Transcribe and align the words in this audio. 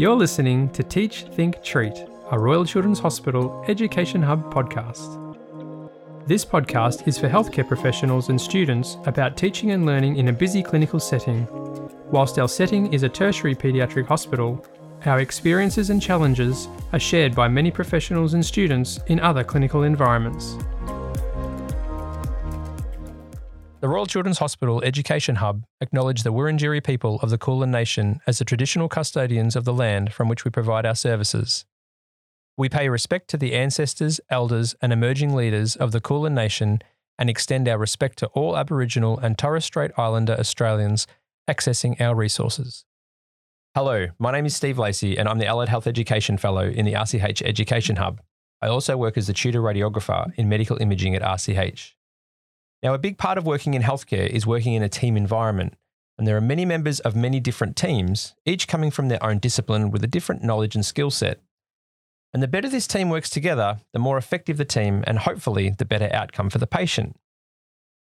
You're 0.00 0.16
listening 0.16 0.70
to 0.70 0.82
Teach, 0.82 1.24
Think, 1.34 1.62
Treat, 1.62 2.06
a 2.30 2.38
Royal 2.38 2.64
Children's 2.64 3.00
Hospital 3.00 3.62
Education 3.68 4.22
Hub 4.22 4.50
podcast. 4.50 5.36
This 6.26 6.42
podcast 6.42 7.06
is 7.06 7.18
for 7.18 7.28
healthcare 7.28 7.68
professionals 7.68 8.30
and 8.30 8.40
students 8.40 8.96
about 9.04 9.36
teaching 9.36 9.72
and 9.72 9.84
learning 9.84 10.16
in 10.16 10.28
a 10.28 10.32
busy 10.32 10.62
clinical 10.62 11.00
setting. 11.00 11.46
Whilst 12.10 12.38
our 12.38 12.48
setting 12.48 12.90
is 12.94 13.02
a 13.02 13.10
tertiary 13.10 13.54
paediatric 13.54 14.06
hospital, 14.06 14.64
our 15.04 15.20
experiences 15.20 15.90
and 15.90 16.00
challenges 16.00 16.66
are 16.94 16.98
shared 16.98 17.34
by 17.34 17.48
many 17.48 17.70
professionals 17.70 18.32
and 18.32 18.42
students 18.42 19.00
in 19.08 19.20
other 19.20 19.44
clinical 19.44 19.82
environments. 19.82 20.56
The 23.80 23.88
Royal 23.88 24.04
Children's 24.04 24.40
Hospital 24.40 24.82
Education 24.82 25.36
Hub 25.36 25.64
acknowledge 25.80 26.22
the 26.22 26.34
Wurundjeri 26.34 26.84
people 26.84 27.18
of 27.22 27.30
the 27.30 27.38
Kulin 27.38 27.70
Nation 27.70 28.20
as 28.26 28.38
the 28.38 28.44
traditional 28.44 28.90
custodians 28.90 29.56
of 29.56 29.64
the 29.64 29.72
land 29.72 30.12
from 30.12 30.28
which 30.28 30.44
we 30.44 30.50
provide 30.50 30.84
our 30.84 30.94
services. 30.94 31.64
We 32.58 32.68
pay 32.68 32.90
respect 32.90 33.28
to 33.30 33.38
the 33.38 33.54
ancestors, 33.54 34.20
elders, 34.28 34.74
and 34.82 34.92
emerging 34.92 35.34
leaders 35.34 35.76
of 35.76 35.92
the 35.92 36.00
Kulin 36.02 36.34
Nation 36.34 36.80
and 37.18 37.30
extend 37.30 37.66
our 37.68 37.78
respect 37.78 38.18
to 38.18 38.26
all 38.28 38.54
Aboriginal 38.54 39.18
and 39.18 39.38
Torres 39.38 39.64
Strait 39.64 39.92
Islander 39.96 40.34
Australians 40.34 41.06
accessing 41.48 41.98
our 42.02 42.14
resources. 42.14 42.84
Hello, 43.74 44.08
my 44.18 44.30
name 44.30 44.44
is 44.44 44.54
Steve 44.54 44.78
Lacey, 44.78 45.16
and 45.16 45.26
I'm 45.26 45.38
the 45.38 45.46
Allied 45.46 45.70
Health 45.70 45.86
Education 45.86 46.36
Fellow 46.36 46.68
in 46.68 46.84
the 46.84 46.92
RCH 46.92 47.40
Education 47.40 47.96
Hub. 47.96 48.20
I 48.60 48.68
also 48.68 48.98
work 48.98 49.16
as 49.16 49.26
the 49.26 49.32
tutor 49.32 49.62
radiographer 49.62 50.34
in 50.34 50.50
medical 50.50 50.76
imaging 50.82 51.14
at 51.14 51.22
RCH. 51.22 51.94
Now, 52.82 52.94
a 52.94 52.98
big 52.98 53.18
part 53.18 53.36
of 53.36 53.44
working 53.44 53.74
in 53.74 53.82
healthcare 53.82 54.26
is 54.26 54.46
working 54.46 54.72
in 54.72 54.82
a 54.82 54.88
team 54.88 55.16
environment, 55.16 55.74
and 56.16 56.26
there 56.26 56.36
are 56.36 56.40
many 56.40 56.64
members 56.64 56.98
of 57.00 57.14
many 57.14 57.38
different 57.38 57.76
teams, 57.76 58.34
each 58.46 58.66
coming 58.66 58.90
from 58.90 59.08
their 59.08 59.22
own 59.22 59.38
discipline 59.38 59.90
with 59.90 60.02
a 60.02 60.06
different 60.06 60.42
knowledge 60.42 60.74
and 60.74 60.84
skill 60.84 61.10
set. 61.10 61.40
And 62.32 62.42
the 62.42 62.48
better 62.48 62.68
this 62.68 62.86
team 62.86 63.10
works 63.10 63.28
together, 63.28 63.80
the 63.92 63.98
more 63.98 64.16
effective 64.16 64.56
the 64.56 64.64
team, 64.64 65.04
and 65.06 65.18
hopefully 65.18 65.70
the 65.70 65.84
better 65.84 66.08
outcome 66.12 66.48
for 66.48 66.58
the 66.58 66.66
patient. 66.66 67.16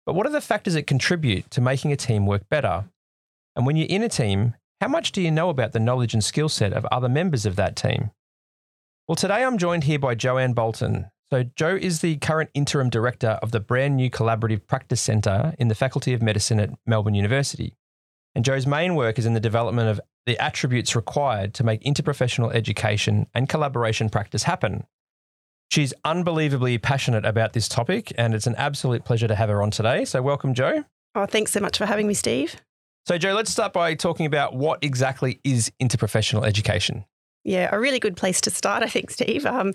But 0.07 0.15
what 0.15 0.27
are 0.27 0.33
the 0.33 0.41
factors 0.41 0.75
that 0.75 0.87
contribute 0.87 1.51
to 1.51 1.61
making 1.61 1.93
a 1.93 1.97
team 1.97 2.27
work 2.27 2.49
better? 2.49 2.85
And 3.55 3.67
when 3.67 3.77
you're 3.77 3.87
in 3.89 4.03
a 4.03 4.09
team, 4.09 4.55
how 4.81 4.89
much 4.89 5.13
do 5.13 5.21
you 5.21 5.31
know 5.31 5.51
about 5.51 5.73
the 5.73 5.81
knowledge 5.81 6.15
and 6.15 6.25
skill 6.25 6.49
set 6.49 6.73
of 6.73 6.87
other 6.87 7.09
members 7.09 7.45
of 7.45 7.57
that 7.57 7.77
team? 7.77 8.11
Well, 9.07 9.17
today 9.17 9.45
I'm 9.45 9.59
joined 9.59 9.85
here 9.85 9.99
by 9.99 10.15
Joanne 10.15 10.55
Bolton, 10.55 11.11
so, 11.33 11.45
Jo 11.57 11.77
is 11.77 12.01
the 12.01 12.17
current 12.17 12.51
interim 12.53 12.91
director 12.91 13.39
of 13.41 13.53
the 13.53 13.59
brand 13.59 13.97
new 13.97 14.11
Collaborative 14.11 14.67
Practice 14.67 15.01
Centre 15.01 15.55
in 15.59 15.69
the 15.69 15.75
Faculty 15.75 16.13
of 16.13 16.21
Medicine 16.21 16.61
at 16.61 16.69
Melbourne 16.87 17.15
University. 17.15 17.75
And 18.35 18.45
Jo's 18.45 18.67
main 18.67 18.97
work 18.97 19.19
is 19.19 19.25
in 19.25 19.33
the 19.33 19.41
development 19.41 19.89
of 19.89 19.99
the 20.27 20.39
attributes 20.39 20.95
required 20.95 21.55
to 21.55 21.65
make 21.65 21.85
interprofessional 21.85 22.53
education 22.53 23.29
and 23.33 23.49
collaboration 23.49 24.11
practice 24.11 24.43
happen. 24.43 24.85
She's 25.71 25.95
unbelievably 26.05 26.77
passionate 26.77 27.25
about 27.25 27.55
this 27.55 27.67
topic, 27.67 28.13
and 28.19 28.35
it's 28.35 28.47
an 28.47 28.57
absolute 28.57 29.07
pleasure 29.07 29.27
to 29.27 29.35
have 29.35 29.49
her 29.49 29.63
on 29.63 29.71
today. 29.71 30.05
So, 30.05 30.21
welcome, 30.21 30.53
Jo. 30.53 30.85
Oh, 31.15 31.25
thanks 31.25 31.51
so 31.51 31.61
much 31.61 31.79
for 31.79 31.87
having 31.87 32.07
me, 32.07 32.13
Steve. 32.13 32.57
So, 33.07 33.17
Jo, 33.17 33.33
let's 33.33 33.51
start 33.51 33.73
by 33.73 33.95
talking 33.95 34.27
about 34.27 34.55
what 34.55 34.85
exactly 34.85 35.41
is 35.45 35.73
interprofessional 35.81 36.45
education. 36.45 37.07
Yeah, 37.43 37.71
a 37.73 37.81
really 37.81 37.99
good 37.99 38.19
place 38.19 38.43
to 38.43 38.51
start, 38.51 38.83
I 38.83 38.89
think, 38.89 39.11
Steve. 39.11 39.47
Um, 39.47 39.73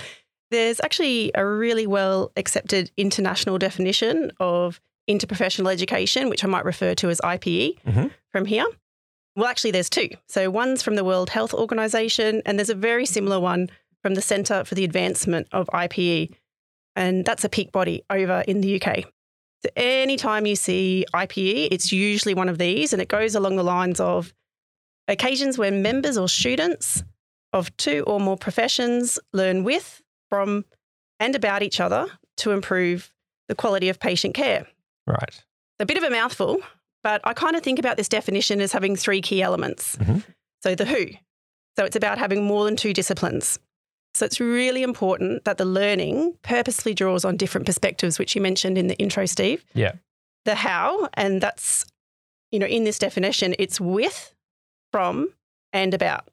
there's 0.52 0.80
actually 0.84 1.32
a 1.36 1.46
really 1.46 1.88
well 1.88 2.32
accepted 2.38 2.92
international 2.98 3.58
definition 3.58 4.32
of 4.40 4.80
interprofessional 5.10 5.72
education, 5.72 6.30
which 6.30 6.44
I 6.44 6.48
might 6.48 6.66
refer 6.66 6.94
to 6.96 7.10
as 7.10 7.22
IPE 7.22 7.82
mm-hmm. 7.82 8.08
from 8.32 8.46
here. 8.46 8.66
Well, 9.36 9.48
actually, 9.48 9.72
there's 9.72 9.90
two. 9.90 10.10
So 10.28 10.50
one's 10.50 10.82
from 10.82 10.96
the 10.96 11.04
World 11.04 11.30
Health 11.30 11.54
Organization, 11.54 12.42
and 12.46 12.58
there's 12.58 12.70
a 12.70 12.76
very 12.76 13.06
similar 13.06 13.40
one 13.40 13.70
from 14.02 14.16
the 14.16 14.22
Centre 14.22 14.64
for 14.64 14.76
the 14.76 14.84
Advancement 14.84 15.48
of 15.52 15.68
IPE, 15.68 16.34
and 16.96 17.24
that's 17.24 17.44
a 17.44 17.50
peak 17.50 17.72
body 17.72 18.04
over 18.10 18.44
in 18.48 18.62
the 18.62 18.82
UK. 18.82 19.06
So 19.64 19.70
anytime 19.76 20.46
you 20.46 20.56
see 20.56 21.06
IPE, 21.14 21.70
it's 21.72 21.92
usually 21.92 22.34
one 22.34 22.50
of 22.50 22.58
these, 22.58 22.94
and 22.94 23.02
it 23.02 23.08
goes 23.08 23.36
along 23.36 23.56
the 23.56 23.64
lines 23.64 24.00
of 24.00 24.34
occasions 25.08 25.58
when 25.58 25.82
members 25.82 26.18
or 26.18 26.28
students 26.28 27.04
of 27.54 27.76
two 27.78 28.04
or 28.08 28.20
more 28.20 28.38
professions 28.38 29.20
learn 29.34 29.64
with 29.64 30.02
from 30.30 30.66
and 31.20 31.36
about 31.36 31.64
each 31.64 31.80
other 31.80 32.08
to 32.38 32.52
improve 32.52 33.12
the 33.48 33.56
quality 33.56 33.90
of 33.90 34.00
patient 34.00 34.36
care. 34.36 34.68
Right. 35.06 35.44
A 35.80 35.86
bit 35.86 35.98
of 35.98 36.04
a 36.04 36.10
mouthful, 36.10 36.60
but 37.04 37.22
I 37.24 37.34
kind 37.34 37.56
of 37.56 37.64
think 37.64 37.80
about 37.80 37.98
this 37.98 38.10
definition 38.10 38.62
as 38.62 38.72
having 38.72 38.96
three 38.96 39.22
key 39.22 39.42
elements. 39.42 39.96
Mm-hmm. 39.96 40.20
So, 40.62 40.76
the 40.76 40.86
who. 40.86 41.08
So, 41.78 41.86
it's 41.86 41.96
about 41.96 42.18
having 42.18 42.44
more 42.44 42.66
than 42.66 42.76
two 42.76 42.94
disciplines. 42.94 43.60
So, 44.16 44.26
it's 44.26 44.40
really 44.40 44.84
important 44.84 45.46
that 45.46 45.58
the 45.58 45.66
learning 45.66 46.36
purposely 46.42 46.94
draws 46.94 47.24
on 47.24 47.38
different 47.38 47.66
perspectives, 47.66 48.20
which 48.20 48.36
you 48.36 48.42
mentioned 48.42 48.78
in 48.78 48.88
the 48.88 48.98
intro, 48.98 49.26
Steve. 49.26 49.64
Yeah. 49.74 49.94
The 50.46 50.56
how, 50.56 51.10
and 51.14 51.42
that's, 51.42 51.86
you 52.52 52.60
know, 52.60 52.66
in 52.66 52.84
this 52.84 53.00
definition, 53.00 53.56
it's 53.60 53.80
with, 53.80 54.34
from, 54.92 55.30
and 55.72 55.94
about. 55.94 56.28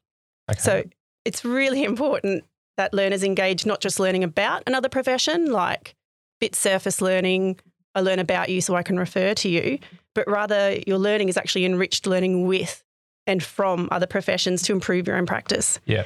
Okay. 0.50 0.60
So, 0.60 0.84
it's 1.25 1.44
really 1.44 1.84
important 1.93 2.44
that 2.76 2.92
learners 2.92 3.22
engage 3.22 3.66
not 3.66 3.80
just 3.80 4.00
learning 4.00 4.24
about 4.24 4.62
another 4.66 4.88
profession, 4.88 5.50
like 5.50 5.94
bit 6.40 6.54
surface 6.54 7.00
learning, 7.00 7.58
I 7.94 8.00
learn 8.00 8.18
about 8.18 8.48
you 8.48 8.60
so 8.60 8.74
I 8.74 8.82
can 8.82 8.98
refer 8.98 9.34
to 9.34 9.48
you, 9.48 9.78
but 10.14 10.26
rather 10.28 10.78
your 10.86 10.98
learning 10.98 11.28
is 11.28 11.36
actually 11.36 11.64
enriched 11.64 12.06
learning 12.06 12.46
with 12.46 12.82
and 13.26 13.42
from 13.42 13.88
other 13.90 14.06
professions 14.06 14.62
to 14.62 14.72
improve 14.72 15.06
your 15.06 15.16
own 15.16 15.26
practice. 15.26 15.78
Yeah. 15.86 16.04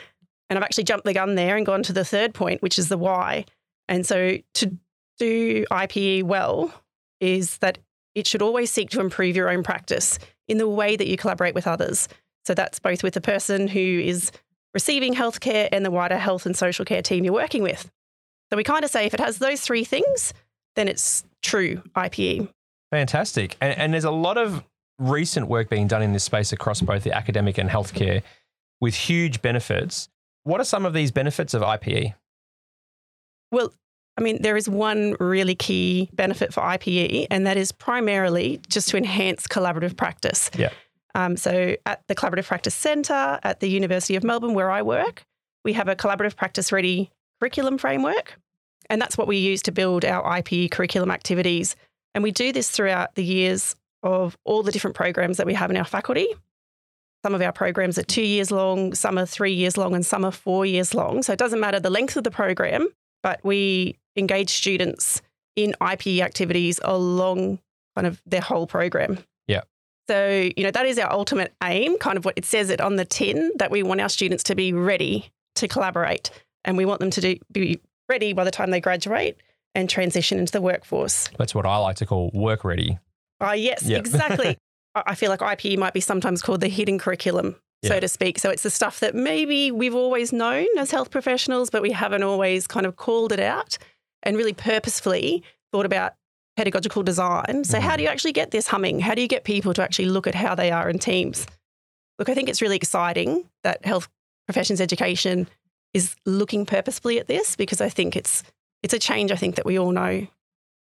And 0.51 0.59
I've 0.59 0.63
actually 0.63 0.85
jumped 0.85 1.05
the 1.05 1.15
gun 1.15 1.35
there 1.35 1.57
and 1.57 1.67
gone 1.67 1.83
to 1.85 1.93
the 1.93 2.05
third 2.05 2.35
point, 2.35 2.63
which 2.63 2.79
is 2.79 2.89
the 2.89 2.99
why. 2.99 3.45
And 3.89 4.07
so 4.07 4.39
to 4.55 4.77
do 5.19 5.65
IPE 5.71 6.25
well 6.25 6.73
is 7.21 7.59
that 7.59 7.79
it 8.15 8.27
should 8.27 8.43
always 8.43 8.71
seek 8.71 8.91
to 8.91 9.01
improve 9.01 9.37
your 9.37 9.49
own 9.49 9.63
practice 9.63 10.19
in 10.47 10.59
the 10.59 10.69
way 10.69 10.97
that 10.97 11.09
you 11.09 11.17
collaborate 11.17 11.55
with 11.55 11.67
others. 11.67 12.09
So 12.45 12.55
that's 12.55 12.79
both 12.79 13.03
with 13.03 13.15
the 13.15 13.21
person 13.21 13.69
who 13.69 13.81
is 13.81 14.31
receiving 14.75 15.15
healthcare 15.15 15.69
and 15.73 15.85
the 15.85 15.91
wider 15.91 16.19
health 16.19 16.47
and 16.47 16.57
social 16.57 16.85
care 16.85 17.03
team 17.03 17.25
you're 17.25 17.35
working 17.35 17.63
with. 17.63 17.91
So 18.51 18.57
we 18.57 18.65
kind 18.65 18.85
of 18.85 18.91
say 18.91 19.07
if 19.07 19.15
it 19.15 19.21
has 19.21 19.39
those 19.39 19.61
three 19.61 19.85
things, 19.85 20.33
then 20.77 20.89
it's 20.89 21.25
true 21.43 21.83
IPE. 21.97 22.49
Fantastic. 22.91 23.57
And, 23.61 23.79
and 23.79 23.93
there's 23.93 24.05
a 24.05 24.11
lot 24.11 24.39
of 24.39 24.65
recent 24.99 25.49
work 25.49 25.69
being 25.69 25.87
done 25.87 26.03
in 26.03 26.13
this 26.13 26.25
space 26.25 26.53
across 26.53 26.81
both 26.81 27.05
the 27.05 27.13
academic 27.13 27.59
and 27.59 27.69
healthcare 27.69 28.23
with 28.81 28.95
huge 28.95 29.43
benefits. 29.43 30.09
What 30.45 30.61
are 30.61 30.65
some 30.65 30.87
of 30.87 30.95
these 30.95 31.11
benefits 31.11 31.55
of 31.55 31.63
IPE? 31.63 32.15
Well, 33.53 33.73
I 34.17 34.21
mean, 34.21 34.43
there 34.43 34.57
is 34.57 34.69
one 34.69 35.15
really 35.21 35.55
key 35.55 36.11
benefit 36.13 36.53
for 36.53 36.61
IPE, 36.61 37.29
and 37.31 37.47
that 37.47 37.57
is 37.57 37.71
primarily 37.71 38.61
just 38.69 38.89
to 38.89 38.97
enhance 38.97 39.47
collaborative 39.47 39.97
practice. 39.97 40.51
Yeah. 40.57 40.71
Um, 41.15 41.37
so 41.37 41.77
at 41.87 42.07
the 42.07 42.15
Collaborative 42.15 42.47
Practice 42.47 42.75
Centre 42.75 43.39
at 43.43 43.61
the 43.61 43.69
University 43.69 44.17
of 44.17 44.25
Melbourne, 44.25 44.55
where 44.55 44.71
I 44.71 44.83
work, 44.83 45.25
we 45.65 45.73
have 45.73 45.89
a 45.89 45.97
collaborative 45.97 46.37
practice 46.37 46.71
ready 46.73 47.11
curriculum 47.41 47.79
framework. 47.79 48.39
And 48.91 49.01
that's 49.01 49.19
what 49.19 49.29
we 49.29 49.37
use 49.37 49.63
to 49.63 49.73
build 49.73 50.05
our 50.05 50.23
IPE 50.41 50.71
curriculum 50.71 51.11
activities. 51.11 51.77
And 52.15 52.23
we 52.25 52.31
do 52.31 52.53
this 52.53 52.71
throughout 52.71 53.15
the 53.15 53.25
years 53.25 53.77
of 54.03 54.37
all 54.45 54.63
the 54.63 54.73
different 54.73 54.97
programs 54.97 55.37
that 55.37 55.47
we 55.47 55.55
have 55.55 55.71
in 55.71 55.77
our 55.77 55.85
faculty. 55.85 56.29
Some 57.25 57.35
of 57.35 57.43
our 57.43 57.53
programs 57.53 57.99
are 57.99 58.05
two 58.05 58.23
years 58.23 58.51
long, 58.51 58.95
some 58.95 59.19
are 59.19 59.27
three 59.27 59.53
years 59.53 59.77
long, 59.77 59.95
and 59.95 60.07
some 60.07 60.25
are 60.25 60.33
four 60.33 60.65
years 60.65 60.95
long. 60.95 61.23
So 61.23 61.33
it 61.33 61.39
doesn't 61.39 61.61
matter 61.61 61.81
the 61.81 61.91
length 61.91 62.17
of 62.17 62.25
the 62.25 62.31
program, 62.31 62.89
but 63.23 63.41
we 63.43 63.99
engage 64.17 64.51
students 64.51 65.21
in 65.57 65.75
IPE 65.81 66.21
activities 66.21 66.81
along 66.85 67.59
kind 67.97 68.07
of 68.07 68.23
their 68.25 68.41
whole 68.41 68.67
program. 68.67 69.19
So, 70.09 70.51
you 70.57 70.65
know, 70.65 70.71
that 70.71 70.87
is 70.87 70.99
our 70.99 71.13
ultimate 71.13 71.55
aim, 71.63 71.99
kind 71.99 72.17
of 72.17 72.25
what 72.25 72.35
it 72.37 72.45
says 72.45 72.71
it 72.71 72.81
on 72.81 72.97
the 72.97 73.05
tin, 73.05 73.53
that 73.57 73.71
we 73.71 73.83
want 73.83 74.01
our 74.01 74.09
students 74.09 74.43
to 74.45 74.55
be 74.55 74.73
ready 74.73 75.31
to 75.57 75.69
collaborate 75.69 76.31
and 76.65 76.77
we 76.77 76.85
want 76.85 77.01
them 77.01 77.11
to 77.11 77.21
do, 77.21 77.37
be 77.53 77.81
ready 78.09 78.33
by 78.33 78.45
the 78.45 78.51
time 78.51 78.71
they 78.71 78.81
graduate 78.81 79.37
and 79.75 79.89
transition 79.89 80.39
into 80.39 80.53
the 80.53 80.63
workforce. 80.63 81.29
That's 81.37 81.55
what 81.55 81.67
I 81.67 81.77
like 81.77 81.97
to 81.97 82.07
call 82.07 82.31
work 82.33 82.65
ready. 82.65 82.99
Oh, 83.41 83.53
yes, 83.53 83.83
yep. 83.83 84.01
exactly. 84.07 84.57
I 84.95 85.15
feel 85.15 85.31
like 85.31 85.41
IPE 85.41 85.79
might 85.79 85.93
be 85.93 86.01
sometimes 86.01 86.43
called 86.43 86.61
the 86.61 86.69
hidden 86.69 86.99
curriculum, 86.99 87.57
so 87.85 88.01
to 88.01 88.09
speak. 88.09 88.39
So 88.39 88.51
it's 88.51 88.63
the 88.63 88.71
stuff 88.71 89.01
that 89.01 89.15
maybe 89.15 89.71
we've 89.71 89.95
always 89.95 90.33
known 90.33 90.67
as 90.77 90.91
health 90.91 91.11
professionals, 91.11 91.71
but 91.71 91.83
we 91.83 91.93
haven't 91.93 92.23
always 92.23 92.67
kind 92.67 92.87
of 92.87 92.97
called 92.97 93.31
it 93.31 93.41
out 93.41 93.79
and 94.23 94.37
really 94.37 94.55
purposefully 94.55 95.45
thought 95.71 95.87
about 95.87 96.15
pedagogical 96.59 97.05
design. 97.05 97.63
So, 97.63 97.79
how 97.79 97.91
do 97.91 97.93
mm-hmm. 97.93 98.03
you 98.03 98.09
actually 98.09 98.33
get 98.33 98.51
this 98.51 98.67
humming? 98.67 98.99
How 98.99 99.15
do 99.15 99.23
you 99.23 99.29
get 99.29 99.45
people 99.45 99.73
to 99.75 99.83
actually 99.83 100.07
look 100.07 100.27
at 100.27 100.35
how 100.35 100.55
they 100.55 100.73
are 100.73 100.91
in 100.91 100.99
teams? 100.99 101.47
Look, 102.19 102.29
I 102.29 102.35
think 102.35 102.49
it's 102.49 102.61
really 102.61 102.77
exciting 102.77 103.49
that 103.63 103.87
health 103.87 104.09
professions 104.47 104.81
education 104.81 105.49
is 105.95 106.17
looking 106.27 106.67
purposefully 106.67 107.21
at 107.21 107.29
this 107.29 107.55
because 107.55 107.81
I 107.81 107.89
think 107.89 108.17
it's 108.17 108.43
it's 108.83 108.93
a 108.93 108.99
change 108.99 109.31
I 109.31 109.37
think 109.37 109.55
that 109.55 109.65
we 109.65 109.79
all 109.79 109.93
know 109.93 110.27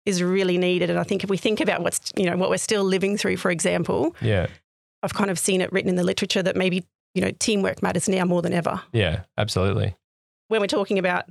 is 0.05 0.23
really 0.23 0.57
needed. 0.57 0.89
And 0.89 0.97
I 0.97 1.03
think 1.03 1.23
if 1.23 1.29
we 1.29 1.37
think 1.37 1.61
about 1.61 1.83
what's 1.83 2.11
you 2.17 2.25
know 2.25 2.35
what 2.35 2.49
we're 2.49 2.57
still 2.57 2.83
living 2.83 3.15
through, 3.15 3.37
for 3.37 3.51
example, 3.51 4.15
yeah, 4.21 4.47
I've 5.03 5.13
kind 5.13 5.29
of 5.29 5.37
seen 5.37 5.61
it 5.61 5.71
written 5.71 5.89
in 5.89 5.95
the 5.95 6.03
literature 6.03 6.41
that 6.41 6.55
maybe 6.55 6.87
you 7.13 7.21
know, 7.21 7.31
teamwork 7.39 7.81
matters 7.81 8.07
now 8.07 8.25
more 8.25 8.41
than 8.41 8.53
ever. 8.53 8.81
Yeah, 8.91 9.23
absolutely. 9.37 9.95
When 10.47 10.61
we're 10.61 10.67
talking 10.67 10.99
about 10.99 11.25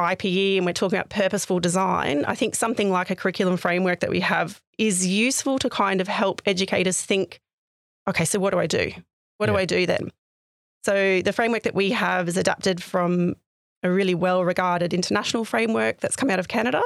IPE 0.00 0.58
and 0.58 0.66
we're 0.66 0.72
talking 0.72 0.98
about 0.98 1.10
purposeful 1.10 1.60
design, 1.60 2.24
I 2.26 2.34
think 2.34 2.54
something 2.54 2.90
like 2.90 3.10
a 3.10 3.16
curriculum 3.16 3.56
framework 3.56 4.00
that 4.00 4.10
we 4.10 4.20
have 4.20 4.60
is 4.78 5.06
useful 5.06 5.58
to 5.58 5.70
kind 5.70 6.00
of 6.00 6.08
help 6.08 6.42
educators 6.46 7.00
think, 7.00 7.40
okay, 8.08 8.24
so 8.24 8.38
what 8.38 8.50
do 8.50 8.58
I 8.58 8.66
do? 8.66 8.92
What 9.38 9.46
do 9.46 9.56
I 9.56 9.64
do 9.64 9.86
then? 9.86 10.10
So 10.84 11.22
the 11.22 11.32
framework 11.32 11.62
that 11.64 11.74
we 11.74 11.90
have 11.90 12.28
is 12.28 12.36
adapted 12.36 12.82
from 12.82 13.36
a 13.82 13.90
really 13.90 14.14
well 14.14 14.44
regarded 14.44 14.92
international 14.92 15.44
framework 15.44 16.00
that's 16.00 16.16
come 16.16 16.30
out 16.30 16.38
of 16.38 16.48
Canada. 16.48 16.82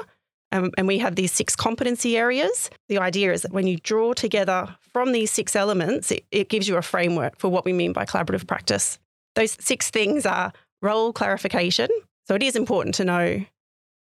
Um, 0.52 0.70
and 0.78 0.86
we 0.86 0.98
have 0.98 1.16
these 1.16 1.32
six 1.32 1.56
competency 1.56 2.16
areas. 2.16 2.70
The 2.88 2.98
idea 2.98 3.32
is 3.32 3.42
that 3.42 3.52
when 3.52 3.66
you 3.66 3.76
draw 3.78 4.12
together 4.12 4.76
from 4.92 5.12
these 5.12 5.32
six 5.32 5.56
elements, 5.56 6.12
it, 6.12 6.24
it 6.30 6.48
gives 6.48 6.68
you 6.68 6.76
a 6.76 6.82
framework 6.82 7.38
for 7.38 7.48
what 7.48 7.64
we 7.64 7.72
mean 7.72 7.92
by 7.92 8.04
collaborative 8.04 8.46
practice. 8.46 8.98
Those 9.34 9.56
six 9.60 9.90
things 9.90 10.24
are 10.24 10.52
role 10.80 11.12
clarification. 11.12 11.88
So 12.26 12.34
it 12.34 12.42
is 12.42 12.56
important 12.56 12.94
to 12.96 13.04
know, 13.04 13.44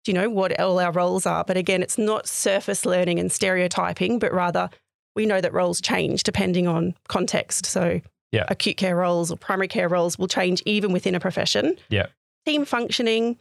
you 0.06 0.14
know, 0.14 0.30
what 0.30 0.60
all 0.60 0.80
our 0.80 0.92
roles 0.92 1.26
are. 1.26 1.44
But 1.44 1.58
again, 1.58 1.82
it's 1.82 1.98
not 1.98 2.28
surface 2.28 2.86
learning 2.86 3.20
and 3.20 3.32
stereotyping, 3.32 4.20
but 4.20 4.34
rather 4.34 4.70
we 5.16 5.26
know 5.26 5.42
that 5.42 5.54
roles 5.54 5.80
change 5.82 6.24
depending 6.24 6.68
on 6.68 6.96
context. 7.08 7.66
So 7.66 8.02
Yeah. 8.32 8.46
acute 8.50 8.78
care 8.78 8.96
roles 8.96 9.32
or 9.32 9.38
primary 9.38 9.68
care 9.68 9.88
roles 9.88 10.18
will 10.18 10.28
change 10.28 10.64
even 10.66 10.92
within 10.92 11.14
a 11.16 11.20
profession. 11.20 11.78
Yeah. 11.90 12.08
Team 12.46 12.66
functioning, 12.66 13.38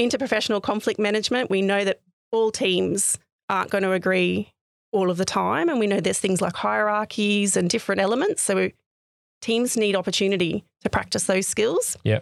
interprofessional 0.00 0.62
conflict 0.62 0.98
management. 0.98 1.50
We 1.50 1.60
know 1.62 1.84
that 1.84 2.00
all 2.30 2.50
teams 2.50 3.18
aren't 3.50 3.70
going 3.70 3.82
to 3.84 3.92
agree 3.92 4.52
all 4.90 5.10
of 5.10 5.16
the 5.18 5.24
time. 5.26 5.68
And 5.68 5.78
we 5.78 5.86
know 5.86 6.00
there's 6.00 6.18
things 6.18 6.40
like 6.40 6.54
hierarchies 6.56 7.56
and 7.56 7.68
different 7.68 8.00
elements. 8.00 8.42
So 8.42 8.70
teams 9.42 9.76
need 9.76 9.94
opportunity 9.96 10.64
to 10.82 10.88
practice 10.90 11.24
those 11.24 11.46
skills. 11.46 11.96
Yeah. 12.04 12.20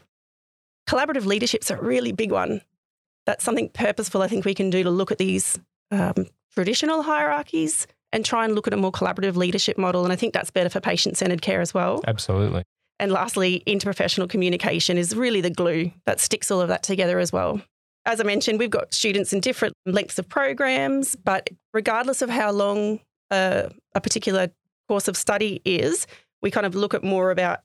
Collaborative 0.91 1.25
leadership's 1.25 1.71
a 1.71 1.77
really 1.77 2.11
big 2.11 2.33
one. 2.33 2.63
That's 3.25 3.45
something 3.45 3.69
purposeful 3.69 4.23
I 4.23 4.27
think 4.27 4.45
we 4.45 4.55
can 4.55 4.71
do 4.71 4.83
to 4.83 4.91
look 4.91 5.13
at 5.13 5.19
these 5.19 5.57
um, 5.93 6.27
traditional 6.53 7.03
hierarchies 7.03 7.87
and 8.13 8.25
try 8.25 8.45
and 8.45 8.57
look 8.57 8.67
at 8.67 8.75
a 8.75 8.77
more 8.77 8.91
collaborative 8.91 9.37
leadership 9.37 9.79
model. 9.79 10.03
And 10.03 10.13
I 10.13 10.17
think 10.17 10.35
that's 10.35 10.51
better 10.51 10.69
for 10.69 10.81
patient 10.81 11.17
centered 11.17 11.43
care 11.43 11.61
as 11.61 11.73
well. 11.73 12.03
Absolutely. 12.09 12.65
And 12.99 13.13
lastly, 13.13 13.63
interprofessional 13.69 14.29
communication 14.29 14.99
is 14.99 15.15
really 15.15 15.41
the 15.41 15.51
glue 15.51 15.93
that 16.07 16.19
sticks 16.19 16.51
all 16.51 16.61
of 16.61 16.67
that 16.67 16.83
together 16.83 17.21
as 17.21 17.33
well. 17.33 17.63
As 18.05 18.21
I 18.21 18.25
mentioned, 18.25 18.59
we've 18.59 18.69
got 18.69 18.93
students 18.93 19.33
in 19.33 19.39
different 19.39 19.75
lengths 19.87 20.19
of 20.19 20.29
programs, 20.29 21.15
but 21.15 21.51
regardless 21.73 22.21
of 22.21 22.31
how 22.31 22.51
long 22.51 22.99
uh, 23.31 23.69
a 23.95 24.01
particular 24.01 24.49
course 24.89 25.07
of 25.07 25.17
study 25.17 25.63
is, 25.65 26.09
we 26.43 26.51
kind 26.51 26.67
of 26.67 26.75
look 26.75 26.95
at 26.95 27.05
more 27.05 27.31
about 27.31 27.61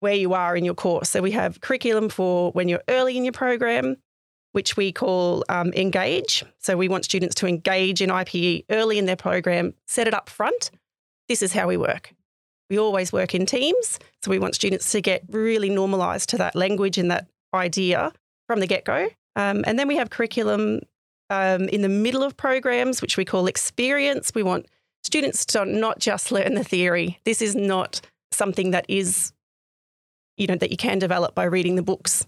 where 0.00 0.14
you 0.14 0.34
are 0.34 0.56
in 0.56 0.64
your 0.64 0.74
course. 0.74 1.10
So 1.10 1.22
we 1.22 1.30
have 1.32 1.60
curriculum 1.60 2.08
for 2.08 2.50
when 2.52 2.68
you're 2.68 2.82
early 2.88 3.16
in 3.16 3.24
your 3.24 3.32
program, 3.32 3.96
which 4.52 4.76
we 4.76 4.92
call 4.92 5.44
um, 5.48 5.72
engage. 5.74 6.44
So 6.58 6.76
we 6.76 6.88
want 6.88 7.04
students 7.04 7.34
to 7.36 7.46
engage 7.46 8.02
in 8.02 8.10
IPE 8.10 8.64
early 8.70 8.98
in 8.98 9.06
their 9.06 9.16
program, 9.16 9.74
set 9.86 10.08
it 10.08 10.14
up 10.14 10.28
front. 10.28 10.70
This 11.28 11.42
is 11.42 11.52
how 11.52 11.68
we 11.68 11.76
work. 11.76 12.12
We 12.68 12.78
always 12.78 13.12
work 13.12 13.34
in 13.34 13.46
teams. 13.46 13.98
So 14.22 14.30
we 14.30 14.38
want 14.38 14.54
students 14.54 14.90
to 14.92 15.00
get 15.00 15.22
really 15.28 15.68
normalized 15.68 16.28
to 16.30 16.38
that 16.38 16.54
language 16.54 16.98
and 16.98 17.10
that 17.10 17.26
idea 17.54 18.12
from 18.46 18.60
the 18.60 18.66
get 18.66 18.84
go. 18.84 19.08
Um, 19.36 19.64
and 19.66 19.78
then 19.78 19.88
we 19.88 19.96
have 19.96 20.10
curriculum 20.10 20.80
um, 21.30 21.68
in 21.68 21.82
the 21.82 21.88
middle 21.88 22.22
of 22.22 22.36
programs, 22.36 23.00
which 23.00 23.16
we 23.16 23.24
call 23.24 23.46
experience. 23.46 24.32
We 24.34 24.42
want 24.42 24.66
students 25.02 25.44
to 25.46 25.64
not 25.64 25.98
just 25.98 26.32
learn 26.32 26.54
the 26.54 26.64
theory. 26.64 27.20
This 27.24 27.40
is 27.40 27.54
not 27.54 28.00
something 28.32 28.72
that 28.72 28.84
is, 28.88 29.32
you 30.40 30.46
know, 30.46 30.56
that 30.56 30.70
you 30.70 30.76
can 30.76 30.98
develop 30.98 31.34
by 31.34 31.44
reading 31.44 31.76
the 31.76 31.82
books 31.82 32.26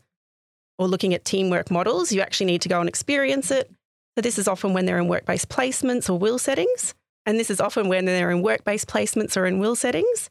or 0.78 0.86
looking 0.86 1.14
at 1.14 1.24
teamwork 1.24 1.70
models. 1.70 2.12
You 2.12 2.20
actually 2.20 2.46
need 2.46 2.60
to 2.62 2.68
go 2.68 2.78
and 2.78 2.88
experience 2.88 3.50
it. 3.50 3.70
So 4.16 4.22
this 4.22 4.38
is 4.38 4.46
often 4.46 4.74
when 4.74 4.84
they're 4.84 4.98
in 4.98 5.08
work-based 5.08 5.48
placements 5.48 6.10
or 6.10 6.18
will 6.18 6.38
settings. 6.38 6.94
And 7.24 7.40
this 7.40 7.50
is 7.50 7.60
often 7.60 7.88
when 7.88 8.04
they're 8.04 8.30
in 8.30 8.42
work-based 8.42 8.86
placements 8.86 9.36
or 9.36 9.46
in 9.46 9.58
will 9.58 9.74
settings. 9.74 10.28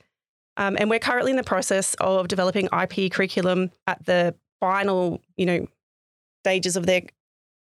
Um, 0.57 0.77
and 0.79 0.91
we're 0.91 0.99
currently 0.99 1.31
in 1.31 1.37
the 1.37 1.43
process 1.43 1.95
of 1.95 2.27
developing 2.27 2.69
IP 2.71 3.11
curriculum 3.11 3.71
at 3.87 4.05
the 4.05 4.35
final, 4.59 5.19
you 5.35 5.47
know, 5.47 5.67
stages 6.43 6.75
of 6.75 6.85
their 6.85 7.01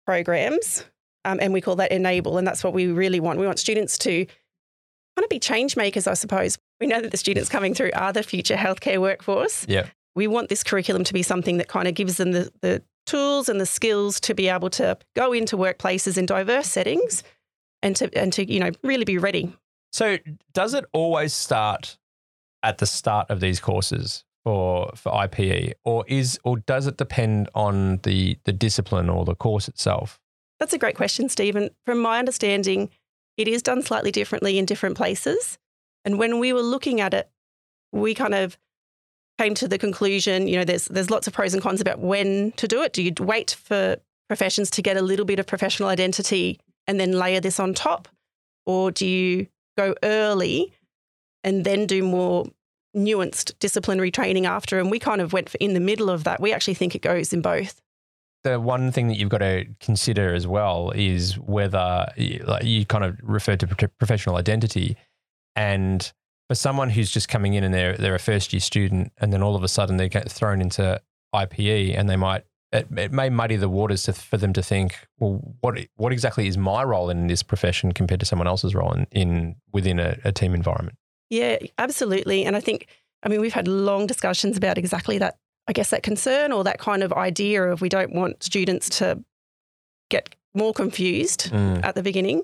programs. 0.06 0.86
Um, 1.26 1.40
and 1.42 1.52
we 1.52 1.60
call 1.60 1.76
that 1.78 1.92
enable. 1.92 2.38
And 2.38 2.48
that's 2.48 2.64
what 2.64 2.74
we 2.74 2.88
really 2.88 3.20
want. 3.20 3.40
We 3.40 3.46
want 3.46 3.60
students 3.60 3.98
to 4.00 4.26
kind 4.26 5.24
of 5.24 5.30
be 5.30 5.40
change 5.40 5.76
makers, 5.76 6.08
I 6.08 6.14
suppose. 6.14 6.58
We 6.80 6.88
know 6.88 7.02
that 7.02 7.12
the 7.12 7.18
students 7.18 7.50
coming 7.50 7.74
through 7.74 7.92
are 7.96 8.14
the 8.14 8.24
future 8.24 8.56
healthcare 8.56 9.02
workforce. 9.02 9.66
Yeah. 9.68 9.88
We 10.18 10.26
want 10.26 10.50
this 10.50 10.64
curriculum 10.64 11.04
to 11.04 11.14
be 11.14 11.22
something 11.22 11.58
that 11.58 11.68
kind 11.68 11.88
of 11.88 11.94
gives 11.94 12.18
them 12.18 12.32
the, 12.32 12.52
the 12.62 12.82
tools 13.06 13.50
and 13.50 13.62
the 13.62 13.68
skills 13.68 14.20
to 14.22 14.34
be 14.34 14.50
able 14.50 14.72
to 14.72 14.98
go 15.16 15.32
into 15.32 15.56
workplaces 15.56 16.18
in 16.18 16.26
diverse 16.26 16.68
settings 16.68 17.22
and 17.84 17.96
to 17.98 18.10
and 18.18 18.34
to, 18.34 18.52
you 18.52 18.60
know, 18.60 18.72
really 18.84 19.06
be 19.06 19.20
ready. 19.20 19.56
So, 19.92 20.18
does 20.54 20.74
it 20.74 20.86
always 20.92 21.34
start 21.34 22.00
at 22.64 22.80
the 22.80 22.88
start 22.88 23.30
of 23.30 23.42
these 23.42 23.60
courses 23.60 24.26
for 24.44 24.92
for 24.96 25.12
IPE, 25.12 25.74
or 25.86 26.04
is 26.08 26.40
or 26.44 26.58
does 26.58 26.88
it 26.88 26.98
depend 26.98 27.48
on 27.54 27.98
the 28.02 28.40
the 28.46 28.54
discipline 28.54 29.10
or 29.10 29.24
the 29.24 29.36
course 29.36 29.68
itself? 29.68 30.20
That's 30.60 30.74
a 30.74 30.80
great 30.80 30.96
question, 30.96 31.30
Stephen. 31.30 31.70
From 31.86 32.00
my 32.00 32.18
understanding, 32.18 32.90
it 33.38 33.48
is 33.48 33.62
done 33.62 33.84
slightly 33.84 34.12
differently 34.12 34.58
in 34.58 34.66
different 34.66 34.98
places. 34.98 35.60
And 36.04 36.18
when 36.18 36.40
we 36.40 36.54
were 36.54 36.64
looking 36.64 37.02
at 37.02 37.14
it, 37.14 37.30
we 37.92 38.16
kind 38.16 38.34
of 38.34 38.58
came 39.38 39.54
to 39.56 39.68
the 39.68 39.78
conclusion, 39.78 40.48
you 40.48 40.56
know, 40.56 40.64
there's 40.64 40.86
there's 40.86 41.10
lots 41.10 41.28
of 41.28 41.34
pros 41.34 41.54
and 41.54 41.62
cons 41.62 41.82
about 41.82 42.00
when 42.00 42.52
to 42.54 42.68
do 42.68 42.82
it. 42.82 42.94
Do 42.94 43.04
you 43.04 43.14
wait 43.20 43.52
for 43.52 43.98
professions 44.28 44.70
to 44.72 44.82
get 44.82 44.98
a 44.98 45.02
little 45.02 45.26
bit 45.26 45.40
of 45.40 45.48
professional 45.48 45.90
identity 45.90 46.60
and 46.88 47.00
then 47.00 47.12
layer 47.14 47.40
this 47.40 47.60
on 47.60 47.74
top? 47.74 48.08
Or 48.66 48.92
do 48.92 49.06
you 49.06 49.48
go 49.78 49.96
early 50.04 50.74
and 51.44 51.64
then 51.64 51.86
do 51.86 52.04
more 52.04 52.48
nuanced 52.96 53.58
disciplinary 53.60 54.12
training 54.12 54.46
after? 54.46 54.80
And 54.80 54.92
we 54.92 55.00
kind 55.00 55.22
of 55.22 55.34
went 55.34 55.54
in 55.56 55.74
the 55.74 55.80
middle 55.80 56.10
of 56.10 56.24
that. 56.26 56.42
We 56.42 56.52
actually 56.52 56.74
think 56.74 56.96
it 56.96 57.02
goes 57.02 57.32
in 57.32 57.42
both. 57.42 57.82
The 58.44 58.60
one 58.60 58.92
thing 58.92 59.08
that 59.08 59.18
you've 59.18 59.30
got 59.30 59.40
to 59.40 59.66
consider 59.80 60.34
as 60.34 60.48
well 60.48 60.92
is 60.96 61.38
whether 61.40 62.08
like 62.44 62.64
you 62.64 62.86
kind 62.86 63.04
of 63.04 63.18
referred 63.22 63.60
to 63.62 63.68
professional 63.68 64.36
identity, 64.36 64.96
and 65.56 66.12
for 66.48 66.56
someone 66.56 66.90
who's 66.90 67.12
just 67.12 67.28
coming 67.28 67.54
in 67.54 67.64
and 67.64 67.74
they're 67.74 67.98
they're 67.98 68.16
a 68.16 68.20
first 68.20 68.54
year 68.54 68.60
student, 68.60 69.12
and 69.20 69.32
then 69.34 69.42
all 69.44 69.56
of 69.56 69.64
a 69.64 69.68
sudden 69.68 69.98
they 69.98 70.10
get 70.10 70.32
thrown 70.32 70.62
into 70.62 71.02
IPE, 71.36 71.98
and 71.98 72.10
they 72.10 72.16
might 72.16 72.44
it, 72.74 72.88
it 72.98 73.12
may 73.14 73.30
muddy 73.30 73.56
the 73.56 73.70
waters 73.70 74.04
to, 74.04 74.14
for 74.14 74.36
them 74.38 74.52
to 74.54 74.62
think, 74.62 74.98
well, 75.20 75.56
what 75.62 75.80
what 75.96 76.12
exactly 76.12 76.48
is 76.48 76.58
my 76.58 76.84
role 76.84 77.10
in 77.10 77.28
this 77.28 77.44
profession 77.44 77.92
compared 77.94 78.20
to 78.20 78.26
someone 78.26 78.48
else's 78.48 78.76
role 78.76 78.92
in, 78.94 79.08
in 79.12 79.56
within 79.72 80.00
a, 80.00 80.18
a 80.26 80.32
team 80.32 80.54
environment? 80.54 80.98
Yeah, 81.30 81.58
absolutely. 81.78 82.46
And 82.46 82.56
I 82.56 82.60
think, 82.62 82.88
I 83.24 83.30
mean, 83.30 83.42
we've 83.42 83.54
had 83.54 83.68
long 83.68 84.08
discussions 84.08 84.56
about 84.58 84.78
exactly 84.78 85.18
that, 85.18 85.36
I 85.68 85.74
guess, 85.74 85.90
that 85.90 86.04
concern 86.04 86.52
or 86.52 86.64
that 86.64 86.80
kind 86.80 87.04
of 87.04 87.12
idea 87.14 87.64
of 87.64 87.82
we 87.82 87.90
don't 87.90 88.14
want 88.14 88.44
students 88.44 88.90
to 89.00 89.24
get 90.10 90.36
more 90.54 90.74
confused 90.74 91.52
Mm. 91.52 91.84
at 91.84 91.96
the 91.96 92.04
beginning. 92.04 92.42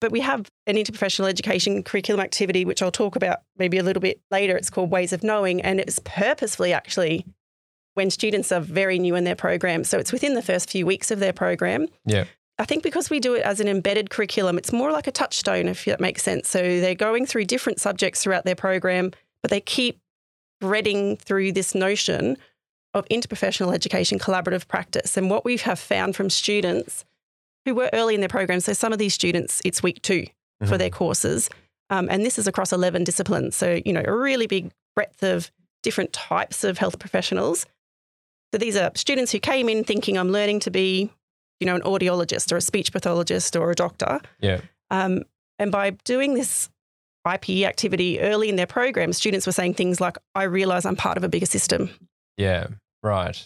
But 0.00 0.12
we 0.12 0.20
have 0.20 0.48
an 0.66 0.76
interprofessional 0.76 1.28
education 1.28 1.82
curriculum 1.82 2.20
activity, 2.20 2.64
which 2.64 2.82
I'll 2.82 2.92
talk 2.92 3.16
about 3.16 3.38
maybe 3.56 3.78
a 3.78 3.82
little 3.82 4.00
bit 4.00 4.20
later. 4.30 4.56
It's 4.56 4.70
called 4.70 4.90
Ways 4.90 5.12
of 5.12 5.24
Knowing, 5.24 5.60
and 5.60 5.80
it's 5.80 5.98
purposefully 6.04 6.72
actually 6.72 7.26
when 7.94 8.10
students 8.10 8.52
are 8.52 8.60
very 8.60 8.98
new 8.98 9.16
in 9.16 9.24
their 9.24 9.34
program. 9.34 9.82
So 9.82 9.98
it's 9.98 10.12
within 10.12 10.34
the 10.34 10.42
first 10.42 10.70
few 10.70 10.86
weeks 10.86 11.10
of 11.10 11.18
their 11.18 11.32
program. 11.32 11.88
Yeah. 12.04 12.24
I 12.60 12.64
think 12.64 12.82
because 12.82 13.10
we 13.10 13.20
do 13.20 13.34
it 13.34 13.42
as 13.42 13.60
an 13.60 13.68
embedded 13.68 14.10
curriculum, 14.10 14.56
it's 14.56 14.72
more 14.72 14.92
like 14.92 15.06
a 15.06 15.12
touchstone, 15.12 15.68
if 15.68 15.84
that 15.84 16.00
makes 16.00 16.22
sense. 16.22 16.48
So 16.48 16.60
they're 16.60 16.94
going 16.94 17.26
through 17.26 17.46
different 17.46 17.80
subjects 17.80 18.22
throughout 18.22 18.44
their 18.44 18.56
program, 18.56 19.12
but 19.42 19.50
they 19.50 19.60
keep 19.60 19.98
threading 20.60 21.16
through 21.16 21.52
this 21.52 21.74
notion 21.74 22.36
of 22.94 23.04
interprofessional 23.08 23.74
education 23.74 24.18
collaborative 24.18 24.66
practice. 24.66 25.16
And 25.16 25.30
what 25.30 25.44
we 25.44 25.56
have 25.58 25.78
found 25.78 26.16
from 26.16 26.30
students 26.30 27.04
who 27.68 27.74
were 27.74 27.90
early 27.92 28.14
in 28.14 28.20
their 28.20 28.28
program, 28.28 28.60
so 28.60 28.72
some 28.72 28.92
of 28.92 28.98
these 28.98 29.14
students, 29.14 29.60
it's 29.64 29.82
week 29.82 30.00
2 30.02 30.24
for 30.64 30.74
Mhm. 30.74 30.78
their 30.78 30.90
courses. 30.90 31.50
Um, 31.90 32.08
and 32.10 32.24
this 32.24 32.38
is 32.38 32.46
across 32.46 32.72
11 32.72 33.04
disciplines. 33.04 33.56
So, 33.56 33.80
you 33.84 33.92
know, 33.92 34.02
a 34.04 34.12
really 34.12 34.46
big 34.46 34.72
breadth 34.94 35.22
of 35.22 35.50
different 35.82 36.12
types 36.12 36.64
of 36.64 36.78
health 36.78 36.98
professionals. 36.98 37.66
So 38.52 38.58
these 38.58 38.76
are 38.76 38.90
students 38.94 39.32
who 39.32 39.38
came 39.38 39.68
in 39.68 39.84
thinking 39.84 40.16
I'm 40.18 40.30
learning 40.30 40.60
to 40.60 40.70
be, 40.70 41.10
you 41.60 41.66
know, 41.66 41.74
an 41.76 41.82
audiologist 41.82 42.50
or 42.52 42.56
a 42.56 42.60
speech 42.60 42.92
pathologist 42.92 43.54
or 43.56 43.70
a 43.70 43.74
doctor. 43.74 44.20
Yeah. 44.40 44.60
Um, 44.90 45.22
and 45.58 45.70
by 45.70 45.90
doing 46.04 46.34
this 46.34 46.68
IPE 47.26 47.64
activity 47.66 48.20
early 48.20 48.48
in 48.48 48.56
their 48.56 48.66
program, 48.66 49.12
students 49.12 49.44
were 49.46 49.52
saying 49.52 49.74
things 49.74 50.00
like, 50.00 50.16
I 50.34 50.44
realize 50.44 50.86
I'm 50.86 50.96
part 50.96 51.16
of 51.18 51.24
a 51.24 51.28
bigger 51.28 51.46
system. 51.46 51.90
Yeah. 52.36 52.68
Right. 53.02 53.36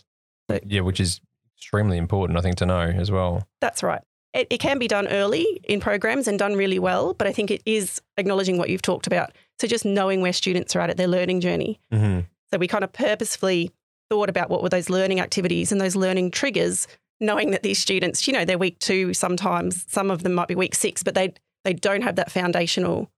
So- 0.50 0.60
yeah, 0.66 0.80
which 0.80 1.00
is 1.00 1.20
extremely 1.56 1.96
important, 1.96 2.38
I 2.38 2.42
think, 2.42 2.56
to 2.56 2.66
know 2.66 2.80
as 2.80 3.10
well. 3.10 3.46
That's 3.60 3.82
right. 3.82 4.02
It, 4.34 4.46
it 4.50 4.58
can 4.58 4.78
be 4.78 4.88
done 4.88 5.08
early 5.08 5.60
in 5.64 5.80
programs 5.80 6.26
and 6.26 6.38
done 6.38 6.54
really 6.56 6.78
well, 6.78 7.14
but 7.14 7.26
I 7.26 7.32
think 7.32 7.50
it 7.50 7.62
is 7.66 8.00
acknowledging 8.16 8.56
what 8.56 8.70
you've 8.70 8.82
talked 8.82 9.06
about. 9.06 9.32
So 9.58 9.66
just 9.66 9.84
knowing 9.84 10.20
where 10.20 10.32
students 10.32 10.74
are 10.74 10.80
at 10.80 10.90
at 10.90 10.96
their 10.96 11.08
learning 11.08 11.40
journey. 11.40 11.80
Mm-hmm. 11.92 12.20
So 12.50 12.58
we 12.58 12.66
kind 12.66 12.84
of 12.84 12.92
purposefully 12.92 13.70
thought 14.10 14.28
about 14.28 14.50
what 14.50 14.62
were 14.62 14.68
those 14.68 14.90
learning 14.90 15.20
activities 15.20 15.72
and 15.72 15.80
those 15.80 15.96
learning 15.96 16.30
triggers, 16.30 16.86
knowing 17.20 17.50
that 17.50 17.62
these 17.62 17.78
students, 17.78 18.26
you 18.26 18.32
know, 18.32 18.44
they're 18.44 18.58
week 18.58 18.78
two 18.78 19.14
sometimes, 19.14 19.84
some 19.88 20.10
of 20.10 20.22
them 20.22 20.34
might 20.34 20.48
be 20.48 20.54
week 20.54 20.74
six, 20.74 21.02
but 21.02 21.14
they 21.14 21.32
they 21.64 21.72
don't 21.72 22.02
have 22.02 22.16
that 22.16 22.32
foundational 22.32 23.08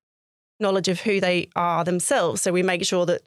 knowledge 0.60 0.88
of 0.88 1.00
who 1.00 1.20
they 1.20 1.48
are 1.56 1.82
themselves. 1.84 2.42
So 2.42 2.52
we 2.52 2.62
make 2.62 2.84
sure 2.84 3.06
that 3.06 3.22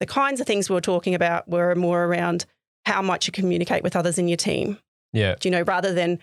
the 0.00 0.06
kinds 0.06 0.40
of 0.40 0.46
things 0.46 0.68
we 0.68 0.74
were 0.74 0.80
talking 0.80 1.14
about 1.14 1.48
were 1.48 1.74
more 1.74 2.04
around 2.04 2.44
how 2.84 3.02
much 3.02 3.26
you 3.26 3.32
communicate 3.32 3.82
with 3.82 3.96
others 3.96 4.18
in 4.18 4.28
your 4.28 4.36
team. 4.36 4.78
Yeah. 5.12 5.34
Do 5.38 5.48
You 5.48 5.52
know, 5.52 5.62
rather 5.62 5.92
than 5.92 6.18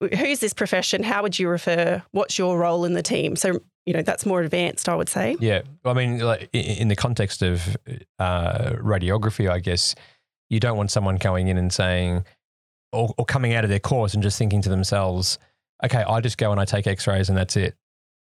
who's 0.00 0.40
this 0.40 0.52
profession? 0.52 1.02
How 1.02 1.22
would 1.22 1.38
you 1.38 1.48
refer? 1.48 2.02
What's 2.10 2.38
your 2.38 2.58
role 2.58 2.84
in 2.84 2.94
the 2.94 3.02
team? 3.02 3.36
So, 3.36 3.60
you 3.86 3.92
know, 3.92 4.02
that's 4.02 4.26
more 4.26 4.42
advanced, 4.42 4.88
I 4.88 4.94
would 4.94 5.08
say. 5.08 5.36
Yeah. 5.40 5.62
I 5.84 5.92
mean, 5.92 6.18
like 6.18 6.48
in 6.52 6.88
the 6.88 6.96
context 6.96 7.42
of 7.42 7.76
uh, 8.18 8.70
radiography, 8.76 9.50
I 9.50 9.60
guess 9.60 9.94
you 10.50 10.60
don't 10.60 10.76
want 10.76 10.90
someone 10.90 11.16
going 11.16 11.48
in 11.48 11.58
and 11.58 11.72
saying, 11.72 12.24
or, 12.92 13.12
or 13.18 13.24
coming 13.24 13.54
out 13.54 13.64
of 13.64 13.70
their 13.70 13.80
course 13.80 14.14
and 14.14 14.22
just 14.22 14.38
thinking 14.38 14.62
to 14.62 14.68
themselves, 14.68 15.38
okay, 15.84 16.02
I 16.02 16.20
just 16.20 16.38
go 16.38 16.50
and 16.52 16.60
I 16.60 16.64
take 16.64 16.86
x-rays 16.86 17.28
and 17.28 17.36
that's 17.36 17.56
it. 17.56 17.76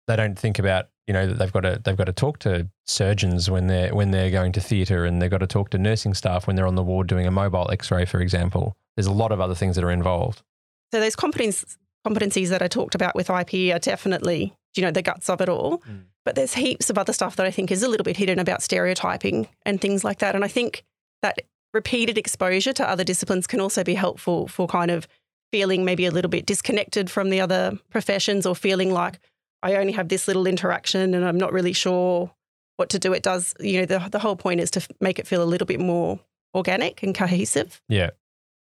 They 0.07 0.17
don't 0.17 0.39
think 0.39 0.59
about, 0.59 0.89
you 1.07 1.15
know, 1.15 1.27
that 1.27 1.39
they've 1.39 1.53
got 1.53 1.61
to, 1.61 1.81
they've 1.83 1.97
got 1.97 2.05
to 2.05 2.13
talk 2.13 2.39
to 2.41 2.69
surgeons 2.87 3.51
when 3.51 3.69
they're, 3.69 3.95
when 3.95 4.11
they're 4.11 4.31
going 4.31 4.53
to 4.53 4.61
theatre 4.61 5.05
and 5.05 5.21
they've 5.21 5.31
got 5.31 5.39
to 5.39 5.47
talk 5.47 5.71
to 5.71 5.79
nursing 5.79 6.15
staff 6.15 6.47
when 6.47 6.57
they're 6.57 6.67
on 6.67 6.75
the 6.75 6.83
ward 6.83 7.07
doing 7.07 7.27
a 7.27 7.31
mobile 7.31 7.71
x-ray, 7.71 8.05
for 8.05 8.21
example. 8.21 8.77
There's 8.97 9.07
a 9.07 9.13
lot 9.13 9.33
of 9.33 9.41
other 9.41 9.55
things 9.55 9.77
that 9.77 9.85
are 9.85 9.91
involved. 9.91 10.43
So 10.93 11.01
those 11.01 11.17
competence, 11.17 11.79
competencies 12.07 12.49
that 12.49 12.63
I 12.63 12.69
talked 12.69 12.95
about 12.95 13.15
with 13.15 13.31
IP 13.31 13.75
are 13.75 13.79
definitely, 13.79 14.55
you 14.77 14.83
know, 14.83 14.91
the 14.91 15.03
guts 15.03 15.29
of 15.31 15.41
it 15.41 15.49
all. 15.49 15.79
Mm. 15.79 16.05
But 16.25 16.35
there's 16.35 16.55
heaps 16.55 16.91
of 16.91 16.99
other 16.99 17.13
stuff 17.13 17.37
that 17.37 17.47
I 17.47 17.51
think 17.51 17.71
is 17.71 17.83
a 17.83 17.89
little 17.89 18.05
bit 18.05 18.17
hidden 18.17 18.39
about 18.39 18.63
stereotyping 18.63 19.49
and 19.65 19.81
things 19.81 20.05
like 20.05 20.19
that. 20.19 20.35
And 20.35 20.45
I 20.45 20.49
think 20.49 20.85
that 21.23 21.39
repeated 21.73 22.19
exposure 22.19 22.73
to 22.75 22.89
other 22.89 23.05
disciplines 23.05 23.47
can 23.47 23.61
also 23.61 23.85
be 23.85 23.95
helpful 23.95 24.49
for 24.49 24.67
kind 24.67 24.91
of 24.91 25.07
feeling 25.53 25.85
maybe 25.85 26.07
a 26.07 26.11
little 26.11 26.29
bit 26.29 26.47
disconnected 26.47 27.11
from 27.11 27.31
the 27.31 27.41
other 27.41 27.79
professions 27.91 28.47
or 28.47 28.55
feeling 28.55 28.93
like 28.93 29.19
I 29.63 29.77
only 29.77 29.93
have 29.93 30.09
this 30.09 30.29
little 30.29 30.47
interaction 30.47 31.15
and 31.15 31.25
I'm 31.25 31.39
not 31.39 31.53
really 31.53 31.73
sure 31.73 32.31
what 32.77 32.89
to 32.91 32.99
do. 32.99 33.13
It 33.13 33.23
does, 33.23 33.55
you 33.61 33.81
know, 33.81 33.87
the, 33.87 34.09
the 34.11 34.19
whole 34.19 34.37
point 34.37 34.61
is 34.61 34.71
to 34.73 34.87
make 35.01 35.19
it 35.19 35.27
feel 35.27 35.43
a 35.43 35.45
little 35.45 35.67
bit 35.67 35.81
more 35.81 36.21
organic 36.55 37.03
and 37.03 37.15
cohesive. 37.15 37.81
Yeah. 37.89 38.11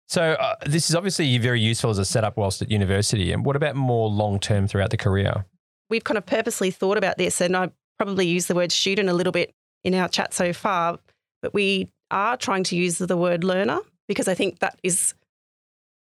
So 0.08 0.32
uh, 0.32 0.54
this 0.64 0.88
is 0.88 0.94
obviously 0.94 1.36
very 1.38 1.60
useful 1.60 1.90
as 1.90 1.98
a 1.98 2.04
setup 2.04 2.36
whilst 2.36 2.62
at 2.62 2.70
university. 2.70 3.32
And 3.32 3.44
what 3.44 3.56
about 3.56 3.74
more 3.74 4.08
long 4.08 4.38
term 4.38 4.68
throughout 4.68 4.90
the 4.90 4.96
career? 4.96 5.44
We've 5.90 6.04
kind 6.04 6.18
of 6.18 6.26
purposely 6.26 6.70
thought 6.70 6.96
about 6.96 7.18
this, 7.18 7.40
and 7.40 7.56
I 7.56 7.70
probably 7.98 8.26
use 8.26 8.46
the 8.46 8.54
word 8.54 8.72
student 8.72 9.08
a 9.08 9.14
little 9.14 9.32
bit 9.32 9.52
in 9.84 9.94
our 9.94 10.08
chat 10.08 10.34
so 10.34 10.52
far, 10.52 10.98
but 11.42 11.54
we 11.54 11.88
are 12.10 12.36
trying 12.36 12.64
to 12.64 12.76
use 12.76 12.98
the 12.98 13.16
word 13.16 13.44
learner 13.44 13.78
because 14.08 14.28
I 14.28 14.34
think 14.34 14.60
that 14.60 14.78
is 14.82 15.14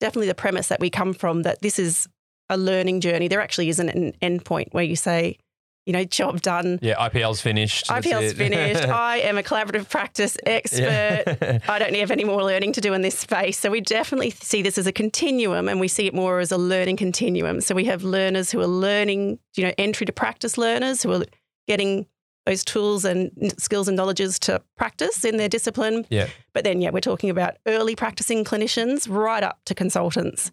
definitely 0.00 0.28
the 0.28 0.34
premise 0.34 0.68
that 0.68 0.80
we 0.80 0.90
come 0.90 1.12
from 1.12 1.42
that 1.42 1.60
this 1.60 1.78
is 1.78 2.08
a 2.48 2.56
learning 2.56 3.00
journey. 3.00 3.28
There 3.28 3.40
actually 3.40 3.68
isn't 3.68 3.88
an 3.88 4.12
endpoint 4.22 4.72
where 4.72 4.84
you 4.84 4.96
say, 4.96 5.38
you 5.90 5.92
know, 5.92 6.04
job 6.04 6.40
done. 6.40 6.78
Yeah, 6.82 6.94
IPL's 7.08 7.40
finished. 7.40 7.88
IPL's 7.88 8.34
finished. 8.34 8.84
I 8.88 9.16
am 9.22 9.36
a 9.36 9.42
collaborative 9.42 9.88
practice 9.88 10.36
expert. 10.46 10.82
Yeah. 11.42 11.58
I 11.68 11.80
don't 11.80 11.92
have 11.96 12.12
any 12.12 12.22
more 12.22 12.44
learning 12.44 12.74
to 12.74 12.80
do 12.80 12.92
in 12.92 13.02
this 13.02 13.18
space. 13.18 13.58
So 13.58 13.72
we 13.72 13.80
definitely 13.80 14.30
see 14.30 14.62
this 14.62 14.78
as 14.78 14.86
a 14.86 14.92
continuum 14.92 15.68
and 15.68 15.80
we 15.80 15.88
see 15.88 16.06
it 16.06 16.14
more 16.14 16.38
as 16.38 16.52
a 16.52 16.56
learning 16.56 16.96
continuum. 16.96 17.60
So 17.60 17.74
we 17.74 17.86
have 17.86 18.04
learners 18.04 18.52
who 18.52 18.60
are 18.60 18.68
learning, 18.68 19.40
you 19.56 19.64
know, 19.64 19.72
entry 19.78 20.06
to 20.06 20.12
practice 20.12 20.56
learners 20.56 21.02
who 21.02 21.10
are 21.12 21.24
getting 21.66 22.06
those 22.46 22.64
tools 22.64 23.04
and 23.04 23.32
skills 23.58 23.88
and 23.88 23.96
knowledges 23.96 24.38
to 24.40 24.62
practice 24.76 25.24
in 25.24 25.38
their 25.38 25.48
discipline. 25.48 26.06
Yeah. 26.08 26.28
But 26.52 26.62
then, 26.62 26.80
yeah, 26.80 26.90
we're 26.90 27.00
talking 27.00 27.30
about 27.30 27.56
early 27.66 27.96
practicing 27.96 28.44
clinicians 28.44 29.08
right 29.10 29.42
up 29.42 29.58
to 29.64 29.74
consultants. 29.74 30.52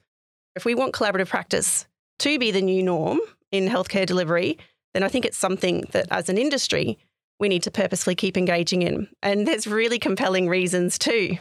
If 0.56 0.66
we 0.66 0.74
want 0.74 0.96
collaborative 0.96 1.30
practice 1.30 1.86
to 2.18 2.40
be 2.40 2.50
the 2.50 2.64
new 2.64 2.82
norm 2.82 3.20
in 3.52 3.68
healthcare 3.68 4.08
delivery, 4.08 4.58
then 4.98 5.04
I 5.04 5.10
think 5.10 5.26
it's 5.26 5.38
something 5.38 5.86
that 5.92 6.08
as 6.10 6.28
an 6.28 6.40
industry, 6.40 6.98
we 7.40 7.50
need 7.50 7.62
to 7.62 7.70
purposely 7.70 8.16
keep 8.16 8.36
engaging 8.36 8.82
in. 8.82 9.08
And 9.22 9.48
there's 9.48 9.68
really 9.68 10.00
compelling 10.00 10.50
reasons 10.50 10.98
too. 10.98 11.38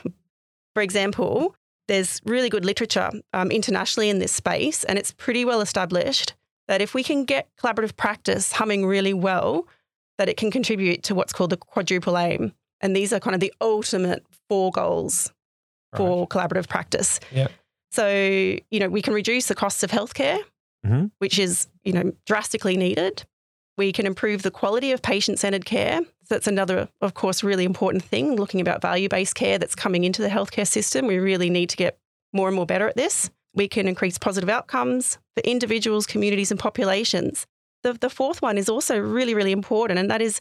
For 0.75 0.83
example, 0.83 1.57
there's 1.89 2.21
really 2.27 2.51
good 2.51 2.67
literature 2.67 3.11
um, 3.33 3.51
internationally 3.51 4.11
in 4.11 4.19
this 4.19 4.33
space, 4.33 4.85
and 4.85 4.99
it's 4.99 5.11
pretty 5.11 5.47
well 5.47 5.63
established 5.63 6.35
that 6.69 6.83
if 6.83 6.93
we 6.93 7.03
can 7.03 7.25
get 7.25 7.49
collaborative 7.59 7.97
practice 7.97 8.53
humming 8.53 8.85
really 8.85 9.15
well, 9.15 9.67
that 10.19 10.29
it 10.29 10.37
can 10.37 10.51
contribute 10.51 11.03
to 11.05 11.15
what's 11.15 11.33
called 11.33 11.49
the 11.49 11.57
quadruple 11.57 12.19
aim. 12.19 12.53
And 12.83 12.95
these 12.95 13.11
are 13.11 13.21
kind 13.21 13.33
of 13.33 13.41
the 13.41 13.55
ultimate 13.63 14.23
four 14.51 14.71
goals 14.71 15.33
for 15.97 16.21
right. 16.21 16.29
collaborative 16.29 16.69
practice. 16.69 17.21
Yeah. 17.33 17.49
So, 17.91 18.07
you 18.11 18.81
know, 18.81 18.91
we 18.91 19.01
can 19.01 19.15
reduce 19.15 19.47
the 19.47 19.55
costs 19.55 19.83
of 19.83 19.91
healthcare, 19.91 20.41
mm-hmm. 20.85 21.07
which 21.21 21.39
is, 21.39 21.69
you 21.85 21.95
know, 21.95 22.13
drastically 22.27 22.77
needed. 22.77 23.25
We 23.77 23.93
can 23.93 24.07
improve 24.07 24.43
the 24.43 24.51
quality 24.51 24.93
of 24.93 25.03
patient 25.03 25.39
centered 25.39 25.65
care. 25.65 26.01
That's 26.29 26.47
another, 26.47 26.89
of 27.01 27.15
course, 27.15 27.45
really 27.45 27.65
important 27.65 28.03
thing, 28.03 28.37
looking 28.37 28.61
about 28.61 28.83
value 28.83 29.09
based 29.09 29.35
care 29.35 29.59
that's 29.59 29.75
coming 29.75 30.05
into 30.05 30.23
the 30.23 30.29
healthcare 30.29 30.67
system. 30.67 31.07
We 31.07 31.19
really 31.19 31.51
need 31.51 31.69
to 31.71 31.77
get 31.77 31.99
more 32.33 32.49
and 32.49 32.57
more 32.57 32.67
better 32.67 32.89
at 32.89 32.97
this. 32.97 33.31
We 33.55 33.69
can 33.69 33.89
increase 33.89 34.19
positive 34.19 34.49
outcomes 34.49 35.19
for 35.35 35.41
individuals, 35.43 36.07
communities, 36.07 36.51
and 36.51 36.61
populations. 36.61 37.47
The, 37.83 37.95
the 37.95 38.11
fourth 38.11 38.43
one 38.43 38.59
is 38.59 38.69
also 38.69 38.99
really, 38.99 39.35
really 39.35 39.53
important, 39.53 39.99
and 39.99 40.11
that 40.11 40.23
is 40.23 40.41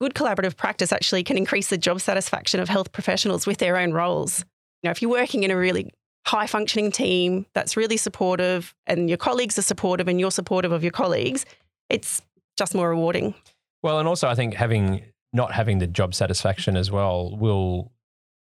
good 0.00 0.14
collaborative 0.14 0.56
practice 0.56 0.92
actually 0.92 1.22
can 1.22 1.36
increase 1.36 1.68
the 1.68 1.78
job 1.78 2.00
satisfaction 2.00 2.60
of 2.60 2.68
health 2.68 2.92
professionals 2.92 3.46
with 3.46 3.58
their 3.58 3.76
own 3.76 3.92
roles. 3.92 4.40
You 4.82 4.88
know, 4.88 4.90
if 4.90 5.02
you're 5.02 5.10
working 5.10 5.42
in 5.42 5.50
a 5.50 5.56
really 5.56 5.90
high 6.26 6.46
functioning 6.46 6.90
team 6.90 7.46
that's 7.54 7.76
really 7.76 7.96
supportive 7.96 8.74
and 8.86 9.08
your 9.08 9.18
colleagues 9.18 9.58
are 9.58 9.62
supportive 9.62 10.08
and 10.08 10.18
you're 10.18 10.30
supportive 10.30 10.72
of 10.72 10.82
your 10.82 10.92
colleagues, 10.92 11.44
it's 11.88 12.22
just 12.60 12.74
more 12.74 12.90
rewarding. 12.90 13.34
Well, 13.82 13.98
and 13.98 14.06
also 14.06 14.28
I 14.28 14.34
think 14.34 14.54
having 14.54 15.02
not 15.32 15.52
having 15.52 15.78
the 15.78 15.86
job 15.86 16.14
satisfaction 16.14 16.76
as 16.76 16.90
well 16.90 17.36
will 17.36 17.90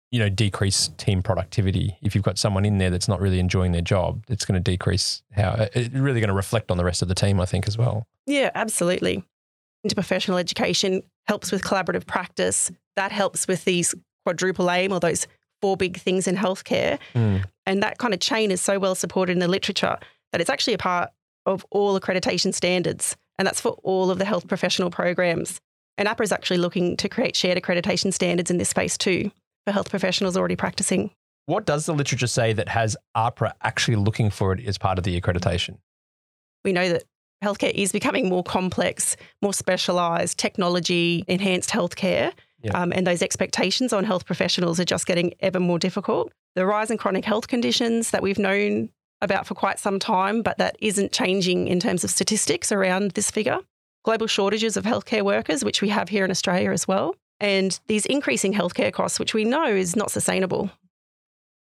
you 0.10 0.20
know 0.20 0.30
decrease 0.30 0.90
team 0.98 1.22
productivity. 1.22 1.98
If 2.02 2.16
you've 2.16 2.24
got 2.24 2.38
someone 2.38 2.64
in 2.64 2.78
there 2.78 2.90
that's 2.90 3.10
not 3.10 3.20
really 3.20 3.40
enjoying 3.40 3.74
their 3.74 3.82
job 3.82 4.24
it's 4.30 4.46
going 4.46 4.62
to 4.62 4.72
decrease 4.72 5.22
how 5.34 5.68
it's 5.74 5.94
really 5.94 6.22
going 6.22 6.30
to 6.30 6.36
reflect 6.36 6.72
on 6.72 6.78
the 6.78 6.86
rest 6.86 7.02
of 7.02 7.10
the 7.10 7.16
team 7.16 7.40
i 7.42 7.46
think 7.46 7.68
as 7.68 7.78
well. 7.78 8.08
Yeah 8.26 8.52
absolutely. 8.56 9.24
Interprofessional 9.86 10.40
education 10.40 11.04
helps 11.28 11.52
with 11.52 11.64
collaborative 11.64 12.08
practice. 12.08 12.72
That 12.96 13.12
helps 13.12 13.48
with 13.48 13.66
these 13.66 13.94
quadruple 14.26 14.72
aim 14.72 14.94
or 14.94 15.00
those 15.00 15.28
four 15.62 15.76
big 15.76 15.98
things 15.98 16.28
in 16.28 16.38
healthcare. 16.38 16.98
Mm. 17.14 17.44
and 17.66 17.84
that 17.84 17.98
kind 17.98 18.14
of 18.14 18.22
chain 18.22 18.52
is 18.52 18.62
so 18.62 18.80
well 18.80 18.96
supported 18.96 19.34
in 19.34 19.40
the 19.40 19.48
literature 19.50 19.98
that 20.32 20.40
it's 20.40 20.50
actually 20.50 20.74
a 20.74 20.78
part 20.78 21.10
of 21.46 21.66
all 21.72 22.00
accreditation 22.00 22.54
standards 22.54 23.18
and 23.38 23.48
that's 23.48 23.62
for 23.62 23.72
all 23.84 24.12
of 24.12 24.18
the 24.18 24.26
health 24.26 24.48
professional 24.48 24.90
programs. 24.90 25.60
And 25.98 26.08
AHPRA 26.08 26.24
is 26.24 26.32
actually 26.32 26.58
looking 26.58 26.98
to 26.98 27.10
create 27.10 27.36
shared 27.36 27.58
accreditation 27.58 28.14
standards 28.14 28.52
in 28.52 28.58
this 28.58 28.70
space 28.70 28.98
too 28.98 29.32
for 29.66 29.72
health 29.72 29.90
professionals 29.90 30.38
already 30.38 30.56
practicing. 30.56 31.12
What 31.48 31.66
does 31.66 31.86
the 31.86 31.94
literature 31.94 32.28
say 32.28 32.54
that 32.54 32.70
has 32.70 32.98
AHPRA 33.16 33.54
actually 33.62 33.98
looking 33.98 34.30
for 34.30 34.54
it 34.54 34.66
as 34.66 34.78
part 34.78 34.98
of 34.98 35.04
the 35.04 35.20
accreditation? 35.20 35.78
We 36.64 36.74
know 36.74 36.90
that 36.90 37.04
healthcare 37.44 37.72
is 37.72 37.92
becoming 37.92 38.30
more 38.30 38.44
complex, 38.44 39.16
more 39.42 39.54
specialised, 39.54 40.38
technology 40.38 41.24
enhanced 41.28 41.70
healthcare. 41.70 42.34
Yeah. 42.62 42.82
Um, 42.82 42.92
and 42.92 43.06
those 43.06 43.22
expectations 43.22 43.94
on 43.94 44.04
health 44.04 44.26
professionals 44.26 44.80
are 44.80 44.86
just 44.86 45.06
getting 45.06 45.34
ever 45.40 45.60
more 45.60 45.78
difficult. 45.78 46.32
The 46.56 46.66
rise 46.66 46.90
in 46.90 46.98
chronic 46.98 47.26
health 47.26 47.48
conditions 47.48 48.12
that 48.12 48.24
we've 48.24 48.40
known 48.40 48.90
about 49.22 49.48
for 49.48 49.56
quite 49.56 49.80
some 49.80 50.00
time, 50.00 50.42
but 50.42 50.58
that 50.58 50.76
isn't 50.80 51.12
changing 51.12 51.68
in 51.68 51.80
terms 51.80 52.04
of 52.04 52.10
statistics 52.10 52.72
around 52.72 53.12
this 53.12 53.32
figure. 53.32 53.60
Global 54.04 54.28
shortages 54.28 54.78
of 54.78 54.84
healthcare 54.84 55.24
workers, 55.24 55.64
which 55.64 55.82
we 55.82 55.90
have 55.90 56.10
here 56.10 56.26
in 56.26 56.32
Australia 56.32 56.72
as 56.72 56.88
well, 56.88 57.16
and 57.40 57.80
these 57.88 58.06
increasing 58.06 58.54
healthcare 58.54 58.94
costs, 58.94 59.20
which 59.20 59.34
we 59.34 59.44
know 59.44 59.66
is 59.66 59.96
not 59.96 60.12
sustainable. 60.12 60.70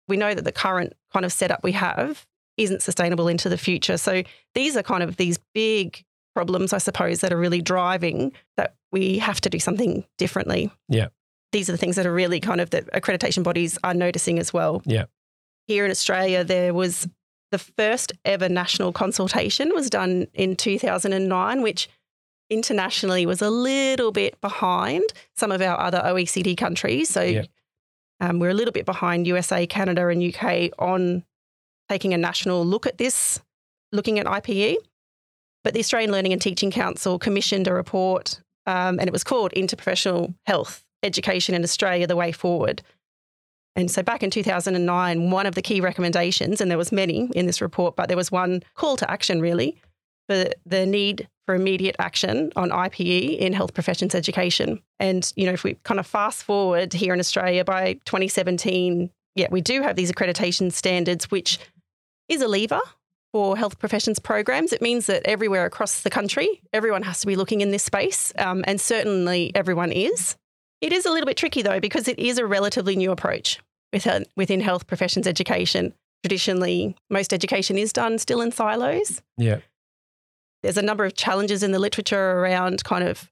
We 0.06 0.16
know 0.16 0.34
that 0.34 0.44
the 0.44 0.52
current 0.52 0.94
kind 1.12 1.24
of 1.24 1.32
setup 1.32 1.62
we 1.62 1.72
have 1.72 2.26
isn't 2.56 2.82
sustainable 2.82 3.28
into 3.28 3.48
the 3.48 3.58
future. 3.58 3.96
So 3.96 4.22
these 4.54 4.76
are 4.76 4.82
kind 4.82 5.02
of 5.02 5.16
these 5.16 5.38
big 5.54 6.04
problems, 6.34 6.72
I 6.72 6.78
suppose, 6.78 7.20
that 7.20 7.32
are 7.32 7.38
really 7.38 7.60
driving 7.60 8.32
that 8.56 8.74
we 8.92 9.18
have 9.18 9.40
to 9.42 9.50
do 9.50 9.58
something 9.58 10.04
differently. 10.16 10.70
Yeah. 10.88 11.08
These 11.52 11.68
are 11.68 11.72
the 11.72 11.78
things 11.78 11.96
that 11.96 12.06
are 12.06 12.12
really 12.12 12.40
kind 12.40 12.60
of 12.60 12.70
that 12.70 12.86
accreditation 12.92 13.42
bodies 13.42 13.78
are 13.82 13.94
noticing 13.94 14.38
as 14.38 14.52
well. 14.52 14.82
Yeah. 14.84 15.04
Here 15.66 15.84
in 15.84 15.90
Australia, 15.90 16.44
there 16.44 16.72
was 16.72 17.08
the 17.50 17.58
first 17.58 18.12
ever 18.24 18.48
national 18.48 18.92
consultation 18.92 19.70
was 19.74 19.88
done 19.88 20.26
in 20.34 20.56
2009, 20.56 21.62
which 21.62 21.88
internationally 22.50 23.26
was 23.26 23.42
a 23.42 23.50
little 23.50 24.12
bit 24.12 24.40
behind 24.40 25.04
some 25.36 25.52
of 25.52 25.60
our 25.60 25.78
other 25.78 26.00
OECD 26.04 26.56
countries. 26.56 27.08
So 27.08 27.22
yeah. 27.22 27.44
um, 28.20 28.38
we're 28.38 28.50
a 28.50 28.54
little 28.54 28.72
bit 28.72 28.86
behind 28.86 29.26
USA, 29.26 29.66
Canada, 29.66 30.08
and 30.08 30.22
UK 30.22 30.70
on 30.78 31.24
taking 31.88 32.14
a 32.14 32.18
national 32.18 32.64
look 32.64 32.86
at 32.86 32.98
this, 32.98 33.40
looking 33.92 34.18
at 34.18 34.26
IPE. 34.26 34.76
But 35.64 35.74
the 35.74 35.80
Australian 35.80 36.12
Learning 36.12 36.32
and 36.32 36.40
Teaching 36.40 36.70
Council 36.70 37.18
commissioned 37.18 37.66
a 37.66 37.74
report, 37.74 38.40
um, 38.66 38.98
and 38.98 39.08
it 39.08 39.12
was 39.12 39.24
called 39.24 39.52
Interprofessional 39.52 40.34
Health 40.46 40.84
education 41.02 41.54
in 41.54 41.62
Australia 41.62 42.06
the 42.06 42.16
way 42.16 42.32
forward. 42.32 42.82
And 43.78 43.88
so 43.88 44.02
back 44.02 44.24
in 44.24 44.30
2009, 44.30 45.30
one 45.30 45.46
of 45.46 45.54
the 45.54 45.62
key 45.62 45.80
recommendations, 45.80 46.60
and 46.60 46.68
there 46.68 46.76
was 46.76 46.90
many 46.90 47.30
in 47.36 47.46
this 47.46 47.60
report, 47.60 47.94
but 47.94 48.08
there 48.08 48.16
was 48.16 48.32
one 48.32 48.64
call 48.74 48.96
to 48.96 49.08
action 49.08 49.40
really 49.40 49.80
for 50.28 50.46
the 50.66 50.84
need 50.84 51.28
for 51.46 51.54
immediate 51.54 51.94
action 52.00 52.52
on 52.56 52.70
IPE 52.70 53.38
in 53.38 53.52
health 53.52 53.74
professions 53.74 54.16
education. 54.16 54.82
And, 54.98 55.32
you 55.36 55.46
know, 55.46 55.52
if 55.52 55.62
we 55.62 55.74
kind 55.84 56.00
of 56.00 56.08
fast 56.08 56.42
forward 56.42 56.92
here 56.92 57.14
in 57.14 57.20
Australia 57.20 57.64
by 57.64 57.92
2017, 58.04 59.10
yeah, 59.36 59.46
we 59.48 59.60
do 59.60 59.80
have 59.82 59.94
these 59.94 60.10
accreditation 60.10 60.72
standards, 60.72 61.30
which 61.30 61.60
is 62.28 62.42
a 62.42 62.48
lever 62.48 62.80
for 63.32 63.56
health 63.56 63.78
professions 63.78 64.18
programs. 64.18 64.72
It 64.72 64.82
means 64.82 65.06
that 65.06 65.22
everywhere 65.24 65.64
across 65.66 66.02
the 66.02 66.10
country, 66.10 66.62
everyone 66.72 67.04
has 67.04 67.20
to 67.20 67.28
be 67.28 67.36
looking 67.36 67.60
in 67.60 67.70
this 67.70 67.84
space, 67.84 68.32
um, 68.38 68.64
and 68.66 68.80
certainly 68.80 69.52
everyone 69.54 69.92
is. 69.92 70.36
It 70.80 70.92
is 70.92 71.06
a 71.06 71.10
little 71.10 71.26
bit 71.26 71.36
tricky 71.36 71.62
though, 71.62 71.78
because 71.78 72.08
it 72.08 72.18
is 72.18 72.38
a 72.38 72.44
relatively 72.44 72.96
new 72.96 73.12
approach 73.12 73.60
within, 73.92 74.24
within 74.36 74.60
health 74.60 74.86
professions 74.86 75.26
education. 75.26 75.94
Traditionally, 76.22 76.96
most 77.10 77.32
education 77.32 77.78
is 77.78 77.92
done 77.92 78.18
still 78.18 78.40
in 78.40 78.50
silos. 78.50 79.22
Yeah. 79.36 79.58
There's 80.62 80.76
a 80.76 80.82
number 80.82 81.04
of 81.04 81.14
challenges 81.14 81.62
in 81.62 81.70
the 81.70 81.78
literature 81.78 82.32
around 82.32 82.82
kind 82.84 83.04
of 83.04 83.30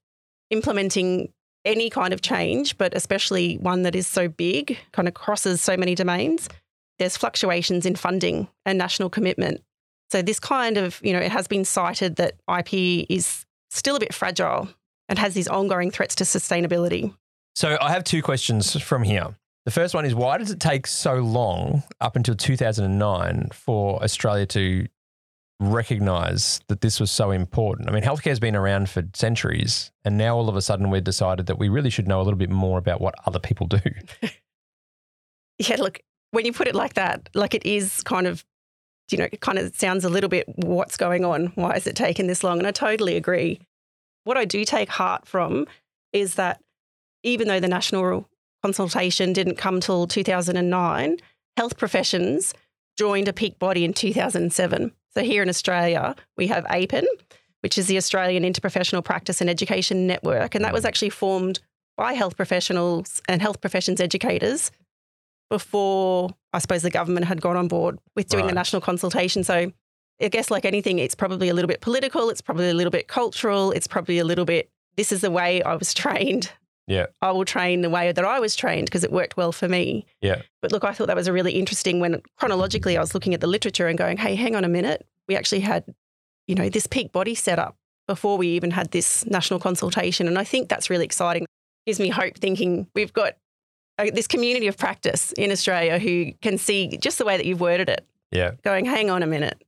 implementing 0.49 1.33
any 1.65 1.89
kind 1.89 2.13
of 2.13 2.21
change, 2.21 2.77
but 2.77 2.95
especially 2.95 3.55
one 3.55 3.83
that 3.83 3.95
is 3.95 4.07
so 4.07 4.29
big, 4.29 4.77
kind 4.93 5.07
of 5.07 5.13
crosses 5.13 5.61
so 5.61 5.75
many 5.75 5.95
domains. 5.95 6.47
There's 6.97 7.17
fluctuations 7.17 7.85
in 7.85 7.95
funding 7.95 8.47
and 8.65 8.77
national 8.77 9.09
commitment. 9.09 9.61
So 10.09 10.21
this 10.21 10.39
kind 10.39 10.77
of, 10.77 11.01
you 11.03 11.11
know, 11.11 11.19
it 11.19 11.31
has 11.31 11.47
been 11.47 11.65
cited 11.65 12.15
that 12.15 12.35
IP 12.57 13.05
is 13.09 13.45
still 13.69 13.97
a 13.97 13.99
bit 13.99 14.13
fragile 14.13 14.69
and 15.09 15.19
has 15.19 15.33
these 15.33 15.47
ongoing 15.47 15.91
threats 15.91 16.15
to 16.15 16.23
sustainability. 16.23 17.13
So 17.55 17.77
I 17.81 17.91
have 17.91 18.03
two 18.05 18.21
questions 18.21 18.79
from 18.81 19.03
here. 19.03 19.35
The 19.67 19.71
first 19.71 19.93
one 19.93 20.05
is 20.05 20.15
why 20.15 20.37
does 20.37 20.49
it 20.49 20.61
take 20.61 20.87
so 20.87 21.15
long 21.15 21.83
up 21.99 22.15
until 22.15 22.35
2009 22.35 23.49
for 23.51 24.01
Australia 24.01 24.45
to 24.45 24.87
recognize 25.59 26.61
that 26.69 26.79
this 26.79 27.01
was 27.01 27.11
so 27.11 27.31
important? 27.31 27.89
I 27.89 27.91
mean, 27.91 28.01
healthcare 28.01 28.29
has 28.29 28.39
been 28.39 28.55
around 28.55 28.89
for 28.89 29.03
centuries, 29.13 29.91
and 30.05 30.17
now 30.17 30.37
all 30.37 30.47
of 30.47 30.55
a 30.55 30.61
sudden 30.61 30.89
we've 30.89 31.03
decided 31.03 31.47
that 31.47 31.59
we 31.59 31.67
really 31.67 31.89
should 31.89 32.07
know 32.07 32.21
a 32.21 32.23
little 32.23 32.37
bit 32.37 32.49
more 32.49 32.77
about 32.77 33.01
what 33.01 33.15
other 33.25 33.39
people 33.39 33.67
do. 33.67 33.81
yeah, 35.59 35.75
look, 35.79 35.99
when 36.31 36.45
you 36.45 36.53
put 36.53 36.69
it 36.69 36.73
like 36.75 36.93
that, 36.93 37.27
like 37.33 37.53
it 37.53 37.65
is 37.65 38.01
kind 38.03 38.25
of, 38.25 38.45
you 39.11 39.17
know, 39.17 39.27
it 39.29 39.41
kind 39.41 39.59
of 39.59 39.75
sounds 39.75 40.05
a 40.05 40.09
little 40.09 40.29
bit 40.29 40.45
what's 40.55 40.95
going 40.95 41.25
on? 41.25 41.47
Why 41.55 41.71
is 41.71 41.87
it 41.87 41.97
taking 41.97 42.27
this 42.27 42.41
long? 42.41 42.59
And 42.59 42.67
I 42.67 42.71
totally 42.71 43.17
agree. 43.17 43.59
What 44.23 44.37
I 44.37 44.45
do 44.45 44.63
take 44.63 44.87
heart 44.87 45.27
from 45.27 45.67
is 46.13 46.35
that 46.35 46.61
even 47.23 47.49
though 47.49 47.59
the 47.59 47.67
national 47.67 48.29
consultation 48.63 49.33
didn't 49.33 49.57
come 49.57 49.79
till 49.79 50.07
2009, 50.07 51.17
health 51.55 51.77
professions 51.77 52.53
joined 52.97 53.27
a 53.27 53.33
peak 53.33 53.59
body 53.59 53.85
in 53.85 53.93
2007. 53.93 54.91
So 55.11 55.23
here 55.23 55.41
in 55.41 55.49
Australia, 55.49 56.15
we 56.35 56.47
have 56.47 56.65
AIPPEN, 56.65 57.05
which 57.61 57.77
is 57.77 57.87
the 57.87 57.97
Australian 57.97 58.43
Interprofessional 58.43 59.03
Practice 59.03 59.41
and 59.41 59.49
Education 59.49 60.07
Network. 60.07 60.55
And 60.55 60.63
that 60.65 60.73
was 60.73 60.85
actually 60.85 61.09
formed 61.09 61.59
by 61.95 62.13
health 62.13 62.37
professionals 62.37 63.21
and 63.27 63.41
health 63.41 63.61
professions 63.61 63.99
educators 63.99 64.71
before 65.49 66.29
I 66.53 66.59
suppose 66.59 66.81
the 66.81 66.89
government 66.89 67.25
had 67.25 67.41
gone 67.41 67.55
on 67.55 67.67
board 67.67 67.99
with 68.15 68.27
doing 68.27 68.43
right. 68.43 68.49
the 68.49 68.55
national 68.55 68.81
consultation. 68.81 69.43
So 69.43 69.71
I 70.21 70.27
guess, 70.29 70.49
like 70.49 70.65
anything, 70.65 70.99
it's 70.99 71.15
probably 71.15 71.49
a 71.49 71.53
little 71.53 71.67
bit 71.67 71.81
political, 71.81 72.29
it's 72.29 72.41
probably 72.41 72.69
a 72.69 72.73
little 72.73 72.91
bit 72.91 73.07
cultural, 73.07 73.71
it's 73.71 73.87
probably 73.87 74.19
a 74.19 74.25
little 74.25 74.45
bit 74.45 74.69
this 74.95 75.11
is 75.11 75.21
the 75.21 75.31
way 75.31 75.61
I 75.61 75.75
was 75.75 75.93
trained 75.93 76.51
yeah. 76.87 77.07
I 77.21 77.31
will 77.31 77.45
train 77.45 77.81
the 77.81 77.89
way 77.89 78.11
that 78.11 78.23
I 78.25 78.39
was 78.39 78.55
trained 78.55 78.85
because 78.85 79.03
it 79.03 79.11
worked 79.11 79.35
well 79.35 79.51
for 79.51 79.67
me. 79.67 80.05
Yeah. 80.21 80.41
But 80.61 80.71
look, 80.71 80.85
I 80.85 80.93
thought 80.93 81.07
that 81.07 81.15
was 81.15 81.27
a 81.27 81.33
really 81.33 81.51
interesting 81.53 81.99
when 81.99 82.21
chronologically 82.37 82.97
I 82.97 83.01
was 83.01 83.13
looking 83.13 83.33
at 83.33 83.41
the 83.41 83.47
literature 83.47 83.87
and 83.87 83.97
going, 83.97 84.17
hey, 84.17 84.35
hang 84.35 84.55
on 84.55 84.63
a 84.63 84.69
minute. 84.69 85.05
We 85.27 85.35
actually 85.35 85.59
had, 85.59 85.83
you 86.47 86.55
know, 86.55 86.69
this 86.69 86.87
peak 86.87 87.11
body 87.11 87.35
set 87.35 87.59
up 87.59 87.75
before 88.07 88.37
we 88.37 88.47
even 88.47 88.71
had 88.71 88.91
this 88.91 89.25
national 89.25 89.59
consultation. 89.59 90.27
And 90.27 90.39
I 90.39 90.45
think 90.45 90.69
that's 90.69 90.89
really 90.89 91.03
exciting. 91.03 91.45
gives 91.85 91.99
me 91.99 92.07
hope 92.07 92.37
thinking 92.37 92.87
we've 92.95 93.11
got 93.11 93.33
uh, 93.99 94.07
this 94.13 94.27
community 94.27 94.67
of 94.67 94.77
practice 94.77 95.33
in 95.33 95.51
Australia 95.51 95.99
who 95.99 96.31
can 96.41 96.57
see 96.57 96.97
just 96.97 97.17
the 97.17 97.25
way 97.25 97.35
that 97.35 97.45
you've 97.45 97.59
worded 97.59 97.89
it. 97.89 98.07
Yeah. 98.31 98.51
Going, 98.63 98.85
hang 98.85 99.09
on 99.09 99.23
a 99.23 99.27
minute. 99.27 99.61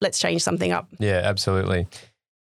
Let's 0.00 0.18
change 0.18 0.42
something 0.42 0.72
up. 0.72 0.88
Yeah, 0.98 1.20
absolutely. 1.24 1.88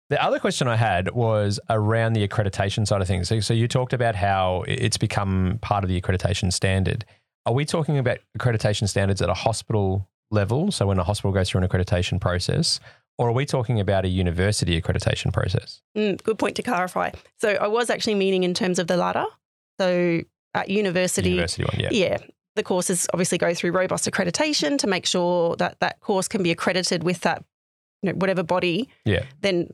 The 0.09 0.23
other 0.23 0.39
question 0.39 0.67
I 0.67 0.75
had 0.75 1.11
was 1.11 1.59
around 1.69 2.13
the 2.13 2.27
accreditation 2.27 2.87
side 2.87 3.01
of 3.01 3.07
things. 3.07 3.27
So, 3.27 3.39
so 3.39 3.53
you 3.53 3.67
talked 3.67 3.93
about 3.93 4.15
how 4.15 4.63
it's 4.67 4.97
become 4.97 5.59
part 5.61 5.83
of 5.83 5.89
the 5.89 6.01
accreditation 6.01 6.51
standard. 6.51 7.05
Are 7.45 7.53
we 7.53 7.63
talking 7.63 7.97
about 7.97 8.17
accreditation 8.37 8.89
standards 8.89 9.21
at 9.21 9.29
a 9.29 9.33
hospital 9.35 10.07
level? 10.31 10.71
So 10.71 10.87
when 10.87 10.97
a 10.97 11.03
hospital 11.03 11.31
goes 11.31 11.49
through 11.49 11.61
an 11.61 11.67
accreditation 11.67 12.19
process, 12.19 12.79
or 13.19 13.29
are 13.29 13.33
we 13.33 13.45
talking 13.45 13.79
about 13.79 14.05
a 14.05 14.07
university 14.07 14.81
accreditation 14.81 15.31
process? 15.31 15.81
Mm, 15.95 16.23
good 16.23 16.39
point 16.39 16.55
to 16.55 16.63
clarify. 16.63 17.11
So 17.39 17.51
I 17.51 17.67
was 17.67 17.89
actually 17.89 18.15
meaning 18.15 18.43
in 18.43 18.53
terms 18.53 18.79
of 18.79 18.87
the 18.87 18.97
latter. 18.97 19.25
So 19.79 20.21
at 20.55 20.69
university, 20.69 21.31
university 21.31 21.63
one, 21.63 21.79
yeah. 21.79 21.89
yeah, 21.91 22.17
the 22.55 22.63
courses 22.63 23.07
obviously 23.13 23.37
go 23.37 23.53
through 23.53 23.71
robust 23.71 24.09
accreditation 24.09 24.77
to 24.79 24.87
make 24.87 25.05
sure 25.05 25.55
that 25.57 25.79
that 25.81 25.99
course 25.99 26.27
can 26.27 26.41
be 26.41 26.51
accredited 26.51 27.03
with 27.03 27.21
that, 27.21 27.43
you 28.01 28.11
know, 28.11 28.17
whatever 28.17 28.41
body. 28.41 28.89
Yeah. 29.05 29.23
Then 29.41 29.69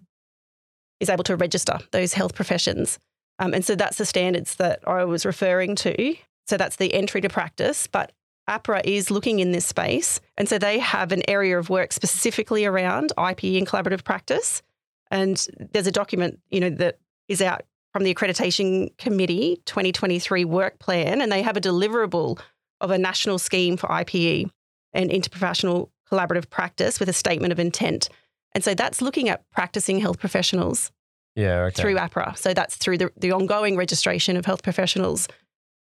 is 1.00 1.10
able 1.10 1.24
to 1.26 1.36
register 1.36 1.80
those 1.92 2.14
health 2.14 2.36
professions. 2.36 3.00
Um, 3.40 3.54
and 3.54 3.66
so 3.66 3.76
that's 3.76 3.98
the 3.98 4.06
standards 4.06 4.56
that 4.56 4.80
I 4.88 5.04
was 5.04 5.26
referring 5.26 5.76
to. 5.78 6.16
So 6.48 6.58
that's 6.58 6.78
the 6.78 6.94
entry 6.94 7.22
to 7.22 7.30
practice. 7.30 7.88
But 7.88 8.12
AHPRA 8.50 8.82
is 8.86 9.12
looking 9.12 9.40
in 9.40 9.52
this 9.52 9.66
space. 9.66 10.22
And 10.38 10.48
so 10.48 10.58
they 10.58 10.80
have 10.80 11.12
an 11.12 11.28
area 11.28 11.58
of 11.58 11.70
work 11.70 11.92
specifically 11.92 12.66
around 12.66 13.12
IP 13.18 13.44
and 13.44 13.68
collaborative 13.68 14.04
practice. 14.04 14.62
And 15.12 15.46
there's 15.72 15.88
a 15.88 15.92
document, 15.92 16.40
you 16.50 16.60
know, 16.60 16.70
that 16.70 17.00
is 17.28 17.42
out 17.42 17.64
from 17.92 18.04
the 18.04 18.14
Accreditation 18.14 18.96
Committee 18.98 19.62
2023 19.66 20.44
work 20.46 20.80
plan, 20.80 21.22
and 21.22 21.32
they 21.32 21.42
have 21.42 21.56
a 21.56 21.62
deliverable 21.62 22.40
of 22.82 22.92
a 22.92 22.98
national 22.98 23.40
scheme 23.40 23.78
for 23.78 23.88
IPE 23.88 24.50
and 24.94 25.10
interprofessional 25.10 25.90
collaborative 26.12 26.50
practice 26.50 27.00
with 27.00 27.10
a 27.10 27.14
statement 27.14 27.54
of 27.54 27.60
intent. 27.60 28.10
And 28.56 28.64
so 28.64 28.74
that's 28.74 29.02
looking 29.02 29.30
at 29.30 29.48
practicing 29.52 30.00
health 30.00 30.18
professionals 30.18 30.92
yeah, 31.36 31.64
okay. 31.66 31.82
through 31.82 31.96
AHPRA. 31.96 32.38
So 32.38 32.54
that's 32.54 32.78
through 32.78 32.98
the, 32.98 33.12
the 33.18 33.32
ongoing 33.32 33.76
registration 33.76 34.38
of 34.38 34.46
health 34.46 34.64
professionals. 34.64 35.28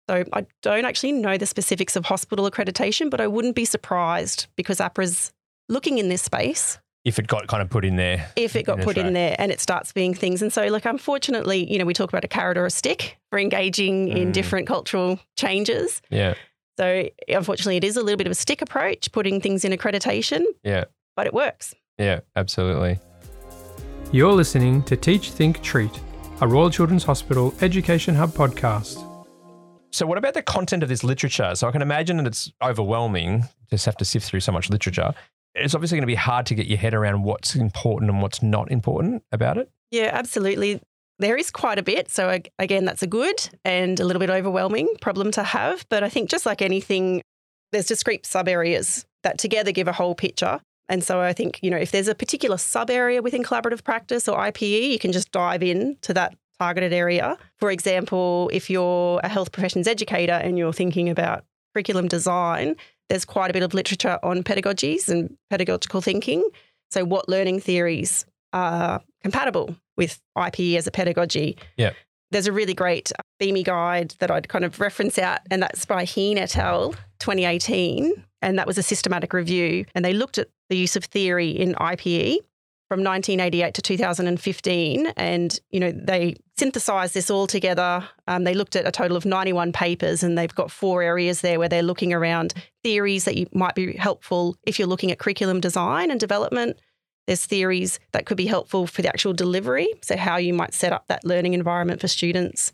So 0.09 0.23
I 0.33 0.45
don't 0.61 0.85
actually 0.85 1.11
know 1.11 1.37
the 1.37 1.45
specifics 1.45 1.95
of 1.95 2.05
hospital 2.05 2.49
accreditation, 2.49 3.09
but 3.09 3.21
I 3.21 3.27
wouldn't 3.27 3.55
be 3.55 3.65
surprised 3.65 4.47
because 4.55 4.77
AHPRA's 4.77 5.31
looking 5.69 5.97
in 5.97 6.09
this 6.09 6.21
space. 6.21 6.79
If 7.03 7.19
it 7.19 7.27
got 7.27 7.47
kind 7.47 7.61
of 7.61 7.69
put 7.69 7.83
in 7.83 7.97
there. 7.97 8.29
If 8.35 8.55
it 8.55 8.63
got 8.63 8.79
in 8.79 8.85
put 8.85 8.97
in 8.97 9.13
there 9.13 9.35
and 9.37 9.51
it 9.51 9.59
starts 9.59 9.91
being 9.91 10.13
things. 10.13 10.41
And 10.41 10.53
so, 10.53 10.67
like, 10.67 10.85
unfortunately, 10.85 11.71
you 11.71 11.79
know, 11.79 11.85
we 11.85 11.93
talk 11.93 12.09
about 12.09 12.23
a 12.23 12.27
carrot 12.27 12.57
or 12.57 12.65
a 12.65 12.69
stick 12.69 13.17
for 13.31 13.39
engaging 13.39 14.07
mm. 14.07 14.15
in 14.15 14.31
different 14.31 14.67
cultural 14.67 15.19
changes. 15.35 16.01
Yeah. 16.09 16.35
So, 16.77 17.09
unfortunately, 17.27 17.77
it 17.77 17.83
is 17.83 17.97
a 17.97 18.03
little 18.03 18.17
bit 18.17 18.27
of 18.27 18.31
a 18.31 18.35
stick 18.35 18.61
approach, 18.61 19.11
putting 19.11 19.41
things 19.41 19.65
in 19.65 19.71
accreditation. 19.71 20.43
Yeah. 20.63 20.85
But 21.15 21.25
it 21.25 21.33
works. 21.33 21.73
Yeah, 22.01 22.21
absolutely. 22.35 22.99
You're 24.11 24.33
listening 24.33 24.81
to 24.83 24.97
Teach, 24.97 25.29
Think, 25.29 25.61
Treat, 25.61 26.01
a 26.41 26.47
Royal 26.47 26.71
Children's 26.71 27.03
Hospital 27.03 27.53
Education 27.61 28.15
Hub 28.15 28.31
podcast. 28.31 29.07
So, 29.91 30.07
what 30.07 30.17
about 30.17 30.33
the 30.33 30.41
content 30.41 30.81
of 30.81 30.89
this 30.89 31.03
literature? 31.03 31.53
So, 31.53 31.67
I 31.67 31.71
can 31.71 31.83
imagine 31.83 32.17
that 32.17 32.25
it's 32.25 32.51
overwhelming, 32.63 33.43
just 33.69 33.85
have 33.85 33.97
to 33.97 34.05
sift 34.05 34.25
through 34.25 34.39
so 34.39 34.51
much 34.51 34.69
literature. 34.71 35.13
It's 35.53 35.75
obviously 35.75 35.97
going 35.97 36.03
to 36.03 36.07
be 36.07 36.15
hard 36.15 36.47
to 36.47 36.55
get 36.55 36.65
your 36.65 36.79
head 36.79 36.95
around 36.95 37.21
what's 37.21 37.55
important 37.55 38.09
and 38.09 38.19
what's 38.19 38.41
not 38.41 38.71
important 38.71 39.21
about 39.31 39.59
it. 39.59 39.69
Yeah, 39.91 40.09
absolutely. 40.11 40.81
There 41.19 41.37
is 41.37 41.51
quite 41.51 41.77
a 41.77 41.83
bit. 41.83 42.09
So, 42.09 42.39
again, 42.57 42.85
that's 42.85 43.03
a 43.03 43.07
good 43.07 43.47
and 43.63 43.99
a 43.99 44.05
little 44.05 44.19
bit 44.19 44.31
overwhelming 44.31 44.87
problem 45.01 45.29
to 45.31 45.43
have. 45.43 45.85
But 45.87 46.03
I 46.03 46.09
think 46.09 46.31
just 46.31 46.47
like 46.47 46.63
anything, 46.63 47.21
there's 47.71 47.85
discrete 47.85 48.25
sub 48.25 48.47
areas 48.47 49.05
that 49.21 49.37
together 49.37 49.71
give 49.71 49.87
a 49.87 49.93
whole 49.93 50.15
picture. 50.15 50.61
And 50.91 51.01
so 51.01 51.21
I 51.21 51.31
think, 51.31 51.57
you 51.63 51.71
know, 51.71 51.77
if 51.77 51.91
there's 51.91 52.09
a 52.09 52.13
particular 52.13 52.57
sub 52.57 52.89
area 52.89 53.21
within 53.21 53.43
collaborative 53.43 53.81
practice 53.81 54.27
or 54.27 54.37
IPE, 54.37 54.91
you 54.91 54.99
can 54.99 55.13
just 55.13 55.31
dive 55.31 55.63
in 55.63 55.95
to 56.01 56.13
that 56.15 56.35
targeted 56.59 56.91
area. 56.91 57.37
For 57.59 57.71
example, 57.71 58.51
if 58.51 58.69
you're 58.69 59.21
a 59.23 59.29
health 59.29 59.53
professions 59.53 59.87
educator 59.87 60.33
and 60.33 60.57
you're 60.57 60.73
thinking 60.73 61.07
about 61.07 61.45
curriculum 61.73 62.09
design, 62.09 62.75
there's 63.07 63.23
quite 63.23 63.49
a 63.49 63.53
bit 63.53 63.63
of 63.63 63.73
literature 63.73 64.19
on 64.21 64.43
pedagogies 64.43 65.07
and 65.07 65.37
pedagogical 65.49 66.01
thinking. 66.01 66.43
So, 66.89 67.05
what 67.05 67.29
learning 67.29 67.61
theories 67.61 68.25
are 68.51 69.01
compatible 69.23 69.77
with 69.95 70.21
IPE 70.37 70.77
as 70.77 70.87
a 70.87 70.91
pedagogy? 70.91 71.57
Yeah. 71.77 71.93
There's 72.31 72.47
a 72.47 72.51
really 72.51 72.73
great 72.73 73.11
BEME 73.39 73.63
guide 73.63 74.15
that 74.19 74.31
I'd 74.31 74.49
kind 74.49 74.65
of 74.65 74.79
reference 74.79 75.17
out, 75.17 75.41
and 75.51 75.61
that's 75.61 75.85
by 75.85 76.05
Hean 76.05 76.37
et 76.37 76.57
al. 76.57 76.95
2018. 77.21 78.11
And 78.41 78.57
that 78.57 78.67
was 78.67 78.77
a 78.77 78.83
systematic 78.83 79.31
review. 79.31 79.85
And 79.93 80.03
they 80.03 80.13
looked 80.13 80.37
at 80.37 80.49
the 80.69 80.77
use 80.77 80.95
of 80.95 81.05
theory 81.05 81.51
in 81.51 81.75
IPE. 81.75 82.39
from 82.89 83.05
1988 83.05 83.73
to 83.75 83.81
2015, 83.81 85.07
and 85.15 85.61
you 85.69 85.79
know 85.79 85.93
they 85.93 86.35
synthesized 86.57 87.13
this 87.13 87.29
all 87.29 87.47
together. 87.47 88.05
Um, 88.27 88.43
they 88.43 88.53
looked 88.53 88.75
at 88.75 88.85
a 88.85 88.91
total 88.91 89.15
of 89.15 89.23
91 89.23 89.71
papers, 89.71 90.23
and 90.23 90.37
they've 90.37 90.53
got 90.53 90.69
four 90.69 91.01
areas 91.01 91.39
there 91.39 91.57
where 91.57 91.69
they're 91.69 91.83
looking 91.83 92.11
around 92.11 92.53
theories 92.83 93.23
that 93.23 93.37
you, 93.37 93.47
might 93.53 93.75
be 93.75 93.95
helpful 93.95 94.57
if 94.67 94.77
you're 94.77 94.89
looking 94.89 95.09
at 95.09 95.19
curriculum 95.19 95.61
design 95.61 96.11
and 96.11 96.19
development. 96.19 96.81
There's 97.27 97.45
theories 97.45 97.99
that 98.11 98.25
could 98.25 98.37
be 98.37 98.47
helpful 98.47 98.87
for 98.87 99.01
the 99.01 99.09
actual 99.09 99.33
delivery, 99.33 99.87
so 100.01 100.17
how 100.17 100.37
you 100.37 100.53
might 100.53 100.73
set 100.73 100.91
up 100.91 101.05
that 101.07 101.23
learning 101.23 101.53
environment 101.53 102.01
for 102.01 102.07
students. 102.07 102.73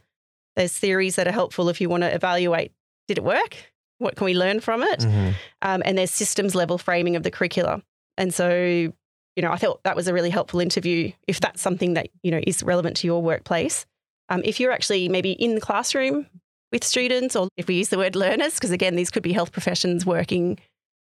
There's 0.55 0.77
theories 0.77 1.15
that 1.17 1.27
are 1.27 1.31
helpful 1.33 1.69
if 1.69 1.79
you 1.81 1.89
want 1.89 2.03
to 2.03 2.13
evaluate 2.13 2.71
did 3.07 3.17
it 3.17 3.23
work? 3.23 3.55
What 3.99 4.15
can 4.17 4.25
we 4.25 4.33
learn 4.33 4.60
from 4.60 4.83
it? 4.83 4.99
Mhm. 4.99 5.33
Um, 5.62 5.81
and 5.86 5.97
there's 5.97 6.12
systems 6.12 6.55
level 6.55 6.77
framing 6.77 7.15
of 7.15 7.23
the 7.23 7.31
curricula. 7.31 7.81
And 8.17 8.33
so 8.33 8.91
you 9.38 9.43
know, 9.43 9.51
I 9.51 9.57
thought 9.57 9.83
that 9.83 9.95
was 9.95 10.07
a 10.07 10.13
really 10.15 10.31
helpful 10.31 10.60
interview 10.60 11.12
if 11.27 11.39
that's 11.39 11.62
something 11.62 11.93
that, 11.93 12.07
you 12.23 12.31
know, 12.31 12.41
is 12.47 12.63
relevant 12.63 12.97
to 12.97 13.07
your 13.07 13.21
workplace. 13.21 13.86
Um, 14.29 14.41
if 14.43 14.60
you're 14.60 14.71
actually 14.71 15.07
maybe 15.10 15.31
in 15.33 15.53
the 15.53 15.62
classroom 15.62 16.25
with 16.71 16.83
students, 16.83 17.36
or 17.36 17.47
if 17.55 17.67
we 17.67 17.75
use 17.75 17.89
the 17.89 17.99
word 17.99 18.15
learners, 18.15 18.55
because 18.55 18.71
again, 18.71 18.95
these 18.95 19.12
could 19.12 19.21
be 19.21 19.33
health 19.33 19.51
professions 19.51 20.07
working 20.07 20.57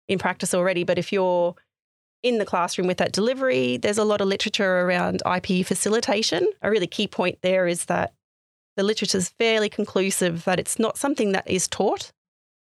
in 0.10 0.20
practice 0.20 0.54
already, 0.54 0.84
but 0.84 1.00
if 1.00 1.14
you're 1.14 1.56
in 2.26 2.40
the 2.40 2.46
classroom 2.46 2.88
with 2.88 2.98
that 2.98 3.12
delivery, 3.12 3.78
there's 3.78 4.00
a 4.00 4.04
lot 4.04 4.20
of 4.20 4.28
literature 4.28 4.82
around 4.82 5.22
IP 5.26 5.66
facilitation. 5.66 6.48
A 6.64 6.72
really 6.72 6.88
key 6.88 7.08
point 7.08 7.38
there 7.44 7.68
is 7.68 7.86
that 7.86 8.14
the 8.78 8.84
literature 8.84 9.20
is 9.20 9.30
fairly 9.30 9.70
conclusive 9.70 10.44
that 10.46 10.60
it's 10.60 10.80
not 10.80 10.98
something 10.98 11.34
that 11.34 11.48
is 11.48 11.68
taught, 11.68 12.12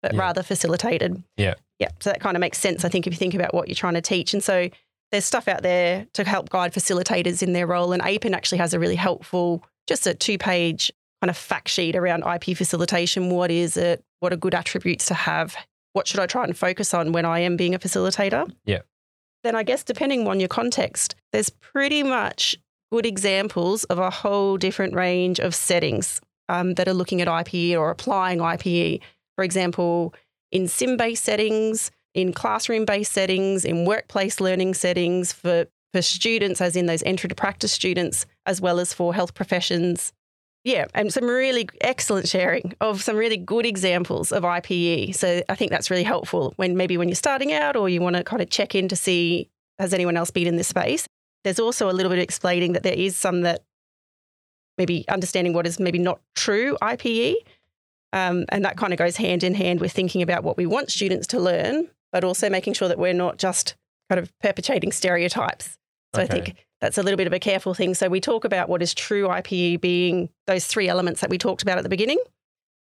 but 0.01 0.15
Yeah. 0.15 0.21
rather 0.21 0.43
facilitated. 0.45 1.23
Yeah. 1.37 1.55
Yeah. 1.81 1.89
So 2.01 2.11
that 2.11 2.21
kind 2.21 2.37
of 2.37 2.41
makes 2.41 2.59
sense, 2.59 2.85
I 2.85 2.89
think, 2.89 3.07
if 3.09 3.13
you 3.13 3.19
think 3.19 3.35
about 3.35 3.53
what 3.53 3.67
you're 3.67 3.75
trying 3.75 3.95
to 3.95 4.01
teach. 4.01 4.33
And 4.33 4.43
so 4.45 4.69
there's 5.11 5.25
stuff 5.25 5.49
out 5.49 5.63
there 5.63 6.07
to 6.13 6.23
help 6.25 6.51
guide 6.51 6.73
facilitators 6.73 7.43
in 7.43 7.53
their 7.53 7.67
role. 7.67 7.93
And 7.93 8.01
AIPPEN 8.03 8.35
actually 8.35 8.59
has 8.59 8.73
a 8.75 8.79
really 8.79 8.97
helpful, 8.97 9.65
just 9.89 10.07
a 10.07 10.15
two 10.15 10.39
page 10.39 10.93
kind 11.21 11.31
of 11.31 11.37
fact 11.37 11.69
sheet 11.69 11.97
around 11.97 12.23
IP 12.25 12.57
facilitation. 12.57 13.31
What 13.31 13.51
is 13.51 13.77
it? 13.77 14.05
What 14.21 14.33
are 14.33 14.37
good 14.37 14.55
attributes 14.55 15.07
to 15.07 15.15
have? 15.15 15.57
What 15.95 16.07
should 16.07 16.21
I 16.21 16.27
try 16.27 16.45
and 16.45 16.57
focus 16.57 16.95
on 16.95 17.11
when 17.11 17.25
I 17.25 17.41
am 17.41 17.57
being 17.57 17.75
a 17.75 17.79
facilitator? 17.79 18.49
Yeah. 18.65 18.81
Then 19.45 19.55
I 19.55 19.63
guess 19.63 19.85
depending 19.85 20.27
on 20.27 20.41
your 20.41 20.49
context, 20.49 21.15
there's 21.33 21.51
pretty 21.51 22.03
much 22.03 22.57
good 22.91 23.07
examples 23.07 23.85
of 23.85 23.99
a 23.99 24.11
whole 24.11 24.57
different 24.57 24.95
range 24.95 25.39
of 25.39 25.55
settings 25.55 26.21
um, 26.49 26.75
that 26.75 26.89
are 26.89 26.95
looking 26.95 27.21
at 27.21 27.29
IPE 27.29 27.79
or 27.79 27.91
applying 27.91 28.39
IPE. 28.39 29.01
For 29.37 29.45
example, 29.45 30.15
in 30.51 30.67
sim 30.67 30.97
based 30.97 31.25
settings, 31.25 31.91
in 32.15 32.33
classroom 32.33 32.85
based 32.85 33.13
settings, 33.13 33.65
in 33.65 33.85
workplace 33.85 34.41
learning 34.41 34.75
settings 34.75 35.33
for, 35.33 35.67
for 35.93 36.03
students, 36.03 36.61
as 36.61 36.75
in 36.77 36.87
those 36.87 37.03
entry 37.05 37.29
to 37.29 37.35
practice 37.35 37.73
students, 37.73 38.27
as 38.47 38.61
well 38.61 38.81
as 38.81 38.93
for 38.93 39.15
health 39.15 39.35
professions. 39.35 40.13
Yeah, 40.65 40.87
and 40.93 41.13
some 41.13 41.25
really 41.25 41.69
excellent 41.81 42.29
sharing 42.29 42.75
of 42.81 43.03
some 43.03 43.17
really 43.17 43.37
good 43.37 43.65
examples 43.65 44.33
of 44.33 44.43
IPE. 44.43 45.15
So 45.15 45.43
I 45.49 45.55
think 45.55 45.71
that's 45.71 45.91
really 45.91 46.03
helpful 46.03 46.53
when 46.57 46.77
maybe 46.77 46.97
when 46.97 47.09
you're 47.09 47.15
starting 47.15 47.53
out 47.53 47.77
or 47.77 47.89
you 47.89 48.01
want 48.01 48.17
to 48.17 48.25
kind 48.25 48.43
of 48.43 48.51
check 48.51 48.75
in 48.75 48.89
to 48.89 48.97
see 48.97 49.49
has 49.79 49.95
anyone 49.95 50.17
else 50.17 50.31
been 50.31 50.47
in 50.47 50.57
this 50.57 50.69
space. 50.69 51.09
There's 51.45 51.61
also 51.61 51.89
a 51.89 51.93
little 51.93 52.11
bit 52.11 52.19
of 52.19 52.25
explaining 52.25 52.73
that 52.73 52.83
there 52.83 52.93
is 52.93 53.17
some 53.17 53.43
that 53.43 53.63
maybe 54.77 55.05
understanding 55.09 55.53
what 55.53 55.67
is 55.67 55.79
maybe 55.79 55.99
not 55.99 56.21
true 56.35 56.77
IPE. 56.83 57.35
Um, 58.13 58.45
and 58.49 58.65
that 58.65 58.77
kind 58.77 58.93
of 58.93 58.99
goes 58.99 59.17
hand 59.17 59.45
in 59.45 59.55
hand 59.55 59.81
with 59.81 59.93
thinking 59.93 60.23
about 60.23 60.43
what 60.43 60.57
we 60.57 60.67
want 60.67 60.91
students 60.91 61.27
to 61.29 61.41
learn, 61.41 61.89
but 62.11 62.25
also 62.25 62.51
making 62.51 62.73
sure 62.75 62.89
that 62.89 62.99
we're 62.99 63.13
not 63.13 63.39
just 63.39 63.77
kind 64.09 64.19
of 64.19 64.33
perpetuating 64.41 64.93
stereotypes. 64.93 65.79
So 66.15 66.23
Okay. 66.23 66.23
I 66.23 66.27
think 66.27 66.67
that's 66.81 66.99
a 66.99 67.03
little 67.03 67.17
bit 67.17 67.27
of 67.27 67.33
a 67.33 67.39
careful 67.41 67.75
thing. 67.75 67.95
So 67.95 68.09
we 68.09 68.21
talk 68.21 68.45
about 68.45 68.69
what 68.69 68.83
is 68.83 68.95
true 68.95 69.27
IPE 69.29 69.81
being 69.81 70.29
those 70.47 70.67
three 70.67 70.89
elements 70.89 71.21
that 71.21 71.31
we 71.31 71.39
talked 71.39 71.63
about 71.63 71.79
at 71.79 71.83
the 71.83 71.89
beginning. 71.89 72.19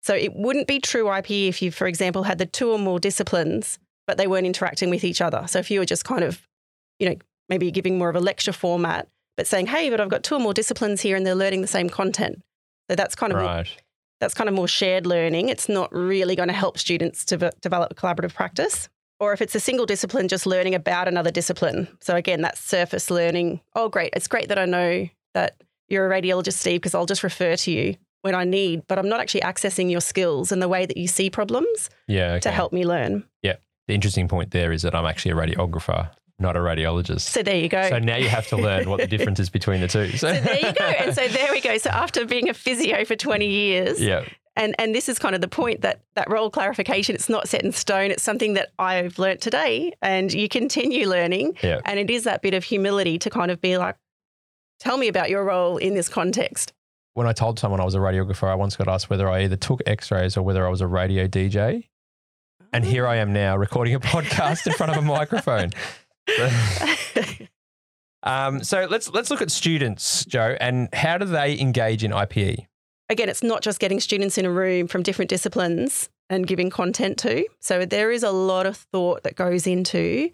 So 0.02 0.14
it 0.14 0.34
wouldn't 0.34 0.66
be 0.66 0.78
true 0.80 1.04
IPE 1.06 1.48
if 1.48 1.62
you, 1.62 1.70
for 1.70 1.86
example, 1.86 2.24
had 2.24 2.38
the 2.38 2.46
two 2.46 2.70
or 2.70 2.78
more 2.78 2.98
disciplines, 2.98 3.78
but 4.06 4.18
they 4.18 4.26
weren't 4.26 4.46
interacting 4.46 4.90
with 4.90 5.04
each 5.04 5.20
other. 5.20 5.44
So 5.46 5.58
if 5.58 5.70
you 5.70 5.80
were 5.80 5.86
just 5.86 6.04
kind 6.04 6.24
of, 6.24 6.40
you 6.98 7.08
know, 7.08 7.16
maybe 7.48 7.70
giving 7.70 7.98
more 7.98 8.08
of 8.08 8.16
a 8.16 8.20
lecture 8.20 8.52
format, 8.52 9.08
but 9.36 9.46
saying, 9.46 9.66
hey, 9.66 9.90
but 9.90 10.00
I've 10.00 10.08
got 10.08 10.22
two 10.22 10.34
or 10.36 10.40
more 10.40 10.54
disciplines 10.54 11.00
here 11.00 11.16
and 11.16 11.24
they're 11.26 11.34
learning 11.34 11.60
the 11.62 11.66
same 11.68 11.88
content. 11.88 12.42
So 12.90 12.96
that's 12.96 13.14
kind 13.14 13.32
of 13.32 13.38
more 13.38 13.46
Right. 13.48 13.82
that's 14.20 14.34
kind 14.34 14.48
of 14.48 14.54
more 14.54 14.68
shared 14.68 15.06
learning. 15.06 15.48
It's 15.48 15.68
not 15.68 15.92
really 15.92 16.36
going 16.36 16.48
to 16.48 16.54
help 16.54 16.78
students 16.78 17.24
to 17.26 17.36
ve- 17.36 17.50
develop 17.60 17.90
a 17.92 17.94
collaborative 17.94 18.34
practice. 18.34 18.88
Or 19.22 19.32
if 19.32 19.40
it's 19.40 19.54
a 19.54 19.60
single 19.60 19.86
discipline, 19.86 20.26
just 20.26 20.46
learning 20.46 20.74
about 20.74 21.06
another 21.06 21.30
discipline. 21.30 21.86
So 22.00 22.16
again, 22.16 22.40
that's 22.40 22.60
surface 22.60 23.08
learning. 23.08 23.60
Oh, 23.76 23.88
great. 23.88 24.10
It's 24.16 24.26
great 24.26 24.48
that 24.48 24.58
I 24.58 24.64
know 24.64 25.08
that 25.34 25.62
you're 25.88 26.12
a 26.12 26.20
radiologist, 26.20 26.54
Steve, 26.54 26.80
because 26.80 26.92
I'll 26.92 27.06
just 27.06 27.22
refer 27.22 27.54
to 27.54 27.70
you 27.70 27.94
when 28.22 28.34
I 28.34 28.42
need, 28.42 28.82
but 28.88 28.98
I'm 28.98 29.08
not 29.08 29.20
actually 29.20 29.42
accessing 29.42 29.92
your 29.92 30.00
skills 30.00 30.50
and 30.50 30.60
the 30.60 30.66
way 30.66 30.86
that 30.86 30.96
you 30.96 31.06
see 31.06 31.30
problems 31.30 31.88
Yeah. 32.08 32.40
to 32.40 32.50
help 32.50 32.72
me 32.72 32.84
learn. 32.84 33.22
Yeah. 33.42 33.56
The 33.86 33.94
interesting 33.94 34.26
point 34.26 34.50
there 34.50 34.72
is 34.72 34.82
that 34.82 34.92
I'm 34.92 35.06
actually 35.06 35.30
a 35.30 35.34
radiographer, 35.36 36.10
not 36.40 36.56
a 36.56 36.60
radiologist. 36.60 37.20
So 37.20 37.44
there 37.44 37.54
you 37.56 37.68
go. 37.68 37.88
So 37.90 38.00
now 38.00 38.16
you 38.16 38.28
have 38.28 38.48
to 38.48 38.56
learn 38.56 38.90
what 38.90 38.98
the 38.98 39.06
difference 39.16 39.38
is 39.38 39.50
between 39.50 39.80
the 39.82 39.86
two. 39.88 40.16
So 40.16 40.32
there 40.32 40.56
you 40.66 40.72
go. 40.72 40.84
And 40.84 41.14
so 41.14 41.28
there 41.28 41.52
we 41.52 41.60
go. 41.60 41.78
So 41.78 41.90
after 41.90 42.26
being 42.26 42.48
a 42.48 42.54
physio 42.54 43.04
for 43.04 43.14
20 43.14 43.46
years, 43.46 44.00
yeah. 44.00 44.24
And 44.56 44.74
and 44.78 44.94
this 44.94 45.08
is 45.08 45.18
kind 45.18 45.34
of 45.34 45.40
the 45.40 45.48
point 45.48 45.80
that 45.80 46.00
that 46.14 46.28
role 46.30 46.50
clarification 46.50 47.14
it's 47.14 47.28
not 47.28 47.48
set 47.48 47.62
in 47.64 47.72
stone 47.72 48.10
it's 48.10 48.22
something 48.22 48.52
that 48.54 48.70
i've 48.78 49.18
learnt 49.18 49.40
today 49.40 49.92
and 50.02 50.30
you 50.32 50.48
continue 50.48 51.08
learning 51.08 51.56
Yeah. 51.62 51.80
and 51.86 51.98
it 51.98 52.10
is 52.10 52.24
that 52.24 52.42
bit 52.42 52.52
of 52.52 52.62
humility 52.64 53.18
to 53.18 53.30
kind 53.30 53.50
of 53.50 53.60
be 53.62 53.78
like 53.78 53.96
tell 54.78 54.98
me 54.98 55.08
about 55.08 55.30
your 55.30 55.42
role 55.44 55.78
in 55.78 55.94
this 55.94 56.08
context 56.08 56.72
When 57.14 57.26
I 57.26 57.32
told 57.32 57.58
someone 57.58 57.80
I 57.80 57.84
was 57.84 57.94
a 57.94 57.98
radiographer, 57.98 58.48
I 58.48 58.54
once 58.54 58.76
got 58.76 58.88
asked 58.88 59.08
whether 59.10 59.28
I 59.28 59.44
either 59.44 59.56
took 59.56 59.80
X-rays 59.86 60.36
or 60.36 60.42
whether 60.42 60.66
I 60.66 60.70
was 60.70 60.80
a 60.80 60.86
radio 60.86 61.26
DJ. 61.28 61.88
And 62.74 62.84
here 62.86 63.06
I 63.06 63.16
am 63.16 63.32
now 63.34 63.54
recording 63.56 63.94
a 63.94 64.00
podcast 64.00 64.66
in 64.66 64.72
front 64.72 64.92
of 64.92 64.98
a 64.98 65.02
microphone. 65.02 65.70
Um, 68.24 68.62
so 68.62 68.86
let's 68.88 69.10
let's 69.10 69.30
look 69.30 69.42
at 69.42 69.50
students, 69.50 70.24
Jo, 70.26 70.56
and 70.60 70.88
how 70.94 71.18
do 71.18 71.24
they 71.24 71.58
engage 71.58 72.04
in? 72.04 72.12
IPE? 72.12 72.66
Again 73.12 73.28
it's 73.28 73.42
not 73.42 73.62
just 73.62 73.78
getting 73.78 74.00
students 74.00 74.38
in 74.38 74.44
a 74.44 74.50
room 74.50 74.86
from 74.88 75.02
different 75.02 75.28
disciplines 75.28 76.08
and 76.30 76.46
giving 76.46 76.70
content 76.70 77.18
to 77.18 77.46
so 77.60 77.84
there 77.84 78.10
is 78.10 78.22
a 78.22 78.30
lot 78.30 78.66
of 78.66 78.76
thought 78.76 79.22
that 79.22 79.36
goes 79.36 79.66
into 79.66 80.30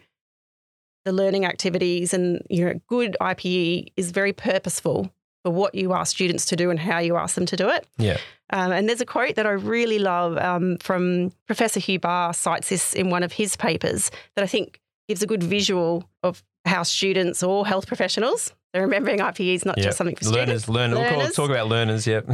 the 1.05 1.13
learning 1.13 1.45
activities 1.45 2.15
and 2.15 2.43
you 2.49 2.65
know 2.65 2.81
good 2.87 3.17
IPE 3.21 3.93
is 3.97 4.11
very 4.11 4.33
purposeful 4.33 5.13
for 5.45 5.53
what 5.53 5.75
you 5.75 5.93
ask 5.93 6.15
students 6.15 6.45
to 6.47 6.57
do 6.57 6.71
and 6.71 6.79
how 6.79 6.99
you 6.99 7.17
ask 7.17 7.35
them 7.35 7.47
to 7.47 7.57
do 7.57 7.69
it 7.69 7.87
Yeah. 7.99 8.19
Um, 8.51 8.73
and 8.73 8.89
there's 8.89 9.01
a 9.01 9.07
quote 9.07 9.35
that 9.35 9.47
I 9.47 9.51
really 9.51 9.99
love 9.99 10.39
um, 10.39 10.79
from 10.79 11.33
Professor 11.47 11.81
Hugh 11.81 11.99
Barr 11.99 12.33
cites 12.33 12.71
this 12.71 12.95
in 12.95 13.11
one 13.11 13.23
of 13.23 13.33
his 13.33 13.57
papers 13.57 14.11
that 14.37 14.43
I 14.43 14.47
think 14.47 14.81
gives 15.07 15.23
a 15.23 15.27
good 15.27 15.43
visual 15.43 16.09
of 16.23 16.43
how 16.65 16.83
students 16.83 17.43
or 17.43 17.67
health 17.67 17.87
professionals, 17.87 18.53
they're 18.73 18.83
remembering 18.83 19.21
IPE 19.21 19.55
is 19.55 19.65
not 19.65 19.79
Yeah. 19.79 19.85
just 19.85 19.99
something 19.99 20.17
for 20.17 20.25
Learners, 20.27 20.65
students. 20.65 20.69
learn. 20.69 20.91
We'll 20.93 21.01
Learners. 21.01 21.35
talk 21.35 21.51
about 21.51 21.69
learners. 21.69 22.07
Yep. 22.07 22.29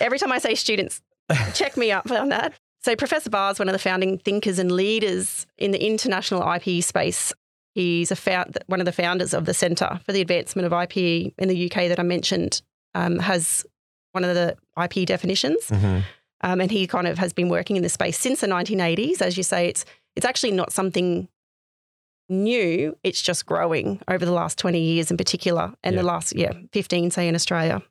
Every 0.00 0.18
time 0.18 0.32
I 0.32 0.38
say 0.38 0.54
students, 0.54 1.00
check 1.54 1.76
me 1.76 1.90
up 1.92 2.10
on 2.10 2.28
that. 2.30 2.52
So 2.82 2.96
Professor 2.96 3.30
Barr 3.30 3.52
is 3.52 3.58
one 3.58 3.68
of 3.68 3.72
the 3.72 3.78
founding 3.78 4.18
thinkers 4.18 4.58
and 4.58 4.72
leaders 4.72 5.46
in 5.58 5.70
the 5.70 5.84
international 5.86 6.42
IPE 6.42 6.82
space. 6.82 7.32
He's 7.74 8.10
a 8.10 8.16
found, 8.16 8.58
one 8.66 8.80
of 8.80 8.86
the 8.86 8.92
founders 8.92 9.32
of 9.34 9.44
the 9.44 9.54
Centre 9.54 10.00
for 10.04 10.12
the 10.12 10.20
Advancement 10.20 10.66
of 10.66 10.72
IPE 10.72 11.34
in 11.38 11.48
the 11.48 11.66
UK 11.70 11.88
that 11.88 12.00
I 12.00 12.02
mentioned, 12.02 12.62
um, 12.94 13.18
has 13.20 13.64
one 14.12 14.24
of 14.24 14.34
the 14.34 14.56
IPE 14.76 15.06
definitions. 15.06 15.68
Mhm. 15.68 16.02
Um, 16.42 16.60
and 16.60 16.70
he 16.70 16.86
kind 16.86 17.06
of 17.06 17.18
has 17.18 17.32
been 17.32 17.48
working 17.48 17.76
in 17.76 17.82
this 17.82 17.92
space 17.92 18.18
since 18.18 18.40
the 18.40 18.46
1980s. 18.48 19.20
As 19.22 19.36
you 19.36 19.42
say, 19.42 19.68
it's 19.68 19.84
it's 20.16 20.26
actually 20.26 20.50
not 20.52 20.72
something 20.72 21.28
new. 22.30 22.96
It's 23.02 23.20
just 23.20 23.44
growing 23.46 24.00
over 24.08 24.24
the 24.24 24.32
last 24.32 24.58
20 24.58 24.80
years 24.80 25.10
in 25.10 25.16
particular, 25.16 25.74
and 25.82 25.94
Yeah. 25.94 26.00
the 26.02 26.06
last 26.06 26.34
yeah 26.36 26.52
15, 26.72 27.10
say 27.10 27.28
in 27.28 27.34
Australia. 27.34 27.82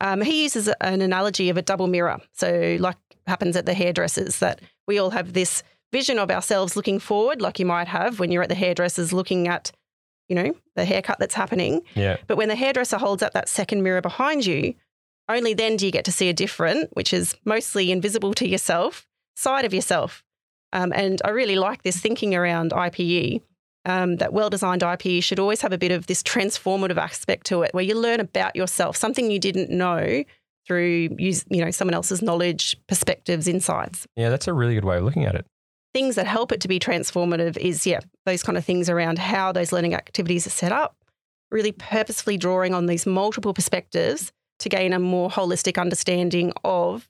Um, 0.00 0.22
he 0.22 0.44
uses 0.44 0.68
an 0.80 1.02
analogy 1.02 1.50
of 1.50 1.56
a 1.58 1.62
double 1.62 1.86
mirror. 1.86 2.18
So, 2.32 2.76
like 2.80 2.96
happens 3.26 3.56
at 3.56 3.66
the 3.66 3.74
hairdressers, 3.74 4.38
that 4.38 4.60
we 4.86 4.98
all 4.98 5.10
have 5.10 5.34
this 5.34 5.62
vision 5.92 6.18
of 6.18 6.30
ourselves 6.30 6.76
looking 6.76 6.98
forward, 6.98 7.42
like 7.42 7.58
you 7.58 7.66
might 7.66 7.88
have 7.88 8.18
when 8.18 8.30
you're 8.32 8.42
at 8.42 8.48
the 8.48 8.54
hairdressers 8.54 9.12
looking 9.12 9.46
at, 9.48 9.72
you 10.28 10.36
know, 10.36 10.54
the 10.76 10.84
haircut 10.84 11.18
that's 11.18 11.34
happening. 11.34 11.82
Yeah. 11.94 12.16
But 12.26 12.36
when 12.38 12.48
the 12.48 12.56
hairdresser 12.56 12.96
holds 12.96 13.22
up 13.22 13.32
that 13.34 13.48
second 13.48 13.82
mirror 13.82 14.00
behind 14.00 14.46
you, 14.46 14.74
only 15.28 15.52
then 15.52 15.76
do 15.76 15.84
you 15.86 15.92
get 15.92 16.04
to 16.06 16.12
see 16.12 16.28
a 16.28 16.32
different, 16.32 16.90
which 16.96 17.12
is 17.12 17.36
mostly 17.44 17.92
invisible 17.92 18.32
to 18.34 18.48
yourself, 18.48 19.06
side 19.36 19.64
of 19.64 19.74
yourself. 19.74 20.24
Um, 20.72 20.92
and 20.94 21.20
I 21.24 21.30
really 21.30 21.56
like 21.56 21.82
this 21.82 21.98
thinking 21.98 22.34
around 22.34 22.72
IPE. 22.72 23.42
Um, 23.86 24.16
that 24.16 24.34
well-designed 24.34 24.82
IPE 24.82 25.24
should 25.24 25.38
always 25.38 25.62
have 25.62 25.72
a 25.72 25.78
bit 25.78 25.90
of 25.90 26.06
this 26.06 26.22
transformative 26.22 26.98
aspect 26.98 27.46
to 27.46 27.62
it, 27.62 27.72
where 27.72 27.82
you 27.82 27.94
learn 27.94 28.20
about 28.20 28.54
yourself, 28.54 28.94
something 28.94 29.30
you 29.30 29.38
didn't 29.38 29.70
know 29.70 30.22
through 30.66 31.08
use, 31.18 31.46
you 31.48 31.64
know, 31.64 31.70
someone 31.70 31.94
else's 31.94 32.20
knowledge, 32.20 32.76
perspectives, 32.88 33.48
insights 33.48 34.06
Yeah, 34.16 34.28
that's 34.28 34.46
a 34.46 34.52
really 34.52 34.74
good 34.74 34.84
way 34.84 34.98
of 34.98 35.04
looking 35.04 35.24
at 35.24 35.34
it. 35.34 35.46
things 35.94 36.16
that 36.16 36.26
help 36.26 36.52
it 36.52 36.60
to 36.60 36.68
be 36.68 36.78
transformative 36.78 37.56
is 37.56 37.86
yeah 37.86 38.00
those 38.26 38.42
kind 38.42 38.58
of 38.58 38.64
things 38.64 38.90
around 38.90 39.18
how 39.18 39.50
those 39.50 39.72
learning 39.72 39.94
activities 39.94 40.46
are 40.46 40.50
set 40.50 40.72
up 40.72 40.94
really 41.50 41.72
purposefully 41.72 42.36
drawing 42.36 42.74
on 42.74 42.86
these 42.86 43.06
multiple 43.06 43.54
perspectives 43.54 44.30
to 44.58 44.68
gain 44.68 44.92
a 44.92 44.98
more 44.98 45.30
holistic 45.30 45.80
understanding 45.80 46.52
of 46.64 47.08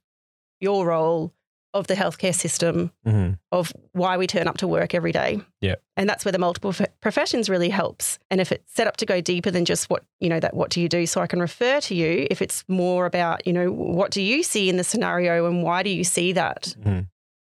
your 0.60 0.86
role, 0.86 1.32
of 1.72 1.86
the 1.86 1.94
healthcare 1.94 2.34
system, 2.34 2.90
Mhm. 3.06 3.38
of 3.52 3.72
why 3.92 4.16
we 4.16 4.26
turn 4.26 4.48
up 4.48 4.58
to 4.58 4.66
work 4.66 4.94
every 4.94 5.12
day. 5.12 5.40
Yeah. 5.60 5.76
And 5.96 6.08
that's 6.08 6.24
where 6.24 6.32
the 6.32 6.38
multiple 6.38 6.74
professions 7.00 7.48
really 7.48 7.68
helps. 7.68 8.18
And 8.30 8.40
if 8.40 8.50
it's 8.50 8.74
set 8.74 8.86
up 8.88 8.96
to 8.98 9.06
go 9.06 9.20
deeper 9.20 9.50
than 9.52 9.64
just 9.64 9.88
what, 9.88 10.02
you 10.18 10.28
know, 10.28 10.40
that 10.40 10.54
what 10.54 10.70
do 10.70 10.80
you 10.80 10.88
do 10.88 11.06
so 11.06 11.20
I 11.20 11.26
can 11.28 11.40
refer 11.40 11.80
to 11.82 11.94
you, 11.94 12.26
if 12.30 12.42
it's 12.42 12.64
more 12.66 13.06
about, 13.06 13.46
you 13.46 13.52
know, 13.52 13.70
what 13.70 14.10
do 14.10 14.20
you 14.20 14.42
see 14.42 14.68
in 14.68 14.76
the 14.78 14.84
scenario 14.84 15.46
and 15.46 15.62
why 15.62 15.82
do 15.82 15.90
you 15.90 16.02
see 16.04 16.32
that? 16.32 16.74
Mhm. 16.84 17.06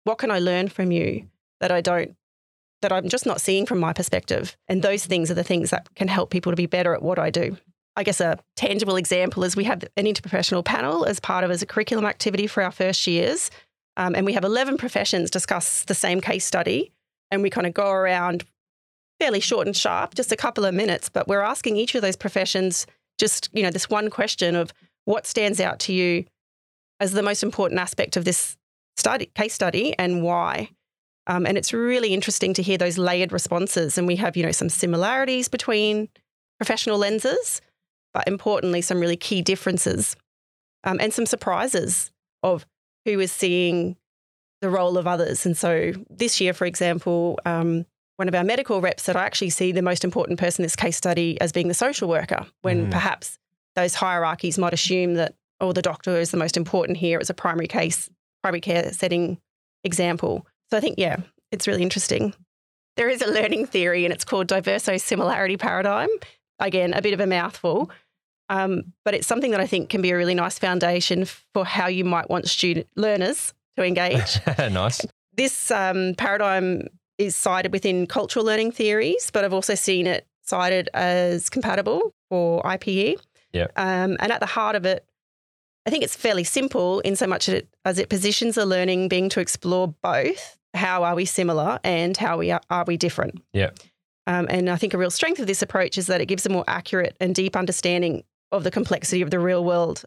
What 0.04 0.18
can 0.18 0.32
I 0.32 0.40
learn 0.40 0.68
from 0.70 0.92
you 0.92 1.28
that 1.60 1.72
I 1.72 1.82
don't 1.82 2.16
that 2.84 2.92
I'm 2.92 3.10
just 3.10 3.26
not 3.26 3.42
seeing 3.42 3.66
from 3.66 3.80
my 3.80 3.92
perspective? 3.92 4.56
And 4.68 4.84
those 4.84 5.06
things 5.06 5.32
are 5.32 5.34
the 5.36 5.44
things 5.44 5.72
that 5.72 5.88
can 5.96 6.08
help 6.08 6.30
people 6.30 6.52
to 6.52 6.56
be 6.56 6.68
better 6.68 6.94
at 6.94 7.02
what 7.02 7.18
I 7.20 7.30
do. 7.32 7.58
I 7.96 8.04
guess 8.04 8.22
a 8.22 8.38
tangible 8.56 8.96
example 8.98 9.44
is 9.44 9.56
we 9.56 9.64
have 9.64 9.84
an 9.98 10.06
interprofessional 10.06 10.64
panel 10.64 11.04
as 11.04 11.20
part 11.20 11.44
of 11.44 11.50
as 11.50 11.64
a 11.64 11.66
curriculum 11.66 12.06
activity 12.06 12.46
for 12.46 12.62
our 12.62 12.70
first 12.70 13.08
years. 13.08 13.50
Um, 13.98 14.16
and 14.16 14.26
we 14.26 14.34
have 14.34 14.46
11 14.46 14.78
professions 14.78 15.30
discuss 15.30 15.84
the 15.84 15.96
same 15.96 16.22
case 16.22 16.46
study. 16.46 16.94
And 17.30 17.42
we 17.42 17.50
kind 17.50 17.68
of 17.68 17.74
go 17.74 17.92
around 17.92 18.46
fairly 19.20 19.40
short 19.40 19.68
and 19.68 19.76
sharp, 19.76 20.14
just 20.16 20.32
a 20.32 20.38
couple 20.38 20.64
of 20.64 20.74
minutes, 20.74 21.10
but 21.10 21.28
we're 21.28 21.42
asking 21.42 21.76
each 21.76 21.96
of 21.96 22.02
those 22.02 22.16
professions 22.16 22.86
just, 23.18 23.50
you 23.52 23.64
know, 23.64 23.72
this 23.72 23.90
one 23.90 24.10
question 24.10 24.56
of 24.56 24.72
what 25.06 25.26
stands 25.26 25.60
out 25.60 25.80
to 25.80 25.94
you 25.94 26.26
as 27.00 27.14
the 27.14 27.24
most 27.24 27.42
important 27.42 27.82
aspect 27.82 28.16
of 28.16 28.26
this 28.26 28.56
study, 28.96 29.32
case 29.36 29.54
study 29.54 29.98
and 29.98 30.24
why. 30.24 30.70
Um, 31.26 31.46
and 31.46 31.58
it's 31.58 31.74
really 31.74 32.14
interesting 32.14 32.54
to 32.54 32.62
hear 32.62 32.78
those 32.78 32.98
layered 32.98 33.32
responses. 33.32 33.98
And 33.98 34.08
we 34.08 34.16
have, 34.18 34.38
you 34.38 34.44
know, 34.44 34.52
some 34.52 34.70
similarities 34.70 35.50
between 35.50 36.08
professional 36.60 36.98
lenses, 36.98 37.62
but 38.14 38.28
importantly, 38.28 38.82
some 38.82 39.00
really 39.00 39.18
key 39.18 39.42
differences 39.42 40.16
um, 40.84 41.00
and 41.02 41.14
some 41.14 41.26
surprises 41.26 42.12
of 42.44 42.66
who 43.08 43.22
is 43.22 43.32
seeing 43.32 43.96
the 44.62 44.70
role 44.70 44.98
of 44.98 45.08
others. 45.08 45.46
And 45.46 45.56
so 45.56 45.94
this 46.10 46.42
year, 46.42 46.54
for 46.54 46.66
example, 46.66 47.40
um, 47.46 47.86
one 48.18 48.28
of 48.28 48.36
our 48.36 48.44
medical 48.44 48.82
reps 48.82 49.04
said, 49.04 49.16
I 49.16 49.24
actually 49.24 49.52
see 49.52 49.72
the 49.72 49.82
most 49.82 50.04
important 50.04 50.40
person 50.40 50.62
in 50.62 50.66
this 50.66 50.76
case 50.76 50.98
study 50.98 51.40
as 51.40 51.54
being 51.54 51.70
the 51.70 51.74
social 51.74 52.10
worker, 52.10 52.46
when 52.64 52.88
Mm. 52.88 52.92
perhaps 52.92 53.40
those 53.76 53.94
hierarchies 53.96 54.58
might 54.58 54.74
assume 54.74 55.14
that, 55.14 55.36
oh, 55.62 55.72
the 55.72 55.82
doctor 55.82 56.20
is 56.20 56.32
the 56.32 56.38
most 56.38 56.58
important 56.58 56.98
here 56.98 57.20
as 57.22 57.30
a 57.30 57.34
primary 57.34 57.68
case, 57.68 58.10
primary 58.44 58.60
care 58.62 58.92
setting 58.92 59.38
example. 59.84 60.46
So 60.70 60.78
I 60.78 60.82
think, 60.82 60.96
yeah, 60.98 61.18
it's 61.54 61.68
really 61.68 61.84
interesting. 61.84 62.34
There 62.98 63.08
is 63.10 63.22
a 63.22 63.32
learning 63.32 63.68
theory 63.68 64.04
and 64.04 64.14
it's 64.14 64.26
called 64.26 64.48
diverso 64.48 65.00
similarity 65.00 65.56
paradigm. 65.56 66.10
Again, 66.60 66.94
a 66.94 67.02
bit 67.02 67.14
of 67.14 67.20
a 67.20 67.28
mouthful. 67.28 67.90
Um, 68.50 68.94
but 69.04 69.14
it's 69.14 69.28
something 69.28 69.52
that 69.52 69.60
I 69.60 69.68
think 69.68 69.90
can 69.90 70.02
be 70.02 70.12
a 70.12 70.18
really 70.18 70.36
nice 70.36 70.58
foundation 70.58 71.26
for 71.26 71.66
how 71.66 71.88
you 71.88 72.06
might 72.06 72.30
want 72.30 72.48
student 72.48 72.88
learners 72.96 73.54
to 73.76 73.84
engage. 73.84 74.40
nice. 74.58 75.06
this 75.34 75.72
um, 75.72 76.16
paradigm 76.18 76.88
is 77.18 77.36
cited 77.36 77.72
within 77.74 78.08
cultural 78.08 78.46
learning 78.46 78.72
theories, 78.72 79.32
but 79.32 79.44
I've 79.44 79.54
also 79.54 79.76
seen 79.76 80.08
it 80.08 80.26
cited 80.44 80.90
as 80.94 81.50
compatible 81.50 82.14
for 82.30 82.62
IPE. 82.64 83.20
Yeah. 83.54 83.68
Um, 83.76 84.18
and 84.20 84.32
at 84.32 84.40
the 84.40 84.46
heart 84.46 84.76
of 84.76 84.86
it, 84.86 85.06
I 85.86 85.90
think 85.90 86.04
it's 86.04 86.16
fairly 86.16 86.44
simple 86.44 87.00
in 87.02 87.16
so 87.16 87.28
much 87.28 87.50
it, 87.50 87.68
as 87.86 87.98
it 87.98 88.10
positions 88.10 88.56
the 88.56 88.66
learning 88.66 89.08
being 89.08 89.30
to 89.30 89.40
explore 89.40 89.94
both 90.04 90.58
how 90.74 91.04
are 91.04 91.16
we 91.16 91.26
similar 91.26 91.80
and 91.84 92.16
how 92.16 92.38
we 92.38 92.52
are, 92.52 92.62
are 92.70 92.84
we 92.86 92.98
different. 92.98 93.42
Yeah. 93.54 93.72
Um, 94.28 94.48
and 94.50 94.70
I 94.70 94.76
think 94.76 94.94
a 94.94 94.98
real 94.98 95.10
strength 95.10 95.40
of 95.40 95.48
this 95.48 95.62
approach 95.62 95.98
is 95.98 96.08
that 96.08 96.20
it 96.20 96.26
gives 96.26 96.46
a 96.46 96.50
more 96.50 96.66
accurate 96.68 97.16
and 97.20 97.34
deep 97.34 97.56
understanding 97.56 98.24
of 98.52 98.64
the 98.64 98.72
complexity 98.72 99.22
of 99.22 99.32
the 99.32 99.40
real 99.40 99.64
world. 99.64 100.04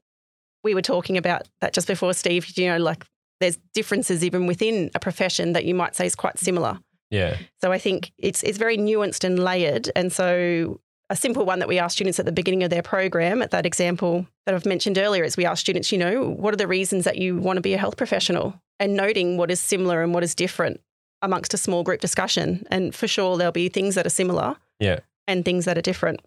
We 0.62 0.74
were 0.74 0.82
talking 0.82 1.16
about 1.16 1.48
that 1.60 1.72
just 1.72 1.86
before, 1.86 2.12
Steve. 2.14 2.56
You 2.56 2.68
know, 2.68 2.78
like 2.78 3.04
there's 3.40 3.58
differences 3.74 4.24
even 4.24 4.46
within 4.46 4.90
a 4.94 4.98
profession 4.98 5.54
that 5.54 5.64
you 5.64 5.74
might 5.74 5.96
say 5.96 6.06
is 6.06 6.14
quite 6.14 6.38
similar. 6.38 6.78
Yeah. 7.10 7.36
So 7.60 7.72
I 7.72 7.78
think 7.78 8.12
it's 8.18 8.42
it's 8.42 8.58
very 8.58 8.78
nuanced 8.78 9.24
and 9.24 9.38
layered. 9.38 9.90
And 9.96 10.12
so 10.12 10.80
a 11.10 11.16
simple 11.16 11.44
one 11.44 11.58
that 11.58 11.68
we 11.68 11.78
ask 11.78 11.94
students 11.94 12.20
at 12.20 12.26
the 12.26 12.32
beginning 12.32 12.62
of 12.62 12.70
their 12.70 12.82
program, 12.82 13.42
at 13.42 13.50
that 13.50 13.66
example 13.66 14.26
that 14.46 14.54
I've 14.54 14.64
mentioned 14.64 14.96
earlier, 14.96 15.24
is 15.24 15.36
we 15.36 15.44
ask 15.44 15.58
students, 15.58 15.90
you 15.90 15.98
know, 15.98 16.30
what 16.30 16.54
are 16.54 16.56
the 16.56 16.68
reasons 16.68 17.04
that 17.04 17.18
you 17.18 17.36
want 17.36 17.56
to 17.56 17.60
be 17.60 17.74
a 17.74 17.78
health 17.78 17.96
professional? 17.96 18.54
And 18.78 18.94
noting 18.94 19.36
what 19.36 19.50
is 19.50 19.60
similar 19.60 20.02
and 20.02 20.14
what 20.14 20.22
is 20.22 20.34
different 20.34 20.80
amongst 21.20 21.52
a 21.52 21.58
small 21.58 21.82
group 21.82 22.00
discussion. 22.00 22.64
And 22.70 22.94
for 22.94 23.08
sure 23.08 23.36
there'll 23.36 23.52
be 23.52 23.68
things 23.68 23.96
that 23.96 24.06
are 24.06 24.10
similar. 24.10 24.56
Yeah. 24.78 25.00
And 25.26 25.44
things 25.44 25.64
that 25.64 25.76
are 25.76 25.82
different. 25.82 26.20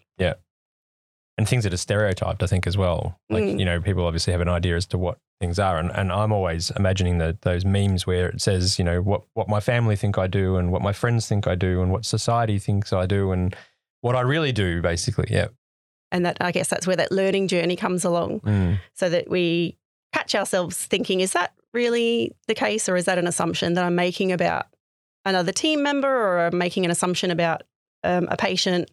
And 1.36 1.48
things 1.48 1.64
that 1.64 1.72
are 1.72 1.76
stereotyped, 1.78 2.42
I 2.42 2.46
think, 2.46 2.66
as 2.66 2.76
well. 2.76 3.18
Like, 3.28 3.42
Mm. 3.44 3.58
you 3.58 3.64
know, 3.64 3.80
people 3.80 4.04
obviously 4.06 4.32
have 4.32 4.40
an 4.40 4.48
idea 4.48 4.76
as 4.76 4.86
to 4.86 4.98
what 4.98 5.18
things 5.40 5.58
are. 5.58 5.78
And, 5.78 5.90
and 5.90 6.12
I'm 6.12 6.32
always 6.32 6.70
imagining 6.76 7.18
the, 7.18 7.36
those 7.42 7.64
memes 7.64 8.06
where 8.06 8.28
it 8.28 8.40
says, 8.40 8.78
you 8.78 8.84
know, 8.84 9.02
what, 9.02 9.22
what 9.34 9.48
my 9.48 9.58
family 9.60 9.96
think 9.96 10.16
I 10.16 10.28
do 10.28 10.56
and 10.56 10.70
what 10.70 10.80
my 10.80 10.92
friends 10.92 11.26
think 11.28 11.46
I 11.48 11.56
do 11.56 11.82
and 11.82 11.90
what 11.90 12.04
society 12.04 12.58
thinks 12.60 12.92
I 12.92 13.06
do 13.06 13.32
and 13.32 13.54
what 14.00 14.14
I 14.14 14.20
really 14.20 14.52
do, 14.52 14.80
basically. 14.80 15.26
Yeah. 15.28 15.48
And 16.12 16.24
that 16.24 16.36
I 16.40 16.52
guess 16.52 16.68
that's 16.68 16.86
where 16.86 16.94
that 16.96 17.10
learning 17.10 17.48
journey 17.48 17.74
comes 17.74 18.04
along. 18.04 18.40
Mm. 18.40 18.78
so 18.92 19.08
that 19.08 19.28
we 19.28 19.76
catch 20.12 20.36
ourselves 20.36 20.76
thinking, 20.86 21.20
is 21.20 21.32
that 21.32 21.52
really 21.72 22.30
the 22.46 22.54
case, 22.54 22.88
or 22.88 22.94
is 22.96 23.06
that 23.06 23.18
an 23.18 23.26
assumption 23.26 23.74
that 23.74 23.82
I'm 23.82 23.96
making 23.96 24.30
about 24.30 24.66
another 25.24 25.50
team 25.50 25.82
member, 25.82 26.06
or 26.08 26.46
I'm 26.46 26.56
making 26.56 26.84
an 26.84 26.92
assumption 26.92 27.32
about 27.32 27.64
um, 28.04 28.28
a 28.30 28.36
patient? 28.36 28.88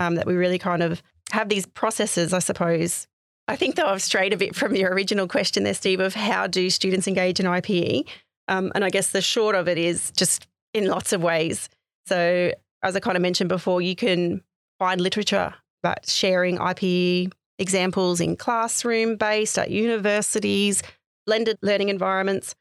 Um, 0.00 0.14
that 0.14 0.26
we 0.26 0.34
really 0.34 0.58
kind 0.58 0.84
of 0.84 1.02
have 1.30 1.48
these 1.48 1.66
processes, 1.66 2.32
I 2.32 2.38
suppose. 2.38 3.06
I 3.48 3.56
think 3.56 3.76
though 3.76 3.86
I've 3.86 4.02
strayed 4.02 4.32
a 4.32 4.36
bit 4.36 4.54
from 4.54 4.76
your 4.76 4.92
original 4.92 5.26
question 5.26 5.64
there, 5.64 5.74
Steve, 5.74 6.00
of 6.00 6.14
how 6.14 6.46
do 6.46 6.68
students 6.68 7.08
engage 7.08 7.40
in 7.40 7.46
IPE? 7.46 8.06
Um, 8.48 8.72
and 8.74 8.84
I 8.84 8.90
guess 8.90 9.10
the 9.10 9.22
short 9.22 9.54
of 9.54 9.68
it 9.68 9.78
is 9.78 10.10
just 10.12 10.46
in 10.74 10.86
lots 10.86 11.12
of 11.12 11.22
ways. 11.22 11.68
So, 12.06 12.52
as 12.82 12.94
I 12.94 13.00
kind 13.00 13.16
of 13.16 13.22
mentioned 13.22 13.48
before, 13.48 13.82
you 13.82 13.96
can 13.96 14.42
find 14.78 15.00
literature 15.00 15.54
about 15.82 16.08
sharing 16.08 16.58
IPE 16.58 17.32
examples 17.58 18.20
in 18.20 18.36
classroom 18.36 19.16
based 19.16 19.58
at 19.58 19.70
universities, 19.70 20.82
blended 21.26 21.58
learning 21.60 21.88
environments, 21.88 22.54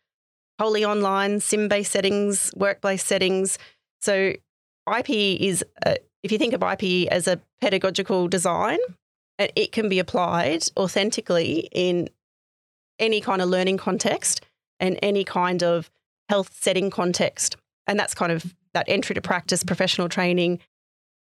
wholly 0.60 0.84
online, 0.84 1.40
sim 1.40 1.68
based 1.68 1.92
settings, 1.92 2.52
workplace 2.56 3.04
settings. 3.04 3.58
So, 4.02 4.34
IPE 4.88 5.40
is, 5.40 5.66
a, 5.86 5.98
if 6.24 6.32
you 6.32 6.38
think 6.38 6.54
of 6.54 6.62
IPE 6.62 7.08
as 7.08 7.28
a 7.28 7.40
pedagogical 7.62 8.28
design, 8.28 8.80
it 9.38 9.52
it 9.56 9.72
can 9.72 9.90
be 9.90 10.00
applied 10.00 10.64
authentically 10.78 11.70
in 11.72 12.10
any 13.00 13.22
kind 13.22 13.42
of 13.42 13.50
learning 13.50 13.78
context 13.78 14.42
and 14.80 14.98
any 15.02 15.24
kind 15.24 15.64
of 15.64 15.90
health 16.30 16.54
setting 16.54 16.90
context. 16.90 17.56
And 17.86 18.00
that's 18.00 18.14
kind 18.14 18.32
of 18.32 18.56
that 18.74 18.86
entry 18.88 19.16
to 19.16 19.22
practice, 19.22 19.64
professional 19.64 20.10
training, 20.10 20.60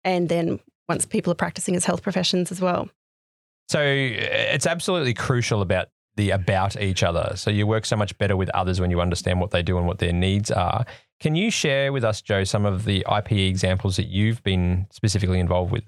and 0.03 0.29
then 0.29 0.59
once 0.89 1.05
people 1.05 1.31
are 1.31 1.35
practicing 1.35 1.75
as 1.75 1.85
health 1.85 2.01
professions 2.01 2.51
as 2.51 2.61
well. 2.61 2.89
So 3.67 3.79
uh, 3.79 3.83
it's 3.83 4.67
absolutely 4.67 5.13
crucial 5.13 5.61
about 5.61 5.89
the 6.17 6.29
about 6.31 6.79
each 6.79 7.03
other. 7.03 7.33
So 7.35 7.49
you 7.51 7.67
work 7.67 7.85
so 7.85 7.95
much 7.95 8.17
better 8.17 8.37
with 8.37 8.49
others 8.51 8.79
when 8.79 8.89
you 8.91 9.01
understand 9.01 9.39
what 9.41 9.51
they 9.51 9.61
do 9.61 9.77
and 9.77 9.85
what 9.87 9.99
their 9.99 10.13
needs 10.13 10.49
are. 10.51 10.85
Can 11.19 11.35
you 11.35 11.49
share 11.51 11.91
with 11.93 12.03
us, 12.03 12.21
Jo, 12.21 12.43
some 12.43 12.65
of 12.65 12.85
the 12.85 13.03
IPE 13.07 13.47
examples 13.49 13.95
that 13.97 14.07
you've 14.07 14.43
been 14.43 14.87
specifically 14.91 15.39
involved 15.39 15.71
with? 15.71 15.83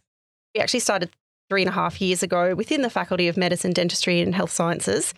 We 0.55 0.61
actually 0.61 0.79
started 0.81 1.09
three 1.49 1.61
and 1.61 1.69
a 1.69 1.73
half 1.73 2.01
years 2.01 2.23
ago 2.23 2.55
within 2.55 2.81
the 2.81 2.89
Faculty 2.89 3.27
of 3.27 3.37
Medicine, 3.37 3.71
Dentistry 3.71 4.19
and 4.21 4.35
Health 4.35 4.51
Sciences. 4.51 5.13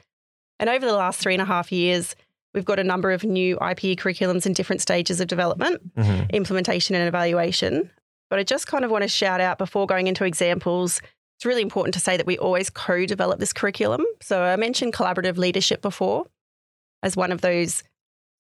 And 0.60 0.70
over 0.70 0.86
the 0.86 0.94
last 0.94 1.20
three 1.20 1.34
and 1.34 1.42
a 1.42 1.46
half 1.46 1.72
years, 1.72 2.16
we've 2.54 2.66
got 2.66 2.80
a 2.80 2.84
number 2.84 3.12
of 3.12 3.24
new 3.24 3.56
IPE 3.58 3.98
curriculums 3.98 4.46
in 4.46 4.54
different 4.54 4.82
stages 4.82 5.20
of 5.22 5.28
development, 5.28 5.82
Mm-hmm. 5.96 6.30
implementation, 6.32 6.96
and 6.96 7.08
evaluation. 7.08 7.90
But 8.30 8.40
I 8.40 8.44
just 8.44 8.68
kind 8.68 8.86
of 8.86 8.92
want 8.92 9.04
to 9.04 9.08
shout 9.08 9.42
out 9.42 9.58
before 9.58 9.88
going 9.88 10.06
into 10.08 10.24
examples. 10.26 11.02
It's 11.40 11.46
really 11.46 11.62
important 11.62 11.94
to 11.94 12.02
say 12.02 12.18
that 12.18 12.26
we 12.26 12.38
always 12.38 12.70
co 12.70 13.06
develop 13.06 13.40
this 13.40 13.54
curriculum. 13.54 14.04
So 14.20 14.44
I 14.44 14.58
mentioned 14.58 14.92
collaborative 14.92 15.38
leadership 15.38 15.82
before 15.82 16.26
as 17.02 17.16
one 17.16 17.32
of 17.32 17.40
those 17.40 17.82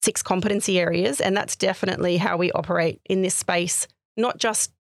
six 0.01 0.21
competency 0.21 0.81
areas. 0.81 1.21
And 1.21 1.35
that's 1.35 1.55
definitely 1.55 2.17
how 2.17 2.35
we 2.35 2.51
operate 2.51 2.99
in 3.05 3.21
this 3.21 3.35
space, 3.35 3.88
not 4.17 4.38
just 4.38 4.73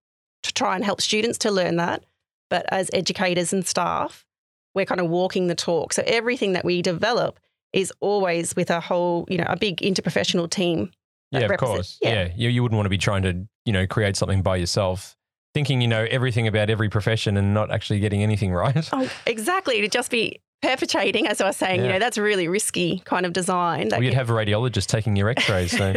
to 0.43 0.53
try 0.53 0.75
and 0.75 0.83
help 0.83 0.99
students 0.99 1.37
to 1.37 1.51
learn 1.51 1.77
that, 1.77 2.03
but 2.49 2.65
as 2.73 2.89
educators 2.91 3.53
and 3.53 3.65
staff, 3.65 4.25
we're 4.75 4.83
kind 4.83 4.99
of 4.99 5.09
walking 5.09 5.47
the 5.47 5.55
talk. 5.55 5.93
So 5.93 6.03
everything 6.05 6.51
that 6.53 6.65
we 6.65 6.81
develop 6.81 7.39
is 7.71 7.93
always 8.01 8.53
with 8.53 8.69
a 8.69 8.81
whole, 8.81 9.27
you 9.29 9.37
know, 9.37 9.47
a 9.47 9.55
big 9.55 9.77
interprofessional 9.77 10.49
team. 10.49 10.91
Yeah, 11.31 11.41
of 11.41 11.57
course. 11.57 11.97
Yeah. 12.01 12.25
yeah. 12.25 12.33
You, 12.35 12.49
you 12.49 12.63
wouldn't 12.63 12.75
want 12.75 12.85
to 12.85 12.89
be 12.89 12.97
trying 12.97 13.21
to, 13.23 13.47
you 13.63 13.71
know, 13.71 13.87
create 13.87 14.17
something 14.17 14.41
by 14.41 14.57
yourself, 14.57 15.15
thinking 15.53 15.81
you 15.81 15.87
know 15.87 16.05
everything 16.09 16.47
about 16.47 16.69
every 16.69 16.89
profession 16.89 17.37
and 17.37 17.53
not 17.53 17.71
actually 17.71 17.99
getting 17.99 18.23
anything 18.23 18.51
right. 18.53 18.89
Oh, 18.91 19.09
exactly. 19.25 19.81
To 19.81 19.87
just 19.87 20.11
be 20.11 20.41
perpetrating, 20.61 21.27
as 21.27 21.39
I 21.39 21.47
was 21.47 21.57
saying, 21.57 21.81
you 21.81 21.87
know, 21.87 21.99
that's 21.99 22.17
really 22.17 22.47
risky 22.47 23.01
kind 23.05 23.25
of 23.25 23.33
design. 23.33 23.89
Well, 23.89 24.03
you'd 24.03 24.09
can- 24.09 24.17
have 24.17 24.29
a 24.29 24.33
radiologist 24.33 24.87
taking 24.87 25.15
your 25.15 25.29
x-rays. 25.29 25.71
So. 25.71 25.91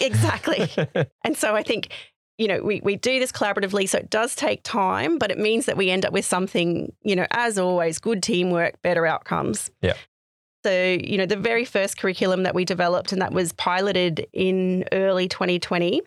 exactly. 0.04 0.68
And 1.24 1.36
so 1.36 1.54
I 1.54 1.62
think 1.62 1.92
you 2.38 2.48
know, 2.48 2.62
we, 2.62 2.80
we 2.82 2.96
do 2.96 3.18
this 3.18 3.32
collaboratively, 3.32 3.88
so 3.88 3.98
it 3.98 4.10
does 4.10 4.34
take 4.34 4.62
time, 4.62 5.18
but 5.18 5.30
it 5.30 5.38
means 5.38 5.66
that 5.66 5.76
we 5.76 5.90
end 5.90 6.04
up 6.04 6.12
with 6.12 6.24
something, 6.24 6.92
you 7.02 7.16
know, 7.16 7.26
as 7.30 7.58
always, 7.58 7.98
good 7.98 8.22
teamwork, 8.22 8.80
better 8.82 9.06
outcomes. 9.06 9.70
Yeah. 9.80 9.94
So, 10.64 10.98
you 11.02 11.16
know, 11.16 11.26
the 11.26 11.36
very 11.36 11.64
first 11.64 11.96
curriculum 11.96 12.42
that 12.42 12.54
we 12.54 12.64
developed 12.64 13.12
and 13.12 13.22
that 13.22 13.32
was 13.32 13.52
piloted 13.52 14.26
in 14.32 14.84
early 14.92 15.28
2020, 15.28 16.02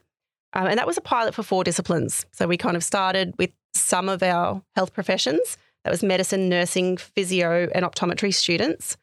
um, 0.53 0.67
and 0.67 0.77
that 0.77 0.87
was 0.87 0.97
a 0.97 1.01
pilot 1.01 1.33
for 1.33 1.43
four 1.43 1.63
disciplines. 1.63 2.25
So 2.31 2.47
we 2.47 2.57
kind 2.57 2.75
of 2.75 2.83
started 2.83 3.33
with 3.37 3.51
some 3.73 4.09
of 4.09 4.23
our 4.23 4.61
health 4.75 4.93
professions. 4.93 5.57
That 5.83 5.91
was 5.91 6.03
medicine, 6.03 6.49
nursing, 6.49 6.97
physio, 6.97 7.69
and 7.73 7.85
optometry 7.85 8.33
students. 8.33 8.97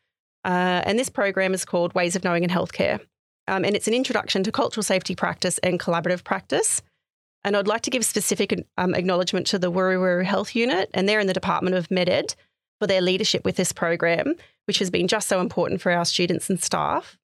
Uh, 0.44 0.82
and 0.84 0.98
this 0.98 1.08
program 1.08 1.54
is 1.54 1.64
called 1.64 1.94
Ways 1.94 2.16
of 2.16 2.24
Knowing 2.24 2.44
in 2.44 2.50
Healthcare. 2.50 3.00
Um, 3.48 3.64
and 3.64 3.76
it's 3.76 3.88
an 3.88 3.94
introduction 3.94 4.42
to 4.44 4.52
cultural 4.52 4.82
safety 4.82 5.14
practice 5.14 5.58
and 5.58 5.78
collaborative 5.78 6.24
practice. 6.24 6.82
And 7.44 7.56
I'd 7.56 7.68
like 7.68 7.82
to 7.82 7.90
give 7.90 8.04
specific 8.04 8.66
um, 8.76 8.94
acknowledgement 8.94 9.46
to 9.48 9.58
the 9.58 9.70
Wuru 9.70 10.24
Health 10.24 10.56
Unit, 10.56 10.90
and 10.92 11.08
they're 11.08 11.20
in 11.20 11.28
the 11.28 11.32
Department 11.32 11.76
of 11.76 11.88
MedEd 11.88 12.34
for 12.80 12.86
their 12.88 13.00
leadership 13.00 13.44
with 13.44 13.56
this 13.56 13.72
program, 13.72 14.34
which 14.66 14.80
has 14.80 14.90
been 14.90 15.06
just 15.06 15.28
so 15.28 15.40
important 15.40 15.80
for 15.80 15.92
our 15.92 16.04
students 16.04 16.50
and 16.50 16.60
staff. 16.60 17.16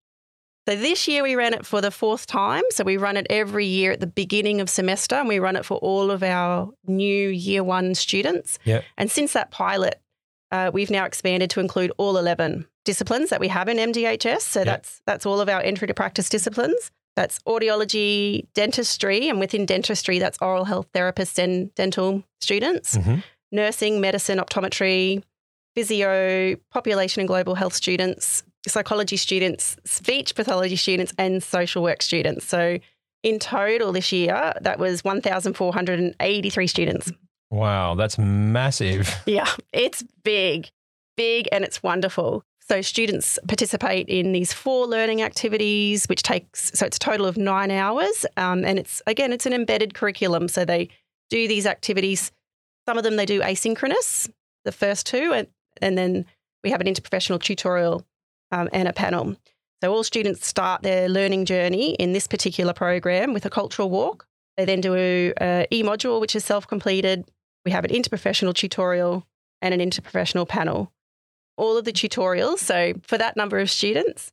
So 0.68 0.76
this 0.76 1.08
year 1.08 1.22
we 1.24 1.34
ran 1.34 1.54
it 1.54 1.66
for 1.66 1.80
the 1.80 1.90
fourth 1.90 2.26
time. 2.26 2.62
So 2.70 2.84
we 2.84 2.96
run 2.96 3.16
it 3.16 3.26
every 3.30 3.66
year 3.66 3.92
at 3.92 4.00
the 4.00 4.06
beginning 4.06 4.60
of 4.60 4.70
semester, 4.70 5.16
and 5.16 5.26
we 5.28 5.38
run 5.40 5.56
it 5.56 5.64
for 5.64 5.76
all 5.78 6.10
of 6.10 6.22
our 6.22 6.70
new 6.86 7.28
year 7.28 7.64
one 7.64 7.94
students. 7.96 8.58
Yep. 8.64 8.84
And 8.96 9.10
since 9.10 9.32
that 9.32 9.50
pilot, 9.50 10.00
uh, 10.52 10.70
we've 10.72 10.90
now 10.90 11.04
expanded 11.04 11.50
to 11.50 11.60
include 11.60 11.90
all 11.98 12.16
11 12.16 12.66
disciplines 12.84 13.30
that 13.30 13.40
we 13.40 13.48
have 13.48 13.68
in 13.68 13.78
MDHS. 13.78 14.42
So 14.42 14.60
Yep. 14.60 14.66
that's 14.66 15.00
that's 15.06 15.26
all 15.26 15.40
of 15.40 15.48
our 15.48 15.60
entry 15.62 15.88
to 15.88 15.94
practice 15.94 16.28
disciplines. 16.28 16.90
That's 17.16 17.40
audiology, 17.40 18.46
dentistry, 18.54 19.28
and 19.28 19.38
within 19.40 19.66
dentistry, 19.66 20.18
that's 20.18 20.38
oral 20.40 20.64
health 20.64 20.86
therapists 20.94 21.38
and 21.42 21.74
dental 21.74 22.22
students, 22.40 22.96
Mhm. 22.96 23.22
nursing, 23.50 24.00
medicine, 24.00 24.38
optometry, 24.38 25.22
physio, 25.74 26.56
population 26.70 27.20
and 27.20 27.28
global 27.28 27.54
health 27.54 27.74
students, 27.74 28.42
psychology 28.66 29.16
students, 29.16 29.76
speech 29.84 30.34
pathology 30.34 30.76
students, 30.76 31.12
and 31.18 31.42
social 31.42 31.82
work 31.82 32.02
students. 32.02 32.46
So 32.46 32.78
in 33.22 33.38
total 33.38 33.92
this 33.92 34.12
year, 34.12 34.52
that 34.60 34.78
was 34.78 35.04
1,483 35.04 36.66
students. 36.66 37.12
Wow, 37.50 37.94
that's 37.94 38.18
massive. 38.18 39.14
Yeah, 39.26 39.48
it's 39.72 40.02
big, 40.24 40.70
big, 41.16 41.48
and 41.52 41.64
it's 41.64 41.82
wonderful. 41.82 42.44
So 42.60 42.80
students 42.80 43.38
participate 43.48 44.08
in 44.08 44.32
these 44.32 44.52
four 44.52 44.86
learning 44.86 45.22
activities, 45.22 46.06
which 46.06 46.22
takes 46.22 46.70
so 46.74 46.86
it's 46.86 46.96
a 46.96 47.00
total 47.00 47.26
of 47.26 47.36
nine 47.36 47.70
hours, 47.70 48.24
um, 48.36 48.64
and 48.64 48.78
it's 48.78 49.02
again 49.06 49.32
it's 49.32 49.46
an 49.46 49.52
embedded 49.52 49.94
curriculum. 49.94 50.48
So 50.48 50.64
they 50.64 50.88
do 51.28 51.46
these 51.48 51.66
activities. 51.66 52.32
Some 52.88 52.96
of 52.96 53.04
them 53.04 53.16
they 53.16 53.26
do 53.26 53.40
asynchronous, 53.40 54.30
the 54.64 54.72
first 54.72 55.06
two, 55.06 55.32
and 55.34 55.48
and 55.82 55.98
then 55.98 56.24
we 56.64 56.70
have 56.70 56.80
an 56.80 56.86
interprofessional 56.86 57.42
tutorial 57.42 58.06
um, 58.50 58.68
and 58.72 58.88
a 58.88 58.92
panel. 58.92 59.36
So 59.82 59.92
all 59.92 60.04
students 60.04 60.46
start 60.46 60.82
their 60.82 61.08
learning 61.08 61.44
journey 61.44 61.94
in 61.94 62.12
this 62.12 62.28
particular 62.28 62.72
program 62.72 63.32
with 63.32 63.44
a 63.44 63.50
cultural 63.50 63.90
walk. 63.90 64.26
They 64.56 64.64
then 64.64 64.80
do 64.80 64.94
a, 64.94 65.32
a 65.40 65.66
e 65.72 65.82
module, 65.82 66.20
which 66.20 66.36
is 66.36 66.44
self 66.44 66.66
completed. 66.66 67.28
We 67.64 67.72
have 67.72 67.84
an 67.84 67.90
interprofessional 67.90 68.54
tutorial 68.54 69.26
and 69.60 69.74
an 69.74 69.80
interprofessional 69.80 70.48
panel. 70.48 70.92
All 71.56 71.76
of 71.76 71.84
the 71.84 71.92
tutorials, 71.92 72.58
so 72.58 72.94
for 73.02 73.18
that 73.18 73.36
number 73.36 73.58
of 73.58 73.70
students, 73.70 74.32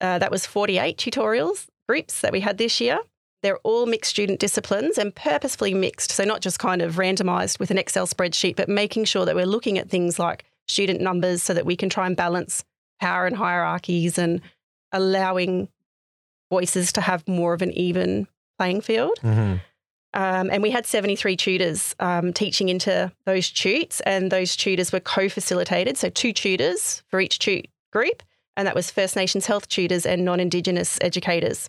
uh, 0.00 0.18
that 0.18 0.30
was 0.30 0.46
48 0.46 0.96
tutorials 0.96 1.66
groups 1.88 2.20
that 2.20 2.32
we 2.32 2.40
had 2.40 2.58
this 2.58 2.80
year. 2.80 2.98
They're 3.42 3.58
all 3.58 3.86
mixed 3.86 4.10
student 4.10 4.40
disciplines 4.40 4.96
and 4.96 5.14
purposefully 5.14 5.74
mixed. 5.74 6.10
So, 6.10 6.24
not 6.24 6.40
just 6.40 6.58
kind 6.58 6.80
of 6.80 6.94
randomized 6.94 7.58
with 7.58 7.70
an 7.70 7.78
Excel 7.78 8.06
spreadsheet, 8.06 8.56
but 8.56 8.68
making 8.68 9.04
sure 9.04 9.26
that 9.26 9.34
we're 9.34 9.44
looking 9.44 9.76
at 9.76 9.90
things 9.90 10.18
like 10.18 10.44
student 10.68 11.00
numbers 11.00 11.42
so 11.42 11.54
that 11.54 11.66
we 11.66 11.76
can 11.76 11.88
try 11.88 12.06
and 12.06 12.16
balance 12.16 12.64
power 13.00 13.26
and 13.26 13.36
hierarchies 13.36 14.18
and 14.18 14.40
allowing 14.92 15.68
voices 16.50 16.92
to 16.92 17.00
have 17.00 17.26
more 17.26 17.52
of 17.52 17.62
an 17.62 17.72
even 17.72 18.26
playing 18.58 18.80
field. 18.80 19.18
Mhm. 19.22 19.60
Um, 20.14 20.48
and 20.50 20.62
we 20.62 20.70
had 20.70 20.86
73 20.86 21.36
tutors 21.36 21.94
um, 21.98 22.32
teaching 22.32 22.68
into 22.68 23.10
those 23.26 23.50
tutes, 23.50 24.00
and 24.02 24.30
those 24.30 24.54
tutors 24.54 24.92
were 24.92 25.00
co 25.00 25.28
facilitated. 25.28 25.96
So, 25.98 26.08
two 26.08 26.32
tutors 26.32 27.02
for 27.08 27.20
each 27.20 27.40
tute 27.40 27.66
group, 27.92 28.22
and 28.56 28.66
that 28.68 28.76
was 28.76 28.92
First 28.92 29.16
Nations 29.16 29.46
health 29.46 29.68
tutors 29.68 30.06
and 30.06 30.24
non 30.24 30.38
Indigenous 30.38 30.98
educators. 31.00 31.68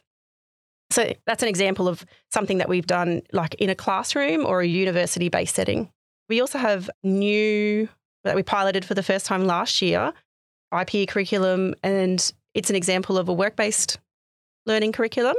So, 0.92 1.14
that's 1.26 1.42
an 1.42 1.50
example 1.50 1.88
of 1.88 2.06
something 2.32 2.60
that 2.60 2.70
we've 2.70 2.86
done 2.86 3.24
like 3.34 3.56
in 3.56 3.72
a 3.72 3.76
classroom 3.76 4.46
or 4.46 4.62
a 4.62 4.68
university 4.68 5.28
based 5.28 5.56
setting. 5.56 5.90
We 6.30 6.40
also 6.40 6.60
have 6.60 6.88
new 7.04 7.90
that 8.26 8.36
we 8.36 8.44
piloted 8.44 8.84
for 8.84 8.94
the 8.94 9.04
first 9.04 9.26
time 9.26 9.46
last 9.46 9.82
year 9.82 10.14
IP 10.78 11.08
curriculum, 11.08 11.74
and 11.84 12.32
it's 12.54 12.70
an 12.70 12.76
example 12.76 13.18
of 13.18 13.30
a 13.30 13.34
work 13.34 13.56
based 13.56 14.00
learning 14.66 14.92
curriculum, 14.92 15.36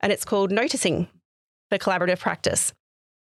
and 0.00 0.12
it's 0.12 0.24
called 0.24 0.50
Noticing 0.50 1.08
for 1.68 1.78
collaborative 1.78 2.20
practice. 2.20 2.72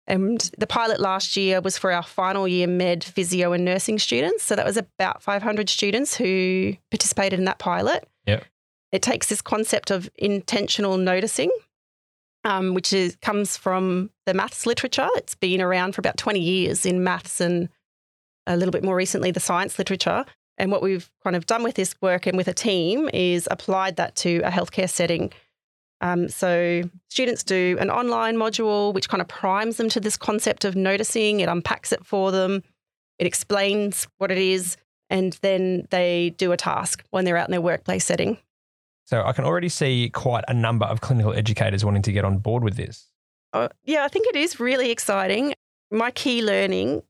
And 0.07 0.49
the 0.57 0.67
pilot 0.67 0.99
last 0.99 1.37
year 1.37 1.61
was 1.61 1.77
for 1.77 1.91
our 1.91 2.03
final 2.03 2.47
year 2.47 2.67
med, 2.67 3.03
physio, 3.03 3.53
and 3.53 3.63
nursing 3.63 3.99
students. 3.99 4.43
So 4.43 4.55
that 4.55 4.65
was 4.65 4.77
about 4.77 5.21
500 5.21 5.69
students 5.69 6.15
who 6.15 6.73
participated 6.89 7.39
in 7.39 7.45
that 7.45 7.59
pilot. 7.59 8.07
Yep. 8.25 8.45
It 8.91 9.01
takes 9.01 9.27
this 9.27 9.41
concept 9.41 9.91
of 9.91 10.09
intentional 10.15 10.97
noticing, 10.97 11.51
um, 12.43 12.73
which 12.73 12.91
is, 12.91 13.15
comes 13.21 13.55
from 13.55 14.09
the 14.25 14.33
maths 14.33 14.65
literature. 14.65 15.07
It's 15.15 15.35
been 15.35 15.61
around 15.61 15.93
for 15.93 16.01
about 16.01 16.17
20 16.17 16.39
years 16.39 16.85
in 16.85 17.03
maths 17.03 17.39
and 17.39 17.69
a 18.47 18.56
little 18.58 18.71
bit 18.71 18.84
more 18.84 18.95
recently 18.95 19.32
the 19.32 19.39
science 19.39 19.77
literature. 19.77 20.25
And 20.58 20.71
what 20.71 20.82
we've 20.82 21.10
kind 21.23 21.36
of 21.36 21.45
done 21.45 21.63
with 21.63 21.75
this 21.75 21.95
work 22.01 22.27
and 22.27 22.38
with 22.38 22.47
a 22.47 22.54
team 22.54 23.10
is 23.13 23.47
applied 23.49 23.95
that 23.95 24.15
to 24.17 24.39
a 24.39 24.51
healthcare 24.51 24.89
setting. 24.89 25.32
Um, 26.01 26.30
so 26.30 26.84
students 27.10 27.43
do 27.43 27.77
an 27.80 27.89
online 27.89 28.36
module 28.36 28.93
which 28.93 29.08
kind 29.08 29.21
of 29.21 29.27
primes 29.27 29.77
them 29.77 29.88
to 29.89 29.99
this 29.99 30.17
concept 30.17 30.65
of 30.65 30.75
noticing. 30.75 31.39
It 31.39 31.49
unpacks 31.49 31.91
it 31.91 32.06
for 32.06 32.32
them. 32.32 32.63
It 33.19 33.27
explains 33.27 34.08
what 34.17 34.32
it 34.32 34.39
is, 34.39 34.77
and 35.12 35.34
then 35.41 35.88
they 35.91 36.34
do 36.38 36.51
a 36.51 36.58
task 36.58 37.04
when 37.12 37.23
they're 37.23 37.38
out 37.38 37.47
in 37.47 37.51
their 37.51 37.62
workplace 37.62 38.04
setting. 38.04 38.39
So 39.06 39.23
I 39.23 39.34
can 39.34 39.45
already 39.45 39.69
see 39.69 40.10
quite 40.10 40.43
a 40.47 40.54
number 40.54 40.86
of 40.86 41.01
clinical 41.01 41.34
educators 41.34 41.86
wanting 41.86 42.01
to 42.04 42.12
get 42.12 42.25
on 42.25 42.39
board 42.39 42.63
with 42.63 42.77
this. 42.77 43.08
Uh, 43.54 43.67
yeah, 43.84 44.06
I 44.06 44.08
think 44.08 44.25
it 44.27 44.36
is 44.36 44.60
really 44.60 44.89
exciting. 44.89 45.54
My 45.91 46.10
key 46.12 46.41
learning 46.41 47.04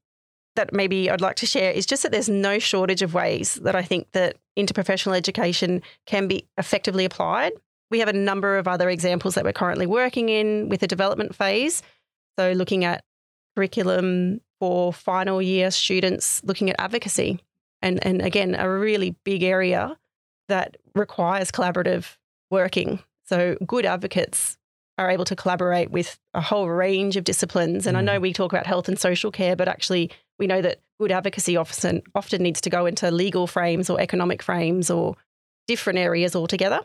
that 0.55 0.73
maybe 0.73 1.09
I'd 1.09 1.21
like 1.21 1.37
to 1.37 1.45
share 1.45 1.71
is 1.71 1.85
just 1.85 2.03
that 2.03 2.11
there's 2.11 2.29
no 2.29 2.59
shortage 2.59 3.01
of 3.01 3.13
ways 3.13 3.55
that 3.55 3.75
I 3.75 3.83
think 3.83 4.11
that 4.11 4.37
interprofessional 4.57 5.15
education 5.15 5.81
can 6.05 6.27
be 6.27 6.45
effectively 6.57 7.05
applied. 7.05 7.53
We 7.89 7.99
have 7.99 8.07
a 8.07 8.13
number 8.13 8.57
of 8.57 8.67
other 8.67 8.89
examples 8.89 9.35
that 9.35 9.43
we're 9.43 9.53
currently 9.53 9.85
working 9.85 10.29
in 10.29 10.69
with 10.69 10.81
the 10.81 10.87
development 10.87 11.35
phase. 11.35 11.83
So, 12.37 12.51
looking 12.53 12.85
at 12.85 13.03
curriculum 13.55 14.41
for 14.59 14.93
final 14.93 15.41
year 15.41 15.71
students, 15.71 16.41
looking 16.43 16.69
at 16.69 16.75
advocacy, 16.79 17.39
and, 17.81 18.05
and 18.05 18.21
again, 18.21 18.55
a 18.55 18.69
really 18.69 19.15
big 19.23 19.43
area 19.43 19.97
that 20.47 20.77
requires 20.95 21.51
collaborative 21.51 22.17
working. 22.49 22.99
So, 23.25 23.57
good 23.65 23.85
advocates 23.85 24.57
are 24.97 25.09
able 25.09 25.25
to 25.25 25.35
collaborate 25.35 25.91
with 25.91 26.19
a 26.33 26.41
whole 26.41 26.69
range 26.69 27.17
of 27.17 27.23
disciplines. 27.23 27.87
And 27.87 27.97
I 27.97 28.01
mm. 28.01 28.05
know 28.05 28.19
we 28.19 28.33
talk 28.33 28.53
about 28.53 28.67
health 28.67 28.87
and 28.87 28.99
social 28.99 29.31
care, 29.31 29.55
but 29.55 29.67
actually, 29.67 30.11
we 30.41 30.47
know 30.47 30.61
that 30.61 30.79
good 30.99 31.11
advocacy 31.11 31.55
often 31.55 32.01
often 32.15 32.41
needs 32.43 32.59
to 32.61 32.69
go 32.69 32.85
into 32.87 33.09
legal 33.11 33.47
frames 33.47 33.89
or 33.89 34.01
economic 34.01 34.41
frames 34.41 34.89
or 34.89 35.15
different 35.67 35.99
areas 35.99 36.35
altogether. 36.35 36.81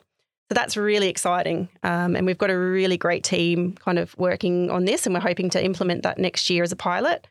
So 0.48 0.54
that's 0.54 0.76
really 0.76 1.08
exciting. 1.08 1.68
Um, 1.82 2.14
and 2.14 2.24
we've 2.24 2.38
got 2.38 2.50
a 2.50 2.58
really 2.58 2.98
great 2.98 3.24
team 3.24 3.72
kind 3.72 3.98
of 3.98 4.16
working 4.16 4.70
on 4.70 4.84
this, 4.84 5.06
and 5.06 5.14
we're 5.14 5.20
hoping 5.20 5.50
to 5.50 5.64
implement 5.64 6.04
that 6.04 6.18
next 6.18 6.48
year 6.50 6.62
as 6.62 6.70
a 6.70 6.76
pilot. 6.76 7.26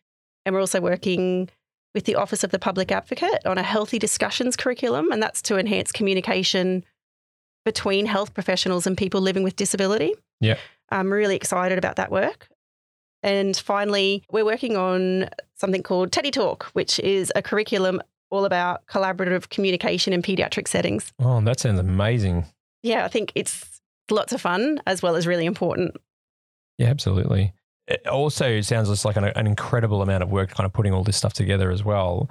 And 0.46 0.54
we're 0.54 0.60
also 0.60 0.82
working 0.82 1.50
with 1.94 2.06
the 2.06 2.16
Office 2.16 2.44
of 2.44 2.52
the 2.52 2.60
Public 2.60 2.92
Advocate 2.92 3.46
on 3.46 3.58
a 3.58 3.64
healthy 3.64 4.00
discussions 4.00 4.58
curriculum, 4.58 5.12
and 5.12 5.24
that's 5.24 5.42
to 5.44 5.58
enhance 5.58 5.94
communication 5.94 6.84
between 7.64 8.06
health 8.06 8.34
professionals 8.34 8.86
and 8.86 8.98
people 8.98 9.22
living 9.22 9.44
with 9.44 9.56
disability. 9.56 10.14
Yeah. 10.42 10.58
I'm 10.90 11.14
really 11.14 11.36
excited 11.36 11.78
about 11.78 11.96
that 11.96 12.12
work. 12.12 12.50
And 13.26 13.58
finally, 13.58 14.24
we're 14.32 14.46
working 14.46 14.78
on 14.78 15.30
something 15.56 15.82
called 15.82 16.12
Teddy 16.12 16.30
Talk, 16.30 16.66
which 16.74 17.00
is 17.00 17.34
a 17.36 17.42
curriculum 17.42 18.00
all 18.30 18.46
about 18.46 18.86
collaborative 18.86 19.50
communication 19.50 20.14
in 20.14 20.22
pediatric 20.22 20.68
settings. 20.68 21.12
Oh, 21.18 21.42
that 21.42 21.60
sounds 21.60 21.80
amazing. 21.80 22.46
Yeah, 22.84 23.04
I 23.04 23.08
think 23.08 23.32
it's 23.34 23.82
lots 24.12 24.32
of 24.32 24.42
fun 24.42 24.80
as 24.86 25.02
well 25.02 25.16
as 25.16 25.26
really 25.26 25.48
important. 25.48 25.98
Yeah, 26.78 26.90
absolutely. 26.90 27.54
It 27.88 28.06
also 28.06 28.62
sounds 28.62 28.90
just 28.90 29.06
like 29.06 29.16
an, 29.16 29.24
an 29.24 29.48
incredible 29.48 30.04
amount 30.04 30.22
of 30.22 30.30
work 30.30 30.52
kind 30.52 30.68
of 30.68 30.74
putting 30.74 30.94
all 30.94 31.04
this 31.04 31.18
stuff 31.18 31.34
together 31.34 31.72
as 31.72 31.84
well. 31.84 32.30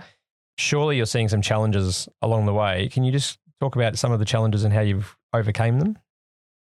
Surely 0.59 0.97
you're 0.97 1.07
seeing 1.07 1.29
some 1.29 1.43
challenges 1.43 2.09
along 2.23 2.47
the 2.47 2.55
way. 2.55 2.89
Can 2.93 3.03
you 3.03 3.11
just 3.11 3.41
talk 3.59 3.75
about 3.75 3.99
some 3.99 4.13
of 4.13 4.21
the 4.21 4.25
challenges 4.25 4.63
and 4.63 4.73
how 4.73 4.81
you've 4.81 5.17
overcame 5.33 5.81
them? 5.81 5.99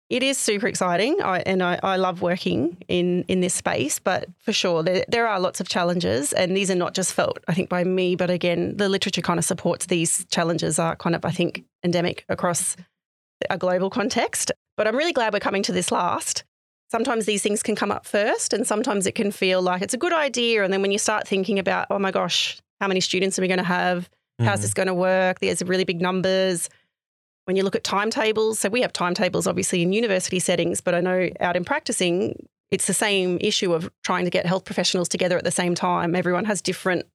It 0.08 0.22
is 0.22 0.38
super 0.38 0.68
exciting, 0.68 1.20
I, 1.20 1.40
and 1.40 1.62
I, 1.62 1.80
I, 1.82 1.96
love 1.96 2.22
working 2.22 2.76
in 2.86 3.24
in 3.24 3.40
this 3.40 3.54
space. 3.54 3.98
But 3.98 4.28
for 4.38 4.52
sure, 4.52 4.82
there, 4.82 5.04
there 5.08 5.26
are 5.26 5.40
lots 5.40 5.60
of 5.60 5.68
challenges, 5.68 6.32
and 6.32 6.56
these 6.56 6.70
are 6.70 6.76
not 6.76 6.94
just 6.94 7.12
felt, 7.12 7.38
I 7.48 7.54
think, 7.54 7.68
by 7.68 7.82
me, 7.82 8.14
but 8.14 8.30
again, 8.30 8.76
the 8.76 8.88
literature 8.88 9.20
kind 9.20 9.38
of 9.38 9.44
supports 9.44 9.86
these 9.86 10.24
challenges 10.26 10.78
are 10.78 10.94
kind 10.94 11.16
of, 11.16 11.24
I 11.24 11.32
think, 11.32 11.64
endemic 11.82 12.24
across 12.28 12.76
a 13.50 13.58
global 13.58 13.90
context. 13.90 14.52
But 14.76 14.86
I'm 14.86 14.96
really 14.96 15.12
glad 15.12 15.32
we're 15.32 15.40
coming 15.40 15.64
to 15.64 15.72
this 15.72 15.90
last. 15.90 16.44
Sometimes 16.88 17.26
these 17.26 17.42
things 17.42 17.64
can 17.64 17.74
come 17.74 17.90
up 17.90 18.06
first, 18.06 18.52
and 18.52 18.64
sometimes 18.64 19.06
it 19.08 19.16
can 19.16 19.32
feel 19.32 19.60
like 19.60 19.82
it's 19.82 19.94
a 19.94 19.98
good 19.98 20.12
idea, 20.12 20.62
and 20.62 20.72
then 20.72 20.82
when 20.82 20.92
you 20.92 20.98
start 20.98 21.26
thinking 21.26 21.58
about, 21.58 21.88
oh 21.90 21.98
my 21.98 22.12
gosh, 22.12 22.60
how 22.80 22.86
many 22.86 23.00
students 23.00 23.38
are 23.38 23.42
we 23.42 23.48
going 23.48 23.58
to 23.58 23.64
have? 23.64 24.08
How's 24.38 24.60
mm. 24.60 24.62
this 24.62 24.74
going 24.74 24.86
to 24.86 24.94
work? 24.94 25.40
There's 25.40 25.62
really 25.62 25.84
big 25.84 26.00
numbers 26.00 26.68
when 27.46 27.56
you 27.56 27.62
look 27.62 27.76
at 27.76 27.84
timetables, 27.84 28.58
so 28.58 28.68
we 28.68 28.82
have 28.82 28.92
timetables 28.92 29.46
obviously 29.46 29.82
in 29.82 29.92
university 29.92 30.38
settings, 30.38 30.80
but 30.80 30.94
I 30.94 31.00
know 31.00 31.30
out 31.40 31.56
in 31.56 31.64
practicing, 31.64 32.46
it's 32.70 32.86
the 32.86 32.94
same 32.94 33.38
issue 33.40 33.72
of 33.72 33.90
trying 34.02 34.24
to 34.24 34.30
get 34.30 34.46
health 34.46 34.64
professionals 34.64 35.08
together 35.08 35.38
at 35.38 35.44
the 35.44 35.50
same 35.50 35.74
time. 35.74 36.14
Everyone 36.14 36.44
has 36.44 36.60
different 36.60 37.06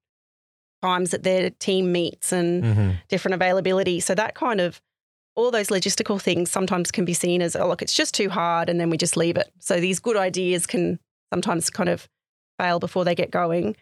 times 0.82 1.12
that 1.12 1.24
their 1.24 1.50
team 1.50 1.92
meets 1.92 2.32
and 2.32 2.64
mm-hmm. 2.64 2.92
different 3.10 3.36
availability. 3.36 4.00
So 4.00 4.16
that 4.16 4.34
kind 4.34 4.62
of 4.62 4.82
all 5.36 5.52
those 5.52 5.68
logistical 5.68 6.22
things 6.22 6.50
sometimes 6.50 6.92
can 6.92 7.06
be 7.06 7.14
seen 7.14 7.42
as, 7.42 7.56
oh, 7.56 7.68
look, 7.68 7.82
it's 7.82 7.94
just 7.94 8.14
too 8.14 8.30
hard, 8.30 8.70
and 8.70 8.80
then 8.80 8.90
we 8.90 8.98
just 8.98 9.16
leave 9.16 9.38
it. 9.38 9.52
So 9.60 9.80
these 9.80 10.00
good 10.00 10.18
ideas 10.18 10.66
can 10.66 11.00
sometimes 11.32 11.70
kind 11.70 11.90
of 11.90 12.10
fail 12.60 12.80
before 12.80 13.06
they 13.06 13.16
get 13.16 13.32
going. 13.32 13.76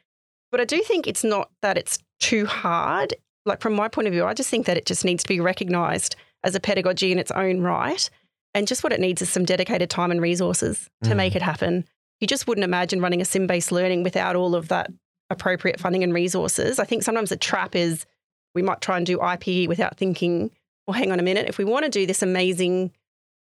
But 0.52 0.62
I 0.62 0.66
do 0.66 0.82
think 0.82 1.08
it's 1.08 1.24
not 1.24 1.50
that 1.62 1.78
it's 1.78 2.00
too 2.20 2.46
hard. 2.46 3.14
Like 3.46 3.62
from 3.62 3.74
my 3.74 3.88
point 3.88 4.08
of 4.08 4.14
view, 4.14 4.26
I 4.26 4.34
just 4.34 4.50
think 4.50 4.66
that 4.66 4.78
it 4.78 4.86
just 4.86 5.06
needs 5.06 5.24
to 5.24 5.28
be 5.28 5.40
recognized 5.40 6.16
as 6.44 6.56
a 6.56 6.60
pedagogy 6.60 7.12
in 7.12 7.20
its 7.20 7.32
own 7.32 7.62
right. 7.62 8.10
And 8.54 8.68
just 8.68 8.84
what 8.84 8.94
it 8.94 9.00
needs 9.00 9.22
is 9.22 9.30
some 9.30 9.46
dedicated 9.46 9.90
time 9.90 10.12
and 10.12 10.22
resources 10.22 10.90
to 11.04 11.12
mm. 11.12 11.18
make 11.18 11.36
it 11.36 11.42
happen. 11.42 11.86
You 12.20 12.28
just 12.28 12.48
wouldn't 12.48 12.64
imagine 12.64 13.02
running 13.02 13.22
a 13.22 13.26
sim 13.26 13.48
based 13.48 13.72
learning 13.72 14.04
without 14.04 14.36
all 14.36 14.56
of 14.56 14.70
that 14.70 14.92
appropriate 15.30 15.80
funding 15.80 16.04
and 16.04 16.14
resources. 16.14 16.80
I 16.80 16.86
think 16.86 17.04
sometimes 17.04 17.30
the 17.30 17.38
trap 17.38 17.76
is 17.76 18.06
we 18.56 18.62
might 18.64 18.82
try 18.82 18.98
and 18.98 19.06
do 19.06 19.20
IPE 19.20 19.68
without 19.68 19.98
thinking, 19.98 20.52
well, 20.88 20.96
hang 20.96 21.12
on 21.12 21.20
a 21.20 21.24
minute, 21.24 21.48
if 21.48 21.58
we 21.58 21.66
want 21.66 21.86
to 21.86 21.92
do 21.92 22.08
this 22.08 22.24
amazing, 22.24 22.92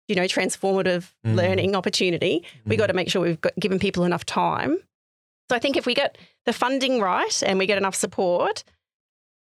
you 0.07 0.15
know, 0.15 0.23
transformative 0.23 1.13
mm. 1.25 1.35
learning 1.35 1.75
opportunity, 1.75 2.43
mm. 2.43 2.69
we 2.69 2.75
got 2.75 2.87
to 2.87 2.93
make 2.93 3.09
sure 3.09 3.21
we've 3.21 3.39
got, 3.39 3.53
given 3.59 3.79
people 3.79 4.03
enough 4.03 4.25
time. 4.25 4.77
So 5.49 5.55
I 5.55 5.59
think 5.59 5.77
if 5.77 5.85
we 5.85 5.93
get 5.93 6.17
the 6.45 6.51
funding 6.51 6.99
right 6.99 7.41
and 7.45 7.57
we 7.57 7.65
get 7.65 7.77
enough 7.77 7.95
support, 7.95 8.65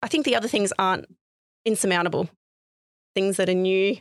I 0.01 0.10
think 0.10 0.26
the 0.26 0.36
other 0.36 0.49
things 0.49 0.74
aren't 0.78 1.06
insurmountable 1.66 2.30
things 3.16 3.38
that 3.38 3.49
are 3.49 3.53
new, 3.53 3.97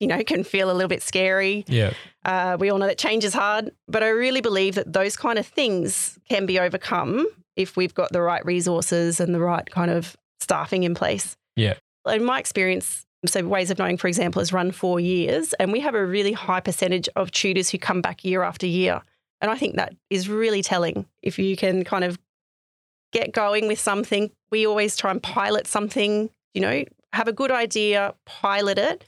you 0.00 0.06
know, 0.06 0.22
can 0.22 0.44
feel 0.44 0.70
a 0.70 0.72
little 0.72 0.88
bit 0.88 1.02
scary. 1.02 1.64
Yeah. 1.68 1.92
Uh, 2.24 2.56
we 2.58 2.70
all 2.70 2.78
know 2.78 2.86
that 2.86 2.98
change 2.98 3.24
is 3.24 3.34
hard, 3.34 3.70
but 3.86 4.02
I 4.02 4.08
really 4.08 4.40
believe 4.40 4.74
that 4.74 4.92
those 4.92 5.16
kind 5.16 5.38
of 5.38 5.46
things 5.46 6.18
can 6.28 6.46
be 6.46 6.58
overcome 6.58 7.26
if 7.56 7.76
we've 7.76 7.94
got 7.94 8.12
the 8.12 8.22
right 8.22 8.44
resources 8.46 9.20
and 9.20 9.34
the 9.34 9.40
right 9.40 9.68
kind 9.70 9.90
of 9.90 10.16
staffing 10.40 10.84
in 10.84 10.94
place. 10.94 11.36
Yeah. 11.56 11.74
In 12.06 12.24
my 12.24 12.38
experience, 12.38 13.04
so 13.26 13.44
Ways 13.46 13.70
of 13.70 13.78
Knowing, 13.78 13.96
for 13.96 14.06
example, 14.06 14.40
has 14.40 14.52
run 14.52 14.70
four 14.70 15.00
years, 15.00 15.52
and 15.54 15.72
we 15.72 15.80
have 15.80 15.94
a 15.94 16.06
really 16.06 16.32
high 16.32 16.60
percentage 16.60 17.08
of 17.16 17.30
tutors 17.32 17.70
who 17.70 17.78
come 17.78 18.00
back 18.00 18.24
year 18.24 18.42
after 18.42 18.66
year. 18.66 19.02
And 19.40 19.50
I 19.50 19.56
think 19.56 19.76
that 19.76 19.94
is 20.08 20.28
really 20.28 20.62
telling. 20.62 21.06
If 21.22 21.38
you 21.38 21.56
can 21.56 21.84
kind 21.84 22.04
of 22.04 22.18
get 23.12 23.32
going 23.32 23.66
with 23.66 23.80
something, 23.80 24.30
we 24.50 24.66
always 24.66 24.96
try 24.96 25.10
and 25.10 25.22
pilot 25.22 25.66
something, 25.66 26.30
you 26.54 26.60
know, 26.60 26.84
have 27.12 27.28
a 27.28 27.32
good 27.32 27.50
idea, 27.50 28.14
pilot 28.24 28.78
it, 28.78 29.04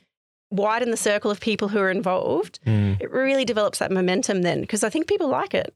widen 0.51 0.91
the 0.91 0.97
circle 0.97 1.31
of 1.31 1.41
people 1.41 1.69
who 1.69 1.79
are 1.79 1.91
involved. 1.91 2.59
Mm. 2.67 3.01
It 3.01 3.11
really 3.11 3.45
develops 3.45 3.79
that 3.79 3.91
momentum 3.91 4.43
then 4.43 4.61
because 4.61 4.83
I 4.85 4.91
think 4.91 5.07
people 5.07 5.29
like 5.29 5.55
it. 5.55 5.75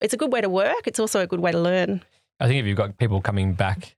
It's 0.00 0.14
a 0.14 0.16
good 0.16 0.32
way 0.32 0.40
to 0.40 0.48
work. 0.48 0.86
It's 0.86 0.98
also 0.98 1.20
a 1.20 1.26
good 1.26 1.40
way 1.40 1.52
to 1.52 1.60
learn. 1.60 2.02
I 2.40 2.48
think 2.48 2.58
if 2.60 2.66
you've 2.66 2.76
got 2.76 2.98
people 2.98 3.20
coming 3.20 3.54
back, 3.54 3.94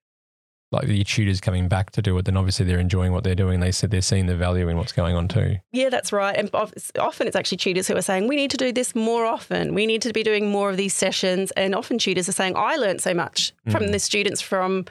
like 0.70 0.86
the 0.86 1.02
tutors 1.04 1.40
coming 1.40 1.68
back 1.68 1.92
to 1.92 2.02
do 2.02 2.18
it, 2.18 2.26
then 2.26 2.36
obviously 2.36 2.66
they're 2.66 2.80
enjoying 2.80 3.12
what 3.12 3.24
they're 3.24 3.34
doing. 3.34 3.60
They 3.60 3.72
said 3.72 3.90
they're 3.90 4.02
seeing 4.02 4.26
the 4.26 4.36
value 4.36 4.68
in 4.68 4.76
what's 4.76 4.92
going 4.92 5.16
on 5.16 5.28
too. 5.28 5.56
Yeah, 5.72 5.88
that's 5.88 6.12
right. 6.12 6.36
And 6.36 6.50
often 6.52 7.26
it's 7.26 7.36
actually 7.36 7.58
tutors 7.58 7.88
who 7.88 7.96
are 7.96 8.02
saying, 8.02 8.28
we 8.28 8.36
need 8.36 8.50
to 8.50 8.56
do 8.56 8.72
this 8.72 8.94
more 8.94 9.24
often. 9.24 9.72
We 9.72 9.86
need 9.86 10.02
to 10.02 10.12
be 10.12 10.22
doing 10.22 10.50
more 10.50 10.68
of 10.68 10.76
these 10.76 10.92
sessions. 10.92 11.52
And 11.52 11.74
often 11.74 11.96
tutors 11.96 12.28
are 12.28 12.32
saying, 12.32 12.54
I 12.56 12.76
learned 12.76 13.00
so 13.00 13.14
much 13.14 13.52
mm. 13.66 13.72
from 13.72 13.92
the 13.92 13.98
students 13.98 14.42
from 14.42 14.84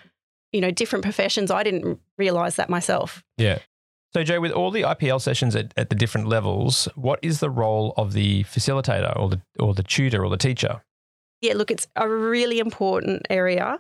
you 0.53 0.61
know, 0.61 0.71
different 0.71 1.03
professions. 1.03 1.51
I 1.51 1.63
didn't 1.63 1.99
realize 2.17 2.55
that 2.55 2.69
myself. 2.69 3.23
Yeah. 3.37 3.59
So, 4.13 4.23
Jo, 4.23 4.39
with 4.39 4.51
all 4.51 4.69
the 4.69 4.83
IPL 4.83 5.19
sessions 5.19 5.55
at, 5.55 5.73
at 5.75 5.89
the 5.89 5.95
different 5.95 6.27
levels, 6.27 6.87
what 6.95 7.19
is 7.23 7.39
the 7.39 7.49
role 7.49 7.93
of 7.97 8.13
the 8.13 8.43
facilitator 8.43 9.17
or 9.19 9.27
the 9.29 9.41
or 9.59 9.73
the 9.73 9.83
tutor 9.83 10.23
or 10.23 10.29
the 10.29 10.37
teacher? 10.37 10.83
Yeah, 11.41 11.53
look, 11.55 11.71
it's 11.71 11.87
a 11.95 12.07
really 12.07 12.59
important 12.59 13.25
area. 13.29 13.79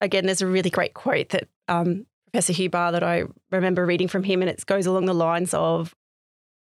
Again, 0.00 0.26
there's 0.26 0.42
a 0.42 0.46
really 0.46 0.70
great 0.70 0.94
quote 0.94 1.28
that 1.28 1.48
um, 1.68 2.06
Professor 2.32 2.52
Hugh 2.52 2.70
Barr 2.70 2.92
that 2.92 3.02
I 3.02 3.24
remember 3.50 3.84
reading 3.84 4.08
from 4.08 4.24
him, 4.24 4.40
and 4.40 4.50
it 4.50 4.64
goes 4.66 4.86
along 4.86 5.04
the 5.04 5.14
lines 5.14 5.52
of 5.52 5.94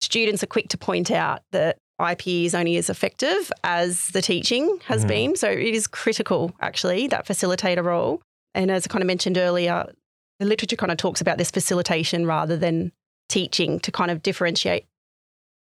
students 0.02 0.43
are 0.43 0.47
quick 0.47 0.70
to 0.70 0.78
point 0.78 1.12
out 1.12 1.41
that 1.52 1.78
IP 2.00 2.28
is 2.28 2.56
only 2.56 2.78
as 2.78 2.89
effective 2.89 3.52
as 3.64 4.08
the 4.10 4.22
teaching 4.22 4.80
has 4.86 5.04
mm. 5.04 5.10
been. 5.10 5.36
So 5.36 5.50
it 5.50 5.76
is 5.76 5.88
critical, 5.88 6.54
actually, 6.62 7.08
that 7.08 7.28
facilitator 7.28 7.84
role. 7.84 8.22
And 8.56 8.72
as 8.72 8.86
I 8.86 8.89
kind 8.89 9.04
of 9.04 9.08
mentioned 9.08 9.38
earlier, 9.38 9.91
the 10.39 10.45
literature 10.45 10.76
kind 10.76 10.91
of 10.91 10.97
talks 10.97 11.22
about 11.22 11.38
this 11.38 11.52
facilitation 11.52 12.26
rather 12.26 12.58
than 12.58 12.91
teaching 13.28 13.80
to 13.82 13.91
kind 13.91 14.10
of 14.10 14.24
differentiate 14.24 14.86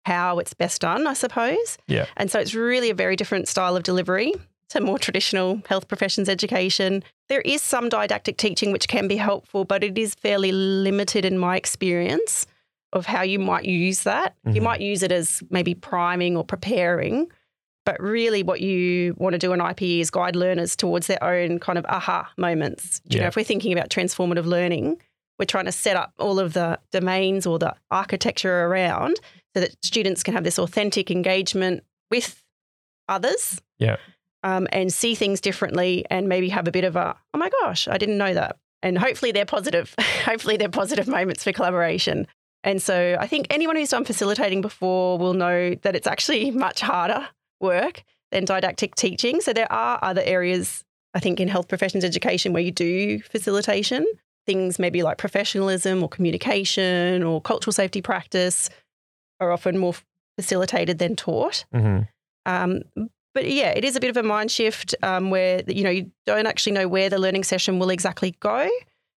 how 0.04 0.38
it's 0.38 0.54
best 0.54 0.82
done, 0.82 1.06
I 1.06 1.14
suppose. 1.14 1.78
Yeah. 1.88 2.06
And 2.16 2.30
so 2.30 2.38
it's 2.38 2.54
really 2.54 2.90
a 2.90 2.94
very 2.94 3.16
different 3.16 3.48
style 3.48 3.76
of 3.76 3.82
delivery 3.82 4.32
to 4.68 4.80
more 4.80 4.98
traditional 4.98 5.62
health 5.68 5.88
professions 5.88 6.28
education. 6.28 7.02
There 7.28 7.40
is 7.40 7.62
some 7.62 7.88
didactic 7.88 8.36
teaching 8.36 8.72
which 8.72 8.88
can 8.88 9.08
be 9.08 9.16
helpful, 9.16 9.64
but 9.64 9.82
it 9.82 9.96
is 9.96 10.14
fairly 10.14 10.52
limited 10.52 11.24
in 11.24 11.38
my 11.38 11.56
experience 11.56 12.46
of 12.92 13.06
how 13.06 13.22
you 13.22 13.38
might 13.38 13.64
use 13.64 14.02
that. 14.04 14.34
Mm-hmm. 14.38 14.56
You 14.56 14.62
might 14.62 14.80
use 14.80 15.02
it 15.02 15.12
as 15.12 15.42
maybe 15.50 15.74
priming 15.74 16.36
or 16.36 16.44
preparing, 16.44 17.30
but 17.86 18.02
really, 18.02 18.42
what 18.42 18.60
you 18.60 19.14
want 19.16 19.34
to 19.34 19.38
do 19.38 19.52
in 19.52 19.60
IPE 19.60 20.00
is 20.00 20.10
guide 20.10 20.34
learners 20.34 20.74
towards 20.74 21.06
their 21.06 21.22
own 21.22 21.60
kind 21.60 21.78
of 21.78 21.86
aha 21.86 22.28
moments. 22.36 23.00
You 23.08 23.20
know, 23.20 23.28
if 23.28 23.36
we're 23.36 23.44
thinking 23.44 23.72
about 23.72 23.90
transformative 23.90 24.44
learning, 24.44 25.00
we're 25.38 25.46
trying 25.46 25.66
to 25.66 25.72
set 25.72 25.96
up 25.96 26.12
all 26.18 26.40
of 26.40 26.52
the 26.52 26.80
domains 26.90 27.46
or 27.46 27.60
the 27.60 27.76
architecture 27.92 28.64
around 28.66 29.20
so 29.54 29.60
that 29.60 29.76
students 29.84 30.24
can 30.24 30.34
have 30.34 30.42
this 30.42 30.58
authentic 30.58 31.12
engagement 31.12 31.84
with 32.10 32.42
others. 33.08 33.62
Yeah. 33.78 33.96
Um, 34.42 34.66
and 34.72 34.92
see 34.92 35.14
things 35.14 35.40
differently 35.40 36.04
and 36.10 36.28
maybe 36.28 36.48
have 36.50 36.68
a 36.68 36.72
bit 36.72 36.84
of 36.84 36.94
a, 36.94 37.16
oh 37.34 37.38
my 37.38 37.50
gosh, 37.62 37.88
I 37.88 37.98
didn't 37.98 38.18
know 38.18 38.34
that. 38.34 38.58
And 38.82 38.98
hopefully 38.98 39.32
they're 39.32 39.46
positive. 39.46 39.94
hopefully 40.24 40.56
they're 40.56 40.68
positive 40.68 41.08
moments 41.08 41.44
for 41.44 41.52
collaboration. 41.52 42.26
And 42.62 42.82
so 42.82 43.16
I 43.18 43.26
think 43.26 43.46
anyone 43.50 43.76
who's 43.76 43.90
done 43.90 44.04
facilitating 44.04 44.60
before 44.60 45.18
will 45.18 45.34
know 45.34 45.74
that 45.82 45.94
it's 45.94 46.06
actually 46.06 46.50
much 46.66 46.80
harder 46.80 47.28
work 47.60 48.02
than 48.32 48.44
didactic 48.44 48.94
teaching. 48.94 49.40
So 49.40 49.52
there 49.52 49.70
are 49.72 49.98
other 50.02 50.22
areas, 50.24 50.84
I 51.14 51.20
think, 51.20 51.40
in 51.40 51.48
health 51.48 51.68
professions 51.68 52.04
education 52.04 52.52
where 52.52 52.62
you 52.62 52.72
do 52.72 53.20
facilitation. 53.20 54.06
Things 54.46 54.78
maybe 54.78 55.02
like 55.02 55.18
professionalism 55.18 56.02
or 56.02 56.08
communication 56.08 57.22
or 57.22 57.40
cultural 57.40 57.72
safety 57.72 58.00
practice 58.00 58.70
are 59.40 59.50
often 59.50 59.78
more 59.78 59.94
facilitated 60.36 60.98
than 60.98 61.16
taught. 61.16 61.64
Mm-hmm. 61.74 62.02
Um, 62.46 62.82
but 63.34 63.50
yeah, 63.50 63.70
it 63.70 63.84
is 63.84 63.96
a 63.96 64.00
bit 64.00 64.08
of 64.08 64.16
a 64.16 64.22
mind 64.22 64.50
shift 64.50 64.94
um, 65.02 65.30
where 65.30 65.62
you 65.66 65.82
know 65.82 65.90
you 65.90 66.10
don't 66.24 66.46
actually 66.46 66.72
know 66.72 66.88
where 66.88 67.10
the 67.10 67.18
learning 67.18 67.44
session 67.44 67.78
will 67.78 67.90
exactly 67.90 68.34
go. 68.40 68.68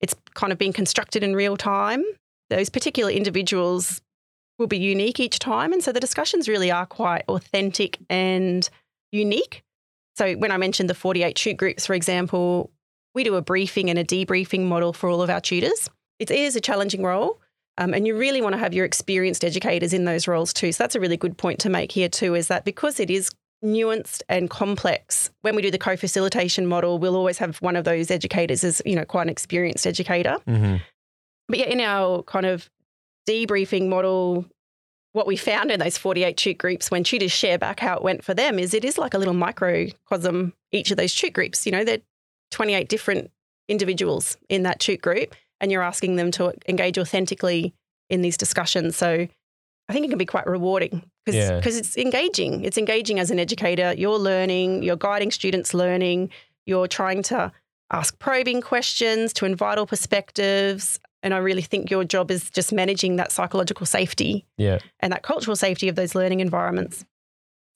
It's 0.01 0.15
kind 0.35 0.53
of 0.53 0.59
being 0.59 0.73
constructed 0.73 1.23
in 1.23 1.35
real 1.35 1.57
time. 1.57 2.03
Those 2.49 2.71
particular 2.71 3.11
individuals 3.11 4.01
will 4.59 4.67
be 4.67 4.79
unique 4.79 5.21
each 5.21 5.39
time. 5.39 5.73
And 5.73 5.83
so 5.83 5.93
the 5.93 6.01
discussions 6.01 6.49
really 6.49 6.71
are 6.71 6.87
quite 6.87 7.25
authentic 7.29 7.99
and 8.09 8.69
unique. 9.13 9.63
So 10.17 10.35
when 10.35 10.51
I 10.51 10.57
mentioned 10.57 10.89
the 10.89 10.95
48 10.95 11.37
tute 11.37 11.57
groups, 11.57 11.87
for 11.87 11.95
example, 11.95 12.71
we 13.15 13.25
do 13.25 13.35
a 13.35 13.43
briefing 13.43 13.91
and 13.91 13.99
a 13.99 14.05
debriefing 14.05 14.65
model 14.65 14.93
for 14.93 15.09
all 15.09 15.23
of 15.23 15.31
our 15.31 15.41
tutors. 15.41 15.91
It 16.19 16.31
is 16.31 16.57
a 16.57 16.61
challenging 16.61 17.03
role. 17.03 17.41
Um, 17.79 17.93
and 17.93 18.07
you 18.07 18.17
really 18.17 18.41
want 18.41 18.55
to 18.55 18.59
have 18.59 18.73
your 18.73 18.87
experienced 18.87 19.45
educators 19.45 19.93
in 19.93 20.07
those 20.07 20.27
roles 20.27 20.53
too. 20.53 20.73
So 20.73 20.83
that's 20.83 20.95
a 20.95 21.01
really 21.01 21.19
good 21.19 21.37
point 21.37 21.59
to 21.61 21.69
make 21.69 21.93
here 21.93 22.09
too, 22.09 22.35
is 22.35 22.49
that 22.49 22.65
because 22.65 22.99
it 22.99 23.11
is 23.11 23.31
nuanced 23.63 24.23
and 24.29 24.49
complex, 24.49 25.31
when 25.43 25.55
we 25.55 25.63
do 25.63 25.71
the 25.71 25.79
co-facilitation 25.79 26.67
model, 26.67 26.99
we'll 26.99 27.17
always 27.17 27.37
have 27.39 27.59
one 27.59 27.77
of 27.77 27.85
those 27.85 28.11
educators 28.11 28.65
as, 28.65 28.81
you 28.87 28.95
know, 28.95 29.05
quite 29.05 29.23
an 29.23 29.29
experienced 29.29 29.87
educator. 29.87 30.39
Mm-hmm. 30.47 30.77
But 31.49 31.59
yeah, 31.59 31.67
in 31.67 31.81
our 31.81 32.23
kind 32.23 32.47
of 32.47 32.71
debriefing 33.27 33.89
model, 33.89 34.45
what 35.13 35.27
we 35.27 35.37
found 35.37 35.71
in 35.71 35.81
those 35.81 35.97
48 35.99 36.37
tute 36.37 36.59
groups 36.59 36.91
when 36.91 37.03
tutors 37.05 37.33
share 37.33 37.59
back 37.59 37.81
how 37.81 37.97
it 37.97 38.03
went 38.03 38.23
for 38.25 38.35
them 38.35 38.59
is 38.59 38.75
it 38.75 38.85
is 38.85 38.99
like 38.99 39.15
a 39.15 39.19
little 39.19 39.35
microcosm, 39.35 40.53
each 40.73 40.91
of 40.91 40.97
those 40.97 41.15
tute 41.15 41.33
groups. 41.33 41.65
You 41.67 41.73
know, 41.73 41.85
they're 41.85 42.01
28 42.51 42.89
different 42.89 43.31
individuals 43.69 44.37
in 44.49 44.63
that 44.65 44.79
tute 44.79 45.01
group, 45.03 45.35
and 45.61 45.73
you're 45.73 45.83
asking 45.83 46.17
them 46.17 46.31
to 46.33 46.53
engage 46.69 46.99
authentically 46.99 47.75
in 48.09 48.23
these 48.23 48.37
discussions. 48.37 48.97
So 48.97 49.27
I 49.89 49.93
think 49.93 50.05
it 50.07 50.09
can 50.09 50.19
be 50.19 50.27
quite 50.27 50.47
rewarding 50.47 51.03
because 51.25 51.49
Yeah. 51.49 51.61
it's 51.65 51.97
engaging. 51.97 52.65
It's 52.65 52.79
engaging 52.79 53.19
as 53.19 53.31
an 53.31 53.39
educator. 53.39 53.95
You're 53.97 54.19
learning, 54.19 54.83
you're 54.83 54.97
guiding 54.97 55.31
students 55.31 55.75
learning, 55.75 56.31
you're 56.67 56.89
trying 56.89 57.23
to 57.25 57.53
ask 57.93 58.19
probing 58.19 58.61
questions 58.61 59.33
to 59.35 59.47
invite 59.47 59.79
all 59.79 59.87
perspectives. 59.87 61.01
And 61.27 61.35
I 61.35 61.39
really 61.39 61.61
think 61.63 61.91
your 61.91 62.05
job 62.05 62.31
is 62.31 62.51
just 62.51 62.73
managing 62.73 63.17
that 63.17 63.33
psychological 63.33 63.85
safety 63.85 64.47
Yeah. 64.59 64.79
and 65.01 65.13
that 65.13 65.25
cultural 65.25 65.57
safety 65.57 65.89
of 65.89 65.97
those 65.97 66.15
learning 66.15 66.39
environments. 66.39 67.05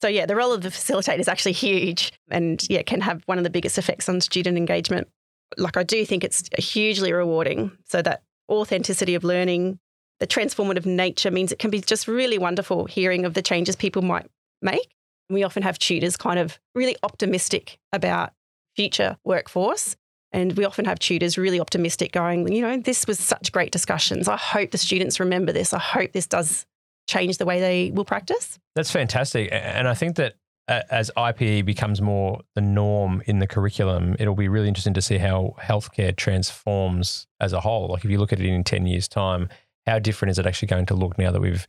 So 0.01 0.07
yeah, 0.07 0.25
the 0.25 0.37
role 0.37 0.53
of 0.53 0.61
the 0.61 0.69
facilitator 0.69 1.19
is 1.19 1.27
actually 1.27 1.51
huge 1.51 2.13
and 2.29 2.63
yeah, 2.69 2.81
can 2.83 3.01
have 3.01 3.23
one 3.25 3.37
of 3.37 3.43
the 3.43 3.49
biggest 3.49 3.77
effects 3.77 4.07
on 4.07 4.21
student 4.21 4.57
engagement. 4.57 5.09
Like 5.57 5.75
I 5.75 5.83
do 5.83 6.05
think 6.05 6.23
it's 6.23 6.49
hugely 6.57 7.11
rewarding. 7.11 7.71
So 7.83 8.01
that 8.03 8.23
authenticity 8.49 9.15
of 9.15 9.25
learning, 9.25 9.79
the 10.21 10.27
transformative 10.27 10.85
nature 10.85 11.29
means 11.29 11.51
it 11.51 11.59
can 11.59 11.71
be 11.71 11.81
just 11.81 12.07
really 12.07 12.37
wonderful 12.37 12.85
hearing 12.85 13.25
of 13.25 13.33
the 13.33 13.41
changes 13.41 13.75
people 13.75 14.01
might 14.01 14.27
make. 14.61 14.95
We 15.29 15.43
often 15.43 15.63
have 15.63 15.77
tutors 15.77 16.15
kind 16.15 16.39
of 16.39 16.57
really 16.73 16.95
optimistic 17.03 17.79
about 17.91 18.31
future 18.77 19.17
workforce. 19.25 19.97
And 20.33 20.53
we 20.53 20.63
often 20.63 20.85
have 20.85 20.97
tutors 20.99 21.37
really 21.37 21.59
optimistic 21.59 22.13
going, 22.13 22.51
you 22.51 22.61
know, 22.61 22.77
this 22.77 23.05
was 23.05 23.19
such 23.19 23.51
great 23.51 23.71
discussions. 23.71 24.27
I 24.27 24.37
hope 24.37 24.71
the 24.71 24.77
students 24.77 25.19
remember 25.19 25.51
this. 25.51 25.73
I 25.73 25.79
hope 25.79 26.13
this 26.13 26.27
does 26.27 26.65
change 27.07 27.37
the 27.37 27.45
way 27.45 27.59
they 27.59 27.91
will 27.91 28.05
practice. 28.05 28.57
That's 28.75 28.91
fantastic. 28.91 29.49
And 29.51 29.87
I 29.87 29.93
think 29.93 30.15
that 30.15 30.35
as 30.67 31.11
IPE 31.17 31.65
becomes 31.65 32.01
more 32.01 32.41
the 32.55 32.61
norm 32.61 33.21
in 33.25 33.39
the 33.39 33.47
curriculum, 33.47 34.15
it'll 34.19 34.35
be 34.35 34.47
really 34.47 34.67
interesting 34.67 34.93
to 34.93 35.01
see 35.01 35.17
how 35.17 35.55
healthcare 35.59 36.15
transforms 36.15 37.27
as 37.39 37.51
a 37.51 37.59
whole. 37.59 37.89
Like 37.89 38.05
if 38.05 38.11
you 38.11 38.17
look 38.17 38.31
at 38.31 38.39
it 38.39 38.45
in 38.45 38.63
10 38.63 38.85
years' 38.85 39.07
time, 39.07 39.49
how 39.85 39.99
different 39.99 40.31
is 40.31 40.39
it 40.39 40.45
actually 40.45 40.67
going 40.67 40.85
to 40.85 40.95
look 40.95 41.17
now 41.17 41.31
that 41.31 41.41
we've 41.41 41.67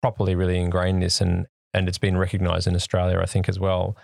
properly 0.00 0.34
really 0.34 0.58
ingrained 0.58 1.02
this 1.02 1.20
and, 1.20 1.46
and 1.74 1.88
it's 1.88 1.98
been 1.98 2.16
recognized 2.16 2.66
in 2.66 2.74
Australia, 2.74 3.20
I 3.20 3.26
think, 3.26 3.48
as 3.48 3.58
well. 3.58 3.96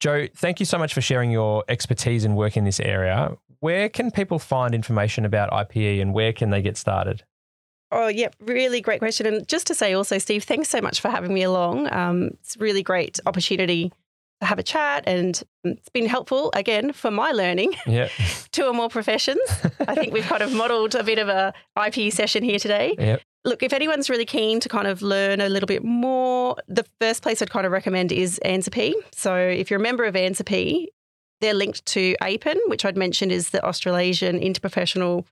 Jo, 0.00 0.26
thank 0.34 0.60
you 0.60 0.66
so 0.66 0.78
much 0.78 0.94
for 0.94 1.00
sharing 1.02 1.30
your 1.30 1.62
expertise 1.68 2.24
and 2.24 2.36
work 2.36 2.56
in 2.56 2.64
this 2.64 2.80
area. 2.80 3.36
Where 3.60 3.88
can 3.90 4.10
people 4.10 4.38
find 4.38 4.74
information 4.74 5.26
about 5.26 5.50
IPE 5.50 6.00
and 6.00 6.14
where 6.14 6.32
can 6.32 6.48
they 6.50 6.62
get 6.62 6.78
started? 6.78 7.22
Oh, 7.92 8.08
yeah, 8.08 8.28
really 8.40 8.80
great 8.80 9.00
question. 9.00 9.26
And 9.26 9.46
just 9.46 9.66
to 9.66 9.74
say 9.74 9.92
also, 9.92 10.16
Steve, 10.18 10.44
thanks 10.44 10.68
so 10.70 10.80
much 10.80 11.00
for 11.00 11.08
having 11.10 11.34
me 11.34 11.42
along. 11.42 11.92
Um, 11.92 12.28
it's 12.40 12.56
a 12.56 12.60
really 12.60 12.82
great 12.82 13.20
opportunity 13.26 13.92
to 14.40 14.46
have 14.46 14.58
a 14.58 14.62
chat 14.62 15.04
and 15.06 15.42
it's 15.64 15.88
been 15.90 16.06
helpful 16.06 16.50
again 16.54 16.92
for 16.94 17.10
my 17.10 17.32
learning 17.32 17.74
Yeah. 17.86 18.08
two 18.52 18.64
or 18.64 18.72
more 18.72 18.88
professions. 18.88 19.40
I 19.86 19.94
think 19.96 20.14
we've 20.14 20.24
kind 20.24 20.40
of 20.42 20.54
modelled 20.54 20.94
a 20.94 21.04
bit 21.04 21.18
of 21.18 21.28
a 21.28 21.52
IP 21.84 22.10
session 22.10 22.42
here 22.42 22.58
today. 22.58 22.94
Yep. 22.98 23.20
Look, 23.44 23.62
if 23.62 23.72
anyone's 23.72 24.10
really 24.10 24.26
keen 24.26 24.60
to 24.60 24.68
kind 24.68 24.86
of 24.86 25.00
learn 25.00 25.40
a 25.40 25.48
little 25.48 25.66
bit 25.66 25.82
more, 25.82 26.56
the 26.68 26.84
first 27.00 27.22
place 27.22 27.40
I'd 27.40 27.50
kind 27.50 27.64
of 27.64 27.72
recommend 27.72 28.12
is 28.12 28.38
ANZAHPE. 28.44 28.94
So 29.12 29.34
if 29.34 29.70
you're 29.70 29.80
a 29.80 29.82
member 29.82 30.04
of 30.04 30.14
ANZAHPE, 30.14 30.88
they're 31.40 31.54
linked 31.54 31.84
to 31.86 32.14
AIPPEN, 32.20 32.56
which 32.66 32.84
I'd 32.84 32.98
mentioned 32.98 33.32
is 33.32 33.50
the 33.50 33.64
Australasian 33.64 34.38
Interprofessional 34.38 35.24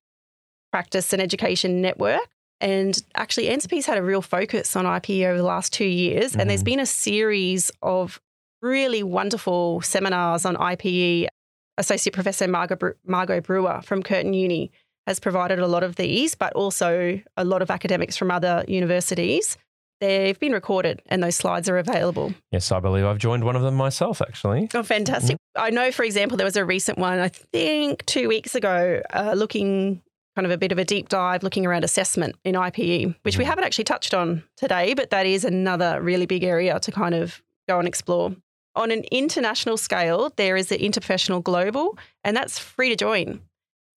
Practice 0.73 1.13
and 1.13 1.21
Education 1.21 1.83
Network. 1.83 2.27
And 2.61 3.01
actually, 3.15 3.49
ANZAHPE's 3.49 3.87
had 3.87 3.99
a 3.99 4.03
real 4.03 4.23
focus 4.23 4.75
on 4.75 4.87
IP 4.87 5.11
over 5.27 5.37
the 5.37 5.45
last 5.45 5.73
two 5.73 5.85
years. 5.85 6.35
And 6.35 6.49
there's 6.49 6.61
mm-hmm. 6.61 6.65
been 6.65 6.81
a 6.81 6.87
series 6.87 7.71
of 7.83 8.21
really 8.63 9.03
wonderful 9.03 9.83
seminars 9.83 10.45
on 10.47 10.57
IPE. 10.57 11.29
Associate 11.77 12.13
Professor 12.13 12.49
Margo, 12.49 12.75
Bre- 12.75 12.91
Margo 13.07 13.41
Brewer 13.41 13.81
from 13.85 14.03
Curtin 14.03 14.35
Uni 14.35 14.73
has 15.09 15.19
provided 15.19 15.59
a 15.59 15.67
lot 15.67 15.83
of 15.83 15.97
these, 15.97 16.35
but 16.35 16.53
also 16.53 17.19
a 17.39 17.45
lot 17.45 17.63
of 17.63 17.71
academics 17.71 18.15
from 18.19 18.31
other 18.31 18.63
universities. 18.69 19.57
They've 20.03 20.39
been 20.39 20.53
recorded 20.53 21.01
and 21.07 21.23
those 21.23 21.35
slides 21.35 21.67
are 21.69 21.79
available. 21.79 22.35
Yes, 22.53 22.71
I 22.71 22.79
believe 22.79 23.07
I've 23.07 23.17
joined 23.19 23.43
one 23.43 23.57
of 23.57 23.63
them 23.63 23.75
myself, 23.75 24.21
actually. 24.21 24.69
Oh, 24.75 24.83
fantastic. 24.83 25.39
I 25.57 25.71
know, 25.71 25.91
for 25.91 26.05
example, 26.05 26.37
there 26.37 26.45
was 26.45 26.57
a 26.57 26.65
recent 26.65 26.99
one, 26.99 27.19
I 27.19 27.29
think 27.29 28.05
two 28.05 28.29
weeks 28.29 28.55
ago, 28.55 29.01
uh, 29.15 29.33
looking 29.35 30.03
kind 30.37 30.45
of 30.45 30.53
a 30.53 30.59
bit 30.59 30.73
of 30.73 30.79
a 30.79 30.85
deep 30.85 31.09
dive 31.09 31.43
looking 31.43 31.65
around 31.67 31.85
assessment 31.85 32.37
in 32.45 32.55
IPE, 32.55 33.15
which 33.23 33.39
we 33.39 33.45
Mhm. 33.45 33.49
haven't 33.49 33.65
actually 33.65 33.85
touched 33.85 34.13
on 34.15 34.45
today, 34.59 34.93
but 34.95 35.09
that 35.11 35.25
is 35.27 35.43
another 35.45 36.01
really 36.03 36.27
big 36.27 36.45
area 36.45 36.79
to 36.81 36.93
kind 36.93 37.15
of 37.15 37.43
go 37.67 37.79
and 37.79 37.89
explore. 37.89 38.37
On 38.77 38.93
an 38.93 39.03
international 39.11 39.77
scale, 39.79 40.33
there 40.37 40.57
is 40.57 40.69
the 40.69 40.79
Interprofessional 40.79 41.43
Global, 41.43 41.99
and 42.23 42.37
that's 42.37 42.59
free 42.59 42.91
to 42.91 42.95
join. 42.97 43.41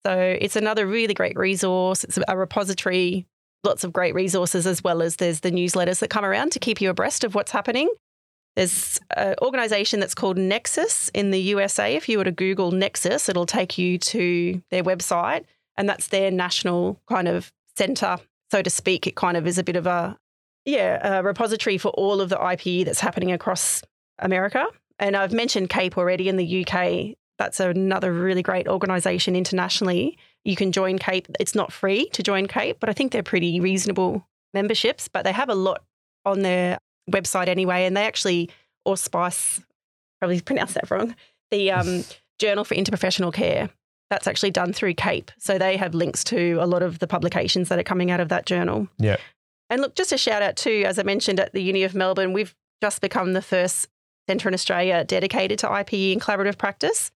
So 0.04 0.36
it's 0.40 0.56
another 0.56 0.86
really 0.86 1.14
great 1.14 1.36
resource. 1.36 2.04
It's 2.04 2.18
a 2.26 2.36
repository, 2.36 3.26
lots 3.64 3.84
of 3.84 3.92
great 3.92 4.14
resources, 4.14 4.66
as 4.66 4.82
well 4.82 5.02
as 5.02 5.16
there's 5.16 5.40
the 5.40 5.50
newsletters 5.50 6.00
that 6.00 6.10
come 6.10 6.24
around 6.24 6.52
to 6.52 6.58
keep 6.58 6.80
you 6.80 6.90
abreast 6.90 7.24
of 7.24 7.34
what's 7.34 7.52
happening. 7.52 7.88
There's 8.56 9.00
an 9.16 9.36
organization 9.40 10.00
that's 10.00 10.14
called 10.14 10.36
Nexus 10.36 11.08
in 11.14 11.30
the 11.30 11.40
USA. 11.40 11.94
If 11.94 12.08
you 12.08 12.18
were 12.18 12.24
to 12.24 12.32
Google 12.32 12.70
Nexus, 12.70 13.28
it'll 13.28 13.46
take 13.46 13.78
you 13.78 13.96
to 13.98 14.60
their 14.70 14.82
website, 14.82 15.44
and 15.76 15.88
that's 15.88 16.08
their 16.08 16.30
national 16.30 17.00
kind 17.08 17.28
of 17.28 17.52
center, 17.76 18.18
so 18.50 18.60
to 18.60 18.68
speak. 18.68 19.06
It 19.06 19.14
kind 19.14 19.36
of 19.36 19.46
is 19.46 19.56
a 19.56 19.62
bit 19.62 19.76
of 19.76 19.86
a 19.86 20.18
yeah, 20.64 21.18
a 21.18 21.22
repository 21.22 21.78
for 21.78 21.88
all 21.90 22.20
of 22.20 22.28
the 22.28 22.36
IPE 22.36 22.84
that's 22.84 23.00
happening 23.00 23.32
across 23.32 23.82
America. 24.18 24.66
And 24.98 25.16
I've 25.16 25.32
mentioned 25.32 25.70
CAIPE 25.70 25.96
already 25.96 26.28
in 26.28 26.36
the 26.36 26.64
UK. 26.64 27.16
That's 27.42 27.58
another 27.58 28.12
really 28.12 28.40
great 28.40 28.68
organization 28.68 29.34
internationally. 29.34 30.16
You 30.44 30.54
can 30.54 30.70
join 30.70 30.96
CAIPE. 30.96 31.26
It's 31.40 31.56
not 31.56 31.72
free 31.72 32.08
to 32.10 32.22
join 32.22 32.46
CAIPE, 32.46 32.76
but 32.78 32.88
I 32.88 32.92
think 32.92 33.10
they're 33.10 33.24
pretty 33.24 33.58
reasonable 33.58 34.24
memberships, 34.54 35.08
but 35.08 35.24
they 35.24 35.32
have 35.32 35.48
a 35.48 35.56
lot 35.56 35.82
on 36.24 36.42
their 36.42 36.78
website 37.10 37.48
anyway. 37.48 37.84
And 37.84 37.96
they 37.96 38.06
actually, 38.06 38.48
or 38.84 38.96
SPICE, 38.96 39.60
probably 40.20 40.40
pronounced 40.50 40.74
that 40.74 40.88
wrong, 40.88 41.16
the 41.50 41.72
um, 41.72 42.04
Journal 42.38 42.64
for 42.64 42.76
Interprofessional 42.76 43.32
Care. 43.32 43.70
That's 44.08 44.28
actually 44.28 44.52
done 44.52 44.72
through 44.72 44.94
CAIPE. 44.94 45.30
So 45.38 45.58
they 45.58 45.76
have 45.76 45.94
links 45.94 46.22
to 46.24 46.58
a 46.60 46.66
lot 46.66 46.84
of 46.84 47.00
the 47.00 47.08
publications 47.08 47.70
that 47.70 47.78
are 47.80 47.82
coming 47.84 48.12
out 48.12 48.20
of 48.20 48.28
that 48.28 48.46
journal. 48.46 48.86
Yeah. 48.98 49.16
And 49.68 49.80
look, 49.80 49.96
just 49.96 50.12
a 50.12 50.18
shout 50.18 50.42
out 50.42 50.54
too, 50.54 50.84
as 50.86 50.96
I 50.96 51.02
mentioned 51.02 51.40
at 51.40 51.54
the 51.54 51.62
Uni 51.62 51.82
of 51.82 51.96
Melbourne, 51.96 52.32
we've 52.32 52.54
just 52.80 53.00
become 53.00 53.32
the 53.32 53.42
first 53.42 53.88
centre 54.28 54.48
in 54.48 54.54
Australia 54.54 55.02
dedicated 55.02 55.58
to 55.58 55.66
IPE 55.66 56.12
and 56.12 56.20
collaborative 56.20 56.56
practice. 56.56 57.10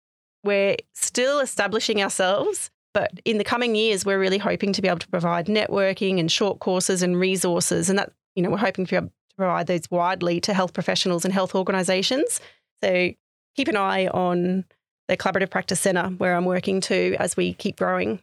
We're 0.44 0.76
still 0.92 1.40
establishing 1.40 2.02
ourselves, 2.02 2.70
but 2.92 3.12
in 3.24 3.38
the 3.38 3.44
coming 3.44 3.74
years, 3.74 4.04
we're 4.04 4.20
really 4.20 4.38
hoping 4.38 4.72
to 4.74 4.82
be 4.82 4.88
able 4.88 5.00
to 5.00 5.08
provide 5.08 5.46
networking 5.46 6.20
and 6.20 6.30
short 6.30 6.60
courses 6.60 7.02
and 7.02 7.18
resources. 7.18 7.88
And 7.88 7.98
that, 7.98 8.12
you 8.36 8.42
know, 8.42 8.50
we're 8.50 8.58
hoping 8.58 8.86
to 8.86 8.90
be 8.90 8.96
able 8.96 9.08
to 9.08 9.12
provide 9.36 9.66
those 9.66 9.90
widely 9.90 10.40
to 10.42 10.54
health 10.54 10.74
professionals 10.74 11.24
and 11.24 11.32
health 11.32 11.54
organisations. 11.54 12.40
So 12.82 13.10
keep 13.56 13.68
an 13.68 13.76
eye 13.76 14.06
on 14.08 14.64
the 15.08 15.16
Collaborative 15.16 15.50
Practice 15.50 15.80
Centre 15.80 16.08
where 16.18 16.36
I'm 16.36 16.44
working 16.44 16.80
too 16.80 17.16
as 17.18 17.36
we 17.36 17.54
keep 17.54 17.76
growing. 17.76 18.20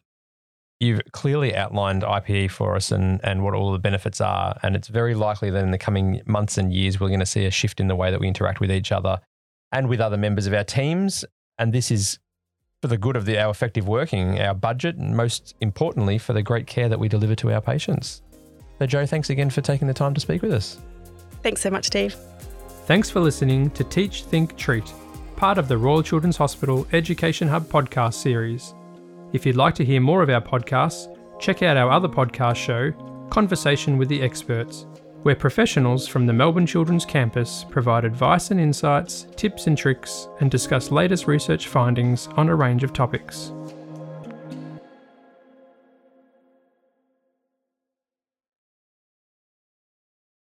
You've 0.79 1.01
clearly 1.11 1.55
outlined 1.55 2.01
IPE 2.01 2.49
for 2.51 2.75
us 2.75 2.91
and, 2.91 3.19
and 3.23 3.43
what 3.43 3.53
all 3.53 3.71
the 3.71 3.79
benefits 3.79 4.19
are. 4.19 4.57
And 4.63 4.75
it's 4.75 4.87
very 4.87 5.13
likely 5.13 5.51
that 5.51 5.63
in 5.63 5.71
the 5.71 5.77
coming 5.77 6.21
months 6.25 6.57
and 6.57 6.73
years, 6.73 6.99
we're 6.99 7.09
going 7.09 7.19
to 7.19 7.25
see 7.25 7.45
a 7.45 7.51
shift 7.51 7.79
in 7.79 7.87
the 7.87 7.95
way 7.95 8.09
that 8.09 8.19
we 8.19 8.27
interact 8.27 8.59
with 8.59 8.71
each 8.71 8.91
other 8.91 9.19
and 9.71 9.89
with 9.89 9.99
other 9.99 10.17
members 10.17 10.47
of 10.47 10.53
our 10.53 10.63
teams. 10.63 11.23
And 11.61 11.71
this 11.71 11.91
is 11.91 12.17
for 12.81 12.87
the 12.87 12.97
good 12.97 13.15
of 13.15 13.25
the, 13.25 13.37
our 13.37 13.51
effective 13.51 13.87
working, 13.87 14.41
our 14.41 14.55
budget, 14.55 14.95
and 14.95 15.15
most 15.15 15.53
importantly, 15.61 16.17
for 16.17 16.33
the 16.33 16.41
great 16.41 16.65
care 16.65 16.89
that 16.89 16.99
we 16.99 17.07
deliver 17.07 17.35
to 17.35 17.53
our 17.53 17.61
patients. 17.61 18.23
So, 18.79 18.87
Jo, 18.87 19.05
thanks 19.05 19.29
again 19.29 19.51
for 19.51 19.61
taking 19.61 19.87
the 19.87 19.93
time 19.93 20.15
to 20.15 20.19
speak 20.19 20.41
with 20.41 20.53
us. 20.53 20.79
Thanks 21.43 21.61
so 21.61 21.69
much, 21.69 21.85
Steve. 21.85 22.15
Thanks 22.87 23.11
for 23.11 23.19
listening 23.19 23.69
to 23.71 23.83
Teach, 23.83 24.23
Think, 24.23 24.57
Treat, 24.57 24.91
part 25.35 25.59
of 25.59 25.67
the 25.67 25.77
Royal 25.77 26.01
Children's 26.01 26.35
Hospital 26.35 26.87
Education 26.93 27.47
Hub 27.47 27.67
podcast 27.67 28.15
series. 28.15 28.73
If 29.31 29.45
you'd 29.45 29.55
like 29.55 29.75
to 29.75 29.85
hear 29.85 30.01
more 30.01 30.23
of 30.23 30.31
our 30.31 30.41
podcasts, 30.41 31.15
check 31.39 31.61
out 31.61 31.77
our 31.77 31.91
other 31.91 32.09
podcast 32.09 32.55
show, 32.55 32.91
Conversation 33.29 33.99
with 33.99 34.09
the 34.09 34.23
Experts, 34.23 34.87
where 35.23 35.35
professionals 35.35 36.07
from 36.07 36.25
the 36.25 36.33
Melbourne 36.33 36.65
Children's 36.65 37.05
Campus 37.05 37.65
provide 37.69 38.05
advice 38.05 38.51
and 38.51 38.59
insights, 38.59 39.27
tips 39.35 39.67
and 39.67 39.77
tricks, 39.77 40.27
and 40.39 40.49
discuss 40.49 40.91
latest 40.91 41.27
research 41.27 41.67
findings 41.67 42.27
on 42.37 42.49
a 42.49 42.55
range 42.55 42.83
of 42.83 42.93
topics. 42.93 43.53